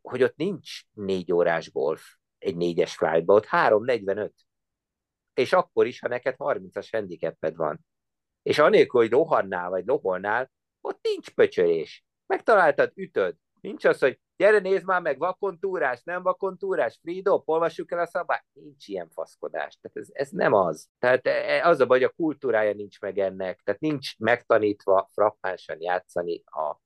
[0.00, 2.02] hogy ott nincs négy órás golf
[2.38, 4.30] egy négyes flightba, ott 3.45.
[5.34, 7.86] És akkor is, ha neked 30-as handicaped van.
[8.42, 10.50] És anélkül, hogy rohannál vagy loholnál,
[10.80, 12.04] ott nincs pöcsölés.
[12.26, 13.34] Megtaláltad, ütöd.
[13.60, 18.44] Nincs az, hogy gyere nézd már meg, vakontúrás, nem vakontúrás, freedop, olvassuk el a szabályt.
[18.52, 19.78] Nincs ilyen faszkodás.
[19.80, 20.88] Tehát ez, ez nem az.
[20.98, 23.60] Tehát e, e, az a baj, a kultúrája nincs meg ennek.
[23.64, 26.80] Tehát nincs megtanítva frappánsan játszani a,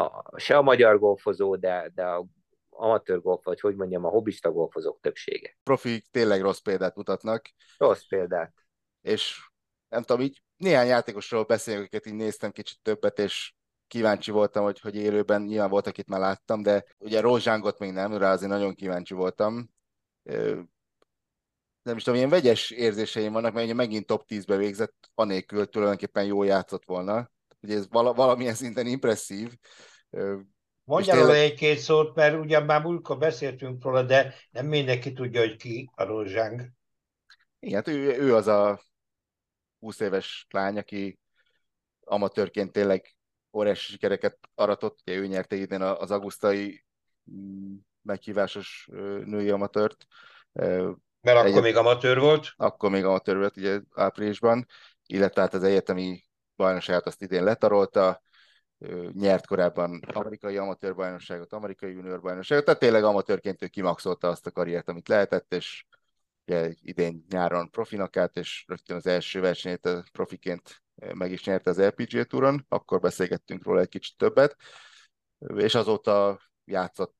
[0.00, 2.26] a, se a magyar golfozó, de, de a
[2.68, 5.56] amatőr golf, vagy hogy mondjam, a hobbista golfozók többsége.
[5.62, 7.50] Profik tényleg rossz példát mutatnak.
[7.76, 8.52] Rossz példát.
[9.00, 9.50] És
[9.88, 13.54] nem tudom, így néhány játékosról beszélünk, akiket így néztem kicsit többet, és
[13.90, 18.16] kíváncsi voltam, hogy, hogy élőben nyilván volt, akit már láttam, de ugye Rozsángot még nem,
[18.16, 19.70] rá azért nagyon kíváncsi voltam.
[21.82, 26.24] Nem is tudom, ilyen vegyes érzéseim vannak, mert ugye megint top 10-be végzett, anélkül tulajdonképpen
[26.24, 27.30] jól játszott volna.
[27.60, 29.56] Ugye ez vala, valamilyen szinten impresszív.
[30.84, 31.36] Mondjál tényleg...
[31.36, 36.04] egy-két szót, mert ugyan már múltkor beszéltünk róla, de nem mindenki tudja, hogy ki a
[36.04, 36.68] Rozsáng.
[37.58, 38.80] Igen, hát ő, ő az a
[39.78, 41.18] 20 éves lány, aki
[42.04, 43.14] amatőrként tényleg
[43.52, 46.84] óriási sikereket aratott, ugye ő nyerte idén az augusztai
[47.32, 48.88] mm, meghívásos
[49.24, 50.06] női amatőrt.
[51.22, 51.62] Mert akkor Egyet...
[51.62, 52.52] még amatőr volt?
[52.56, 54.66] Akkor még amatőr volt, ugye áprilisban,
[55.06, 56.24] illetve hát az egyetemi
[56.56, 58.22] bajnokságot azt idén letarolta,
[59.12, 64.50] nyert korábban amerikai amatőr bajnokságot, amerikai junior bajnokságot, tehát tényleg amatőrként ő kimaxolta azt a
[64.50, 65.84] karriert, amit lehetett, és
[66.46, 70.82] ugye idén nyáron profinak állt, és rögtön az első versenyét a profiként
[71.14, 74.56] meg is nyerte az LPGA túron, akkor beszélgettünk róla egy kicsit többet,
[75.56, 77.16] és azóta játszott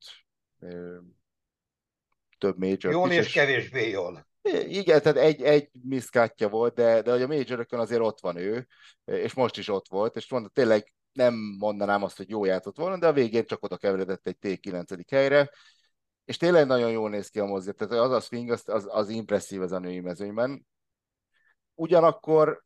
[2.37, 4.29] több major Jól és, és kevésbé jól.
[4.67, 8.67] Igen, tehát egy, egy miszkátja volt, de, de hogy a major azért ott van ő,
[9.05, 12.97] és most is ott volt, és mondta, tényleg nem mondanám azt, hogy jó játszott volna,
[12.97, 15.03] de a végén csak oda keveredett egy T9.
[15.11, 15.51] helyre,
[16.25, 19.09] és tényleg nagyon jól néz ki a mozdít, tehát az a swing, az, az, az
[19.09, 20.67] impresszív az a női mezőnyben.
[21.75, 22.63] Ugyanakkor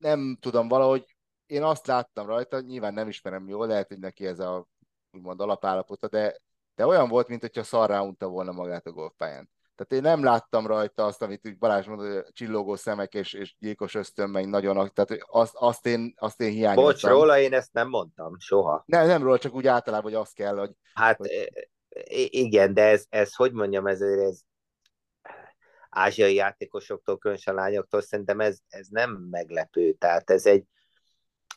[0.00, 1.16] nem tudom, valahogy
[1.46, 4.68] én azt láttam rajta, nyilván nem ismerem jól, lehet, hogy neki ez a
[5.10, 6.36] úgymond alapállapota, de,
[6.74, 9.50] de olyan volt, mint hogyha szarrá unta volna magát a golfpályán.
[9.80, 13.94] Tehát én nem láttam rajta azt, amit Balázs mondta, hogy csillogó szemek és, és gyilkos
[13.94, 16.84] ösztönmegy nagyon, tehát azt, azt, én, azt én hiányoltam.
[16.84, 18.82] Bocs, róla én ezt nem mondtam, soha.
[18.86, 20.70] Nem, nem róla, csak úgy általában, hogy azt kell, hogy...
[20.94, 21.28] Hát hogy...
[22.30, 24.40] igen, de ez, ez hogy mondjam, ez, ez
[25.90, 29.92] ázsiai játékosoktól, különösen lányoktól, szerintem ez, ez nem meglepő.
[29.92, 30.64] Tehát ez egy...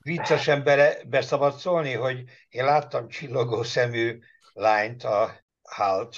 [0.03, 4.19] Viccesen bele, beszabad szólni, hogy én láttam csillogó szemű
[4.53, 5.31] lányt a
[5.69, 6.15] halt.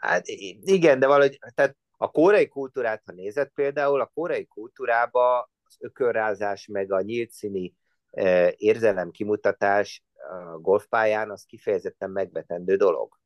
[0.00, 0.22] Hát
[0.60, 6.66] igen, de valahogy, tehát a koreai kultúrát, ha nézed például, a koreai kultúrába az ökörrázás,
[6.66, 7.74] meg a nyílt színi
[8.10, 13.19] e, érzelem kimutatás a golfpályán, az kifejezetten megvetendő dolog.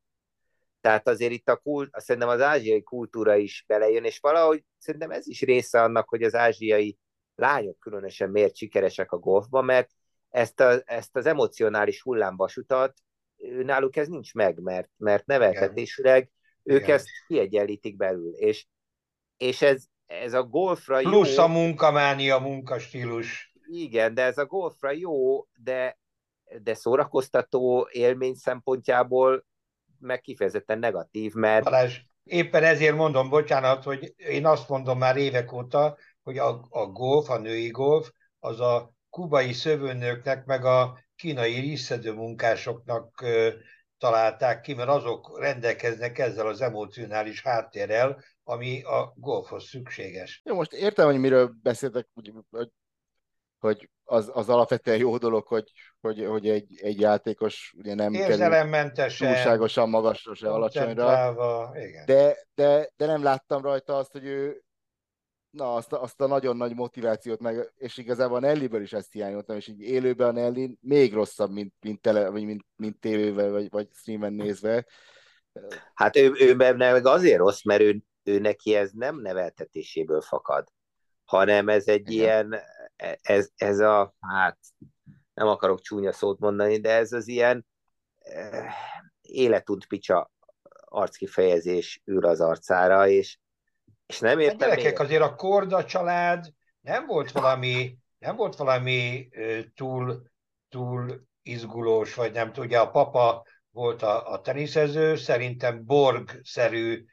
[0.84, 5.26] Tehát azért itt a kult, szerintem az ázsiai kultúra is belejön, és valahogy szerintem ez
[5.26, 6.98] is része annak, hogy az ázsiai
[7.34, 9.90] lányok különösen miért sikeresek a golfban, mert
[10.30, 12.94] ezt, a, ezt az emocionális hullámvasutat
[13.62, 16.30] náluk ez nincs meg, mert, mert neveltetésüleg
[16.62, 16.94] ők Igen.
[16.94, 18.66] ezt kiegyenlítik belül, és,
[19.36, 21.20] és ez, ez a golfra Plusz jó...
[21.20, 23.52] Plusz a munkamánia, munkastílus.
[23.66, 25.98] Igen, de ez a golfra jó, de,
[26.62, 29.44] de szórakoztató élmény szempontjából
[30.04, 31.64] meg kifejezetten negatív, mert...
[31.64, 36.86] Balázs, éppen ezért mondom, bocsánat, hogy én azt mondom már évek óta, hogy a, a
[36.86, 43.24] golf, a női golf, az a kubai szövőnőknek, meg a kínai ríszedő munkásoknak
[43.98, 50.40] találták ki, mert azok rendelkeznek ezzel az emocionális háttérrel, ami a golfhoz szükséges.
[50.44, 52.32] Jó, most értem, hogy miről beszéltek, hogy,
[53.64, 58.62] hogy az, az alapvetően jó dolog, hogy, hogy, hogy egy, egy játékos ugye nem kerül
[59.16, 61.32] túlságosan magasra, se alacsonyra.
[61.74, 62.06] Igen.
[62.06, 64.62] De, de, de nem láttam rajta azt, hogy ő
[65.50, 69.12] na, azt, a, azt a nagyon nagy motivációt, meg, és igazából a Nelliből is ezt
[69.12, 73.50] hiányoltam, és így élőben a Nelly még rosszabb, mint, mint, tele, vagy mint, mint tévével,
[73.50, 74.86] vagy, vagy streamen nézve.
[75.94, 80.68] Hát ő, ő meg azért rossz, mert ő, ő neki ez nem neveltetéséből fakad,
[81.24, 82.12] hanem ez egy Igen.
[82.12, 82.62] ilyen,
[83.22, 84.58] ez, ez a, hát
[85.34, 87.66] nem akarok csúnya szót mondani, de ez az ilyen
[88.18, 88.72] eh,
[89.20, 90.30] életunt picsa
[90.84, 93.38] arckifejezés ül az arcára, és
[94.06, 99.28] és nem értem a gyerekek, azért a Korda család nem volt valami, nem volt valami
[99.74, 100.22] túl,
[100.68, 107.04] túl izgulós, vagy nem tudja, a papa volt a, a teniszező, szerintem Borg-szerű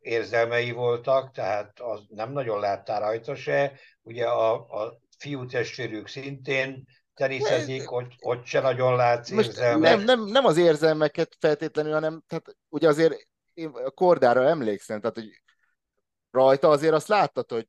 [0.00, 3.72] érzelmei voltak, tehát az nem nagyon láttál rajta se.
[4.06, 6.84] Ugye a, a fiú testvérük szintén
[7.14, 9.96] teniszezik, ott, ott se nagyon látsz Most érzelmek.
[9.96, 15.16] Nem, nem, nem az érzelmeket feltétlenül, hanem tehát ugye azért én a kordára emlékszem, tehát
[15.16, 15.42] hogy
[16.30, 17.68] rajta azért azt láttad, hogy,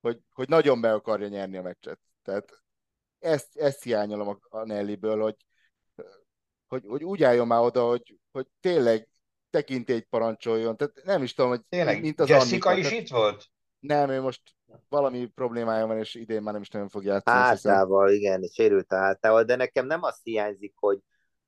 [0.00, 1.98] hogy, hogy nagyon be akarja nyerni a meccset.
[2.22, 2.62] Tehát
[3.18, 5.36] ezt, ezt hiányolom a, Nelliből, hogy,
[6.66, 9.08] hogy, hogy úgy álljon már oda, hogy, hogy tényleg
[9.50, 10.76] tekintélyt parancsoljon.
[10.76, 12.88] Tehát nem is tudom, hogy tényleg, mint az Jessica Annika.
[12.88, 13.46] is itt volt?
[13.78, 14.40] Nem, ő most
[14.88, 17.38] valami problémája van, és idén már nem is nagyon fog játszani.
[17.38, 20.98] Hátával, igen, sérült a hátával, de nekem nem azt hiányzik, hogy,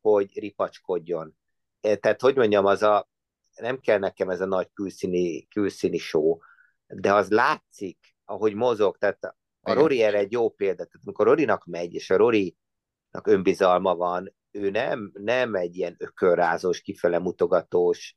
[0.00, 1.36] hogy ripacskodjon.
[1.80, 3.08] Tehát, hogy mondjam, az a,
[3.56, 6.38] nem kell nekem ez a nagy külszíni, külszíni show,
[6.86, 11.64] de az látszik, ahogy mozog, tehát a Rory erre egy jó példa, tehát amikor Rorinak
[11.64, 18.16] megy, és a Rorynak önbizalma van, ő nem, nem egy ilyen ökörrázós, kifele mutogatós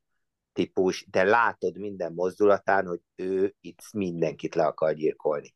[0.56, 5.56] típus, de látod minden mozdulatán, hogy ő itt mindenkit le akar gyilkolni.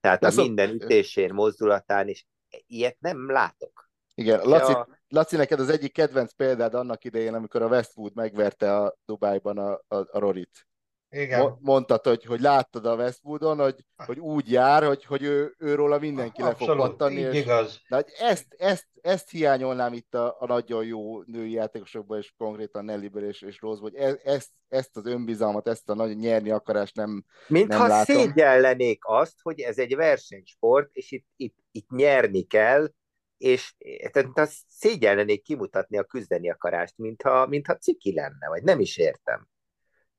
[0.00, 2.24] Tehát a minden ütésén, mozdulatán, és
[2.66, 3.90] ilyet nem látok.
[4.14, 4.88] Igen, Laci, a...
[5.08, 9.72] Laci, neked az egyik kedvenc példád annak idején, amikor a Westwood megverte a Dubájban a,
[9.72, 10.66] a, a Rorit.
[11.14, 11.58] Igen.
[11.60, 15.98] Mondtad, hogy, hogy láttad a Westwoodon, hogy, hogy úgy jár, hogy, hogy ő, őról a
[15.98, 17.20] mindenki Abszolút, le fog pattanni.
[17.20, 17.80] És, igaz.
[17.88, 23.24] De ezt, ezt, ezt hiányolnám itt a, a nagyon jó női játékosokban, és konkrétan Nelliből
[23.24, 27.24] és, és Rose, hogy e, ezt, ezt az önbizalmat, ezt a nagy nyerni akarást nem
[27.48, 32.90] Mintha nem szégyellenék azt, hogy ez egy versenysport, és itt, itt, itt nyerni kell,
[33.36, 33.74] és
[34.12, 39.50] tehát szégyellenék kimutatni a küzdeni akarást, mintha, mintha ciki lenne, vagy nem is értem.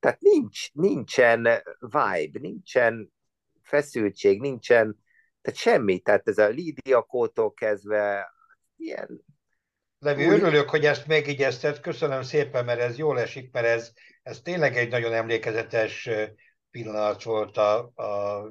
[0.04, 3.14] Tehát nincs, nincsen vibe, nincsen
[3.62, 5.04] feszültség, nincsen,
[5.42, 6.00] tehát semmi.
[6.00, 8.34] Tehát ez a Lídia Kótól kezdve
[8.76, 9.26] ilyen...
[10.00, 13.92] Levi, örülök, hogy ezt megigyezted, köszönöm szépen, mert ez jól esik, mert ez,
[14.24, 16.10] ez tényleg egy nagyon emlékezetes
[16.72, 18.44] pillanat volt a, a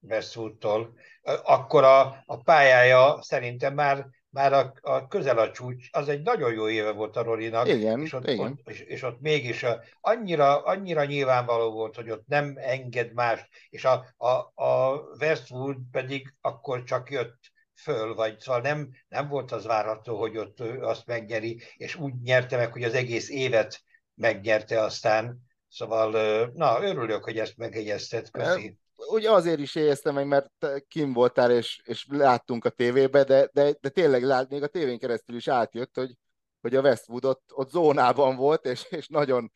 [0.00, 0.98] Westwoodtól.
[1.42, 4.06] Akkor a, a pályája szerintem már
[4.36, 8.00] már a, a közel a csúcs, az egy nagyon jó éve volt a Rorinak, igen,
[8.00, 8.46] és, ott, igen.
[8.46, 13.48] Ott, és, és ott mégis a, annyira, annyira nyilvánvaló volt, hogy ott nem enged más,
[13.70, 14.28] és a, a,
[14.64, 17.38] a Westwood pedig akkor csak jött
[17.74, 22.56] föl, vagy szóval nem, nem volt az várható, hogy ott azt megnyeri, és úgy nyerte
[22.56, 23.82] meg, hogy az egész évet
[24.14, 26.10] megnyerte aztán, Szóval,
[26.54, 28.78] na, örülök, hogy ezt megjegyezted, köszi.
[28.96, 30.50] Ugye azért is éjeztem meg, mert
[30.88, 34.98] kim voltál, és, és láttunk a tévébe, de, de, de tényleg lát, még a tévén
[34.98, 36.14] keresztül is átjött, hogy,
[36.60, 39.52] hogy a Westwood ott, ott zónában volt, és, és nagyon,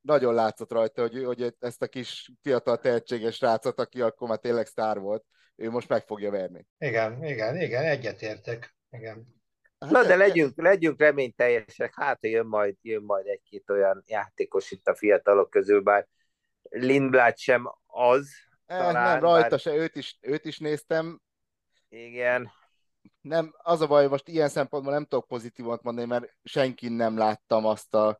[0.00, 4.66] nagyon látszott rajta, hogy, hogy ezt a kis fiatal tehetséges rácot, aki akkor már tényleg
[4.66, 5.24] sztár volt,
[5.56, 6.66] ő most meg fogja verni.
[6.78, 8.76] Igen, igen, igen, egyetértek.
[8.90, 9.34] Igen.
[9.78, 14.86] Hát Na, de legyünk, legyünk reményteljesek, hát jön majd, jön majd egy-két olyan játékos itt
[14.86, 16.08] a fiatalok közül, bár
[16.70, 18.28] Lindblad sem az.
[18.66, 19.58] Eh, talán, nem, rajta bár...
[19.58, 21.20] se, őt is, őt is néztem.
[21.88, 22.50] Igen.
[23.20, 27.64] Nem, az a baj, most ilyen szempontból nem tudok pozitívat mondani, mert senki nem láttam
[27.66, 28.18] azt a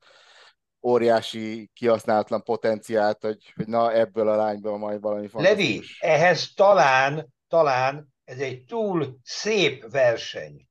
[0.82, 8.14] óriási kihasználatlan potenciált, hogy, hogy na ebből a lányból majd valami Levi, ehhez talán, talán
[8.24, 10.66] ez egy túl szép verseny.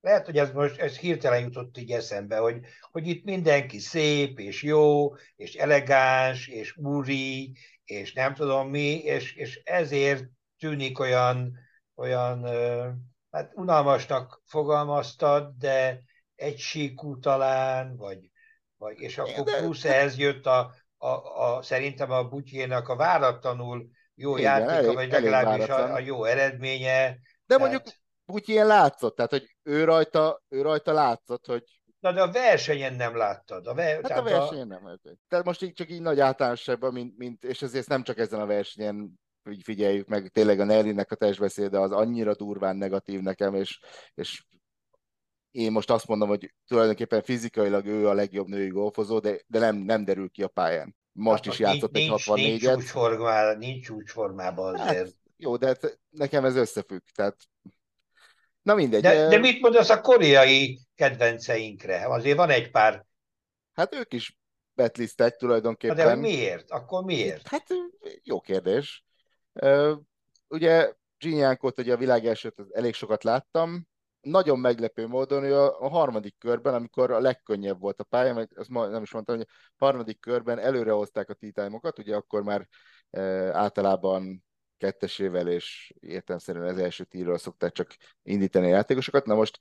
[0.00, 4.62] Lehet, hogy ez most ez hirtelen jutott így eszembe, hogy, hogy itt mindenki szép, és
[4.62, 7.52] jó, és elegáns, és úri,
[7.90, 10.24] és nem tudom mi, és, és ezért
[10.58, 11.58] tűnik olyan,
[11.94, 12.46] olyan
[13.30, 16.02] hát unalmasnak fogalmaztad, de
[16.34, 18.30] egysíkú talán, vagy,
[18.76, 19.58] vagy és akkor de...
[19.58, 24.94] plusz ehhez jött a, a, a, szerintem a Butyénak a váratlanul jó Igen, játéka, elég,
[24.94, 27.18] vagy legalábbis a, a jó eredménye.
[27.46, 27.70] De tehát...
[28.24, 32.94] mondjuk ilyen látszott, tehát hogy ő rajta, ő rajta látszott, hogy Na de a versenyen
[32.94, 33.66] nem láttad.
[33.66, 34.02] A ver...
[34.02, 34.80] Hát a versenyen a...
[34.80, 34.98] nem.
[35.28, 38.46] Tehát most így csak így nagy általánosságban, mint, mint, és ezért nem csak ezen a
[38.46, 39.18] versenyen
[39.50, 43.80] így figyeljük meg, tényleg a Nelly-nek a testbeszéde az annyira durván negatív nekem, és,
[44.14, 44.44] és
[45.50, 49.76] én most azt mondom, hogy tulajdonképpen fizikailag ő a legjobb női golfozó, de, de nem,
[49.76, 50.96] nem derül ki a pályán.
[51.12, 52.34] Most hát, is játszott nincs, egy 64-et.
[52.34, 54.96] Nincs csúcsformában, nincs csúcsformában azért.
[54.96, 57.36] Hát, jó, de hát nekem ez összefügg, tehát
[58.62, 59.02] Na mindegy.
[59.02, 62.06] De, de mit mondasz a koreai kedvenceinkre?
[62.06, 63.06] Azért van egy pár.
[63.72, 64.38] Hát ők is
[64.72, 65.96] betlisztek tulajdonképpen.
[65.96, 66.70] de miért?
[66.70, 67.48] Akkor miért?
[67.48, 67.66] Hát
[68.22, 69.04] jó kérdés.
[70.48, 73.86] Ugye Zsinyánkot ugye a világ elsőt elég sokat láttam.
[74.20, 78.68] Nagyon meglepő módon ő a, harmadik körben, amikor a legkönnyebb volt a pálya, meg azt
[78.68, 82.68] nem is mondtam, hogy a harmadik körben előrehozták a t ugye akkor már
[83.52, 84.44] általában
[84.78, 89.26] kettesével, és értelmszerűen az első tírról szokták csak indítani a játékosokat.
[89.26, 89.58] Na most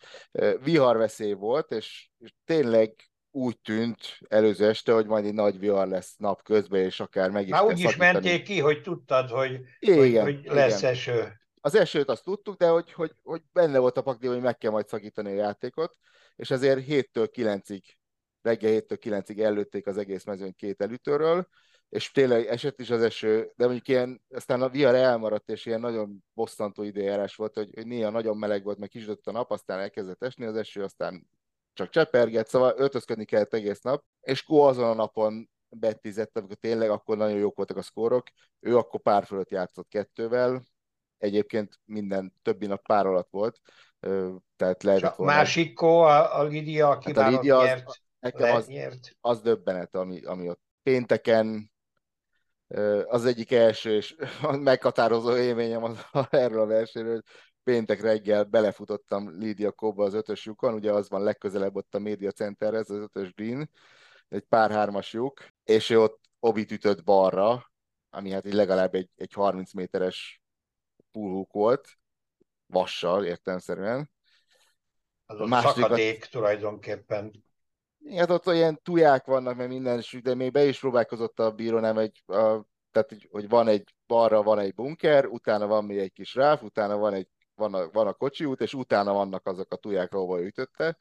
[0.63, 2.93] viharveszély volt, és, és tényleg
[3.31, 7.43] úgy tűnt előző este, hogy majd egy nagy vihar lesz nap közben, és akár meg
[7.43, 10.91] is Már úgy is menték ki, hogy tudtad, hogy, igen, hogy, hogy lesz igen.
[10.91, 11.39] eső.
[11.61, 14.71] Az esőt azt tudtuk, de hogy, hogy, hogy benne volt a pakdi, hogy meg kell
[14.71, 15.95] majd szakítani a játékot,
[16.35, 17.81] és ezért 7-től 9-ig,
[18.41, 21.47] reggel 7-től 9-ig előtték az egész mezőn két elütőről,
[21.89, 25.79] és tényleg esett is az eső, de mondjuk ilyen, aztán a vihar elmaradt, és ilyen
[25.79, 29.79] nagyon bosszantó időjárás volt, hogy, hogy néha nagyon meleg volt, meg kisütött a nap, aztán
[29.79, 31.27] elkezdett esni az eső, aztán
[31.73, 36.89] csak csepergett, szóval öltözködni kellett egész nap, és Kó azon a napon betizett, amikor tényleg
[36.89, 38.27] akkor nagyon jók voltak a szkórok,
[38.59, 40.63] ő akkor pár fölött játszott kettővel,
[41.17, 43.61] egyébként minden többi nap pár alatt volt,
[44.55, 45.33] tehát lehetett volna.
[45.33, 48.71] Másik Kó, a, a Lidia, aki hát a Lidia nyert, az, az,
[49.21, 51.71] az döbbenet, ami, ami ott pénteken
[53.07, 54.15] az egyik első és
[54.59, 57.23] meghatározó élményem az, erről a versenyről, hogy
[57.63, 62.31] péntek reggel belefutottam Lídia Kóba az ötös lyukon, ugye az van legközelebb ott a Media
[62.31, 63.69] Centerhez, az ötös green,
[64.29, 67.71] egy pár hármas lyuk, és ő ott obit ütött balra,
[68.09, 70.41] ami hát így legalább egy, egy 30 méteres
[71.11, 71.87] pulhúk volt,
[72.65, 74.11] vassal értelmszerűen.
[75.25, 76.27] Az a, a szakadék a...
[76.27, 77.45] tulajdonképpen.
[78.15, 81.97] Hát ott olyan tuják vannak, mert minden, de még be is próbálkozott a bíró, nem
[81.97, 86.35] egy, a, tehát hogy van egy balra van egy bunker, utána van még egy kis
[86.35, 89.75] ráf, utána van egy van a, van a kocsi út, és utána vannak azok a
[89.75, 90.97] tuják, ahova ütötte,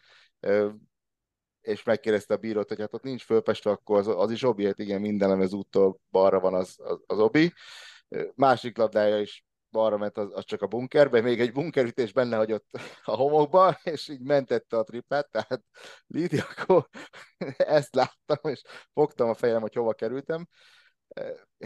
[1.61, 4.79] és megkérdezte a bírót, hogy hát ott nincs fölpeste, akkor az, az is obi, hát
[4.79, 7.53] igen, minden, ami az úttól balra van, az, az, az obi.
[8.35, 9.46] Másik labdája is
[9.77, 12.69] balra ment, az, az csak a bunkerbe, még egy bunkerütés benne hagyott
[13.05, 15.63] a homokba, és így mentette a triplát, tehát
[16.07, 16.89] Lídia, akkor
[17.79, 18.63] ezt láttam, és
[18.93, 20.49] fogtam a fejem, hogy hova kerültem.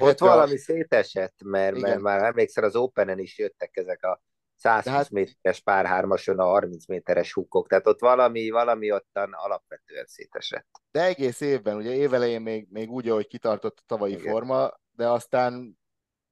[0.01, 0.59] Ott valami a...
[0.59, 4.20] szétesett, mert, mert már emlékszel, az Openen is jöttek ezek a
[4.55, 5.11] 120 hát...
[5.11, 10.69] méteres párhármason a 30 méteres húkok, tehát ott valami, valami ottan alapvetően szétesett.
[10.91, 14.32] De egész évben, ugye évelején még, még úgy, ahogy kitartott a tavalyi Igen.
[14.32, 15.78] forma, de aztán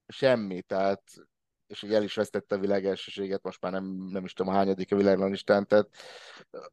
[0.09, 1.03] semmi, tehát
[1.69, 4.93] és hogy el is vesztette a világelsőséget, most már nem, nem is tudom a hányadik
[4.93, 5.89] a világlistán, tehát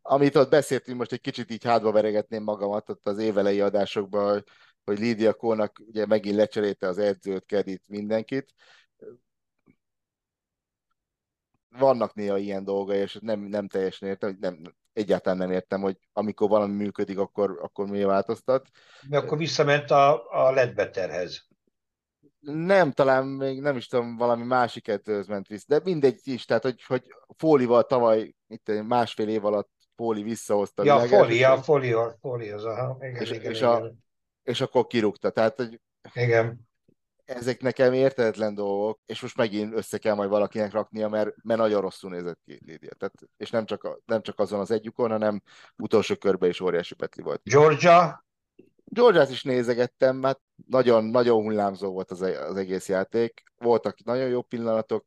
[0.02, 4.44] amit ott beszéltünk, most egy kicsit így hátba veregetném magamat ott az évelei adásokban,
[4.84, 8.54] hogy Lídia Kónak ugye megint lecserélte az edzőt, Kedit, mindenkit.
[11.70, 14.62] Vannak néha ilyen dolgai, és nem, nem teljesen értem, nem,
[14.94, 18.70] egyáltalán nem értem, hogy amikor valami működik, akkor, akkor mi változtat.
[19.10, 21.48] Mi akkor visszament a, a ledbeterhez.
[22.46, 26.64] Nem, talán még nem is tudom, valami másik edzőhöz ment vissza, de mindegy is, tehát
[26.64, 27.04] hogy, hogy
[27.38, 30.84] Fólival tavaly, itt másfél év alatt Fóli visszahozta.
[30.84, 33.72] Ja, Fóli, ja, Fóli, Fóli az, aha, igen, és, igen, és, igen.
[33.72, 33.92] A,
[34.44, 35.82] és akkor kirúgta, tehát hogy
[36.14, 36.68] igen
[37.26, 41.82] ezek nekem értetlen dolgok, és most megint össze kell majd valakinek raknia, mert, mert nagyon
[41.82, 42.94] rosszul nézett ki Lídia.
[42.98, 45.42] Tehát, és nem csak, a, nem csak azon az egyukon, hanem
[45.78, 47.42] utolsó körben is óriási petli volt.
[47.44, 48.25] Georgia?
[48.96, 53.44] Georgiát is nézegettem, mert nagyon, nagyon hullámzó volt az, e- az egész játék.
[53.58, 55.06] Voltak nagyon jó pillanatok.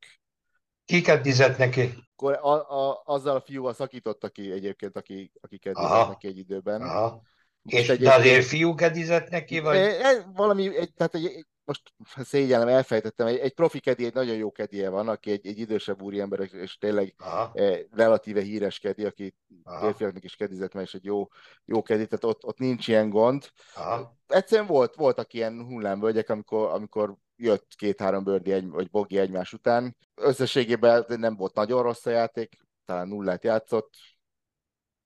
[0.85, 1.94] Kiket dizett neki?
[2.16, 6.81] Akkor a, a, azzal a fiúval szakította ki egyébként, aki, akiket dizett neki egy időben.
[6.81, 7.23] Aha.
[7.62, 9.77] És de azért fiú kedizett neki, vagy?
[9.77, 11.92] E, e, valami, egy, tehát egy, most
[12.24, 16.02] szégyellem, elfejtettem, egy, egy profi kedi, egy nagyon jó kedie van, aki egy, egy idősebb
[16.02, 17.50] úriember, és tényleg Aha.
[17.54, 19.34] eh, relatíve híres kedi, aki
[19.80, 21.28] férfiaknak is kedizett, mert is egy jó,
[21.64, 23.50] jó kedi, tehát ott, ott nincs ilyen gond.
[23.74, 24.16] Aha.
[24.26, 29.96] Egyszerűen volt, voltak ilyen hullámvölgyek, amikor, amikor jött két-három bőrdi egy, vagy bogi egymás után.
[30.14, 33.94] Összességében nem volt nagyon rossz a játék, talán nullát játszott.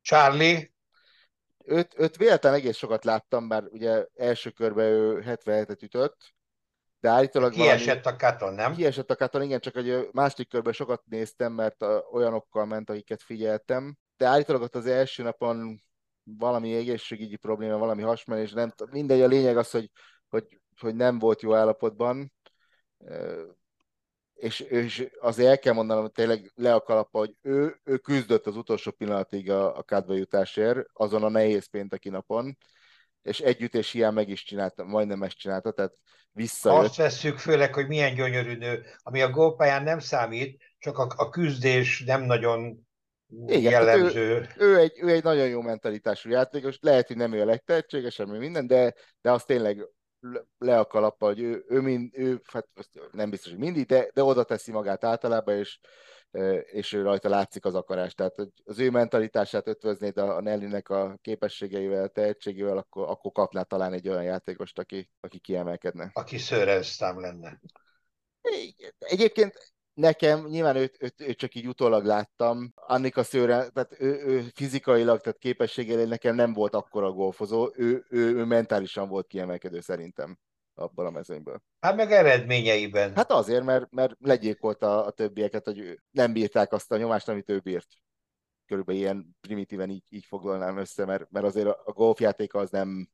[0.01, 0.71] Charlie?
[1.65, 6.35] Őt, őt véletlen egész sokat láttam, mert ugye első körben ő 77-et ütött,
[7.03, 8.75] de állítólag Kiesett valami, a katon, nem?
[8.75, 13.97] Kiesett a katon, igen, csak hogy második körben sokat néztem, mert olyanokkal ment, akiket figyeltem,
[14.17, 15.83] de állítólag ott az első napon
[16.23, 19.91] valami egészségügyi probléma, valami hasmenés, nem mindegy, a lényeg az, hogy,
[20.29, 22.33] hogy, hogy nem volt jó állapotban,
[24.35, 28.47] és, és azért el kell mondanom, hogy tényleg le a kalappa, hogy ő, ő küzdött
[28.47, 32.57] az utolsó pillanatig a, a kádba jutásért, azon a nehéz pénteki napon,
[33.23, 35.93] és együtt és hiány meg is csinálta, majdnem ezt csinálta, tehát
[36.33, 36.85] visszajött.
[36.85, 41.29] Azt vesszük főleg, hogy milyen gyönyörű nő, ami a gólpályán nem számít, csak a, a
[41.29, 42.87] küzdés nem nagyon
[43.47, 44.21] igen, jellemző.
[44.21, 48.29] Ő, ő, egy, ő egy nagyon jó mentalitású játékos, lehet, hogy nem ő a legtehetségesebb,
[48.29, 49.87] minden, de, de az tényleg
[50.59, 52.69] le a kalappa, hogy ő, ő, mind, ő hát
[53.13, 55.79] nem biztos, hogy mindig, de, de oda teszi magát általában, és,
[56.73, 58.15] és ő rajta látszik az akarás.
[58.15, 58.35] Tehát
[58.65, 64.09] az ő mentalitását ötvöznéd a Nellinek a képességeivel, a tehetségével, akkor, akkor kapná talán egy
[64.09, 66.11] olyan játékost, aki, aki kiemelkedne.
[66.13, 67.61] Aki szőreztám lenne.
[68.99, 74.45] Egyébként nekem, nyilván őt, őt, őt, csak így utólag láttam, Annika Szőre, tehát ő, ő
[74.55, 80.39] fizikailag, tehát képességével nekem nem volt akkora golfozó, ő, ő, ő mentálisan volt kiemelkedő szerintem
[80.83, 81.63] abban a mezőnyből.
[81.81, 83.15] Hát meg eredményeiben.
[83.15, 87.59] Hát azért, mert, mert legyékolta a többieket, hogy nem bírták azt a nyomást, amit ő
[87.59, 87.89] bírt.
[88.67, 93.09] Körülbelül ilyen primitíven így, így foglalnám össze, mert, mert azért a golfjátéka az nem,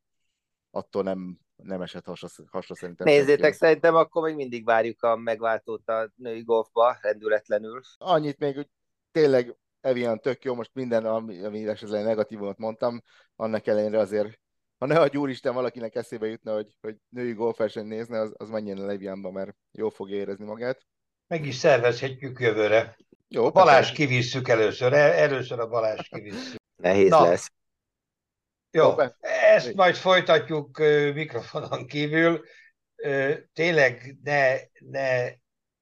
[0.70, 3.06] attól nem nem esett hasra, hasra szerintem.
[3.06, 3.56] Nézzétek, senki.
[3.56, 7.80] szerintem akkor még mindig várjuk a megváltót a női golfba, rendületlenül.
[7.96, 8.68] Annyit még, hogy
[9.12, 13.02] tényleg Evian tök jó, most minden, ami, ami esetleg negatívumot mondtam,
[13.36, 14.40] annak ellenére azért,
[14.78, 18.90] ha ne a úristen valakinek eszébe jutna, hogy, hogy női golfverseny nézne, az, az menjen
[18.90, 20.86] Evianba, mert jó fog érezni magát.
[21.26, 22.96] Meg is szervezhetjük jövőre.
[23.28, 26.60] Jó, Balázs kivisszük először, először a Balázs kivisszük.
[26.76, 27.52] Nehéz Na, lesz.
[28.70, 30.78] Jó, ezt majd folytatjuk
[31.14, 32.44] mikrofonon kívül.
[33.52, 35.32] Tényleg ne, ne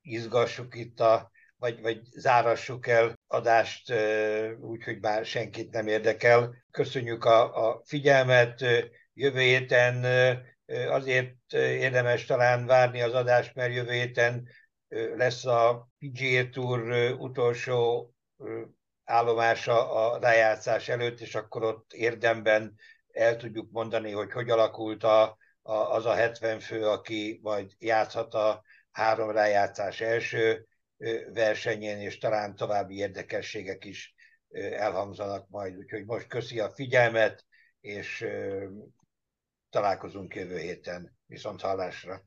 [0.01, 3.93] izgassuk itt a, vagy, vagy zárassuk el adást
[4.61, 6.55] úgyhogy bár senkit nem érdekel.
[6.71, 8.65] Köszönjük a, a figyelmet.
[9.15, 10.05] Jövő héten
[10.89, 14.49] azért érdemes talán várni az adást, mert jövő héten
[15.17, 18.11] lesz a PGA Tour utolsó
[19.05, 22.75] állomása a rájátszás előtt, és akkor ott érdemben
[23.13, 28.35] el tudjuk mondani, hogy hogy alakult a, a, az a 70 fő, aki majd játszhat
[28.35, 30.67] a három rájátszás első
[31.33, 34.15] versenyén, és talán további érdekességek is
[34.71, 35.77] elhangzanak majd.
[35.77, 37.45] Úgyhogy most köszi a figyelmet,
[37.81, 38.27] és
[39.71, 41.17] találkozunk jövő héten.
[41.27, 42.25] Viszont hallásra!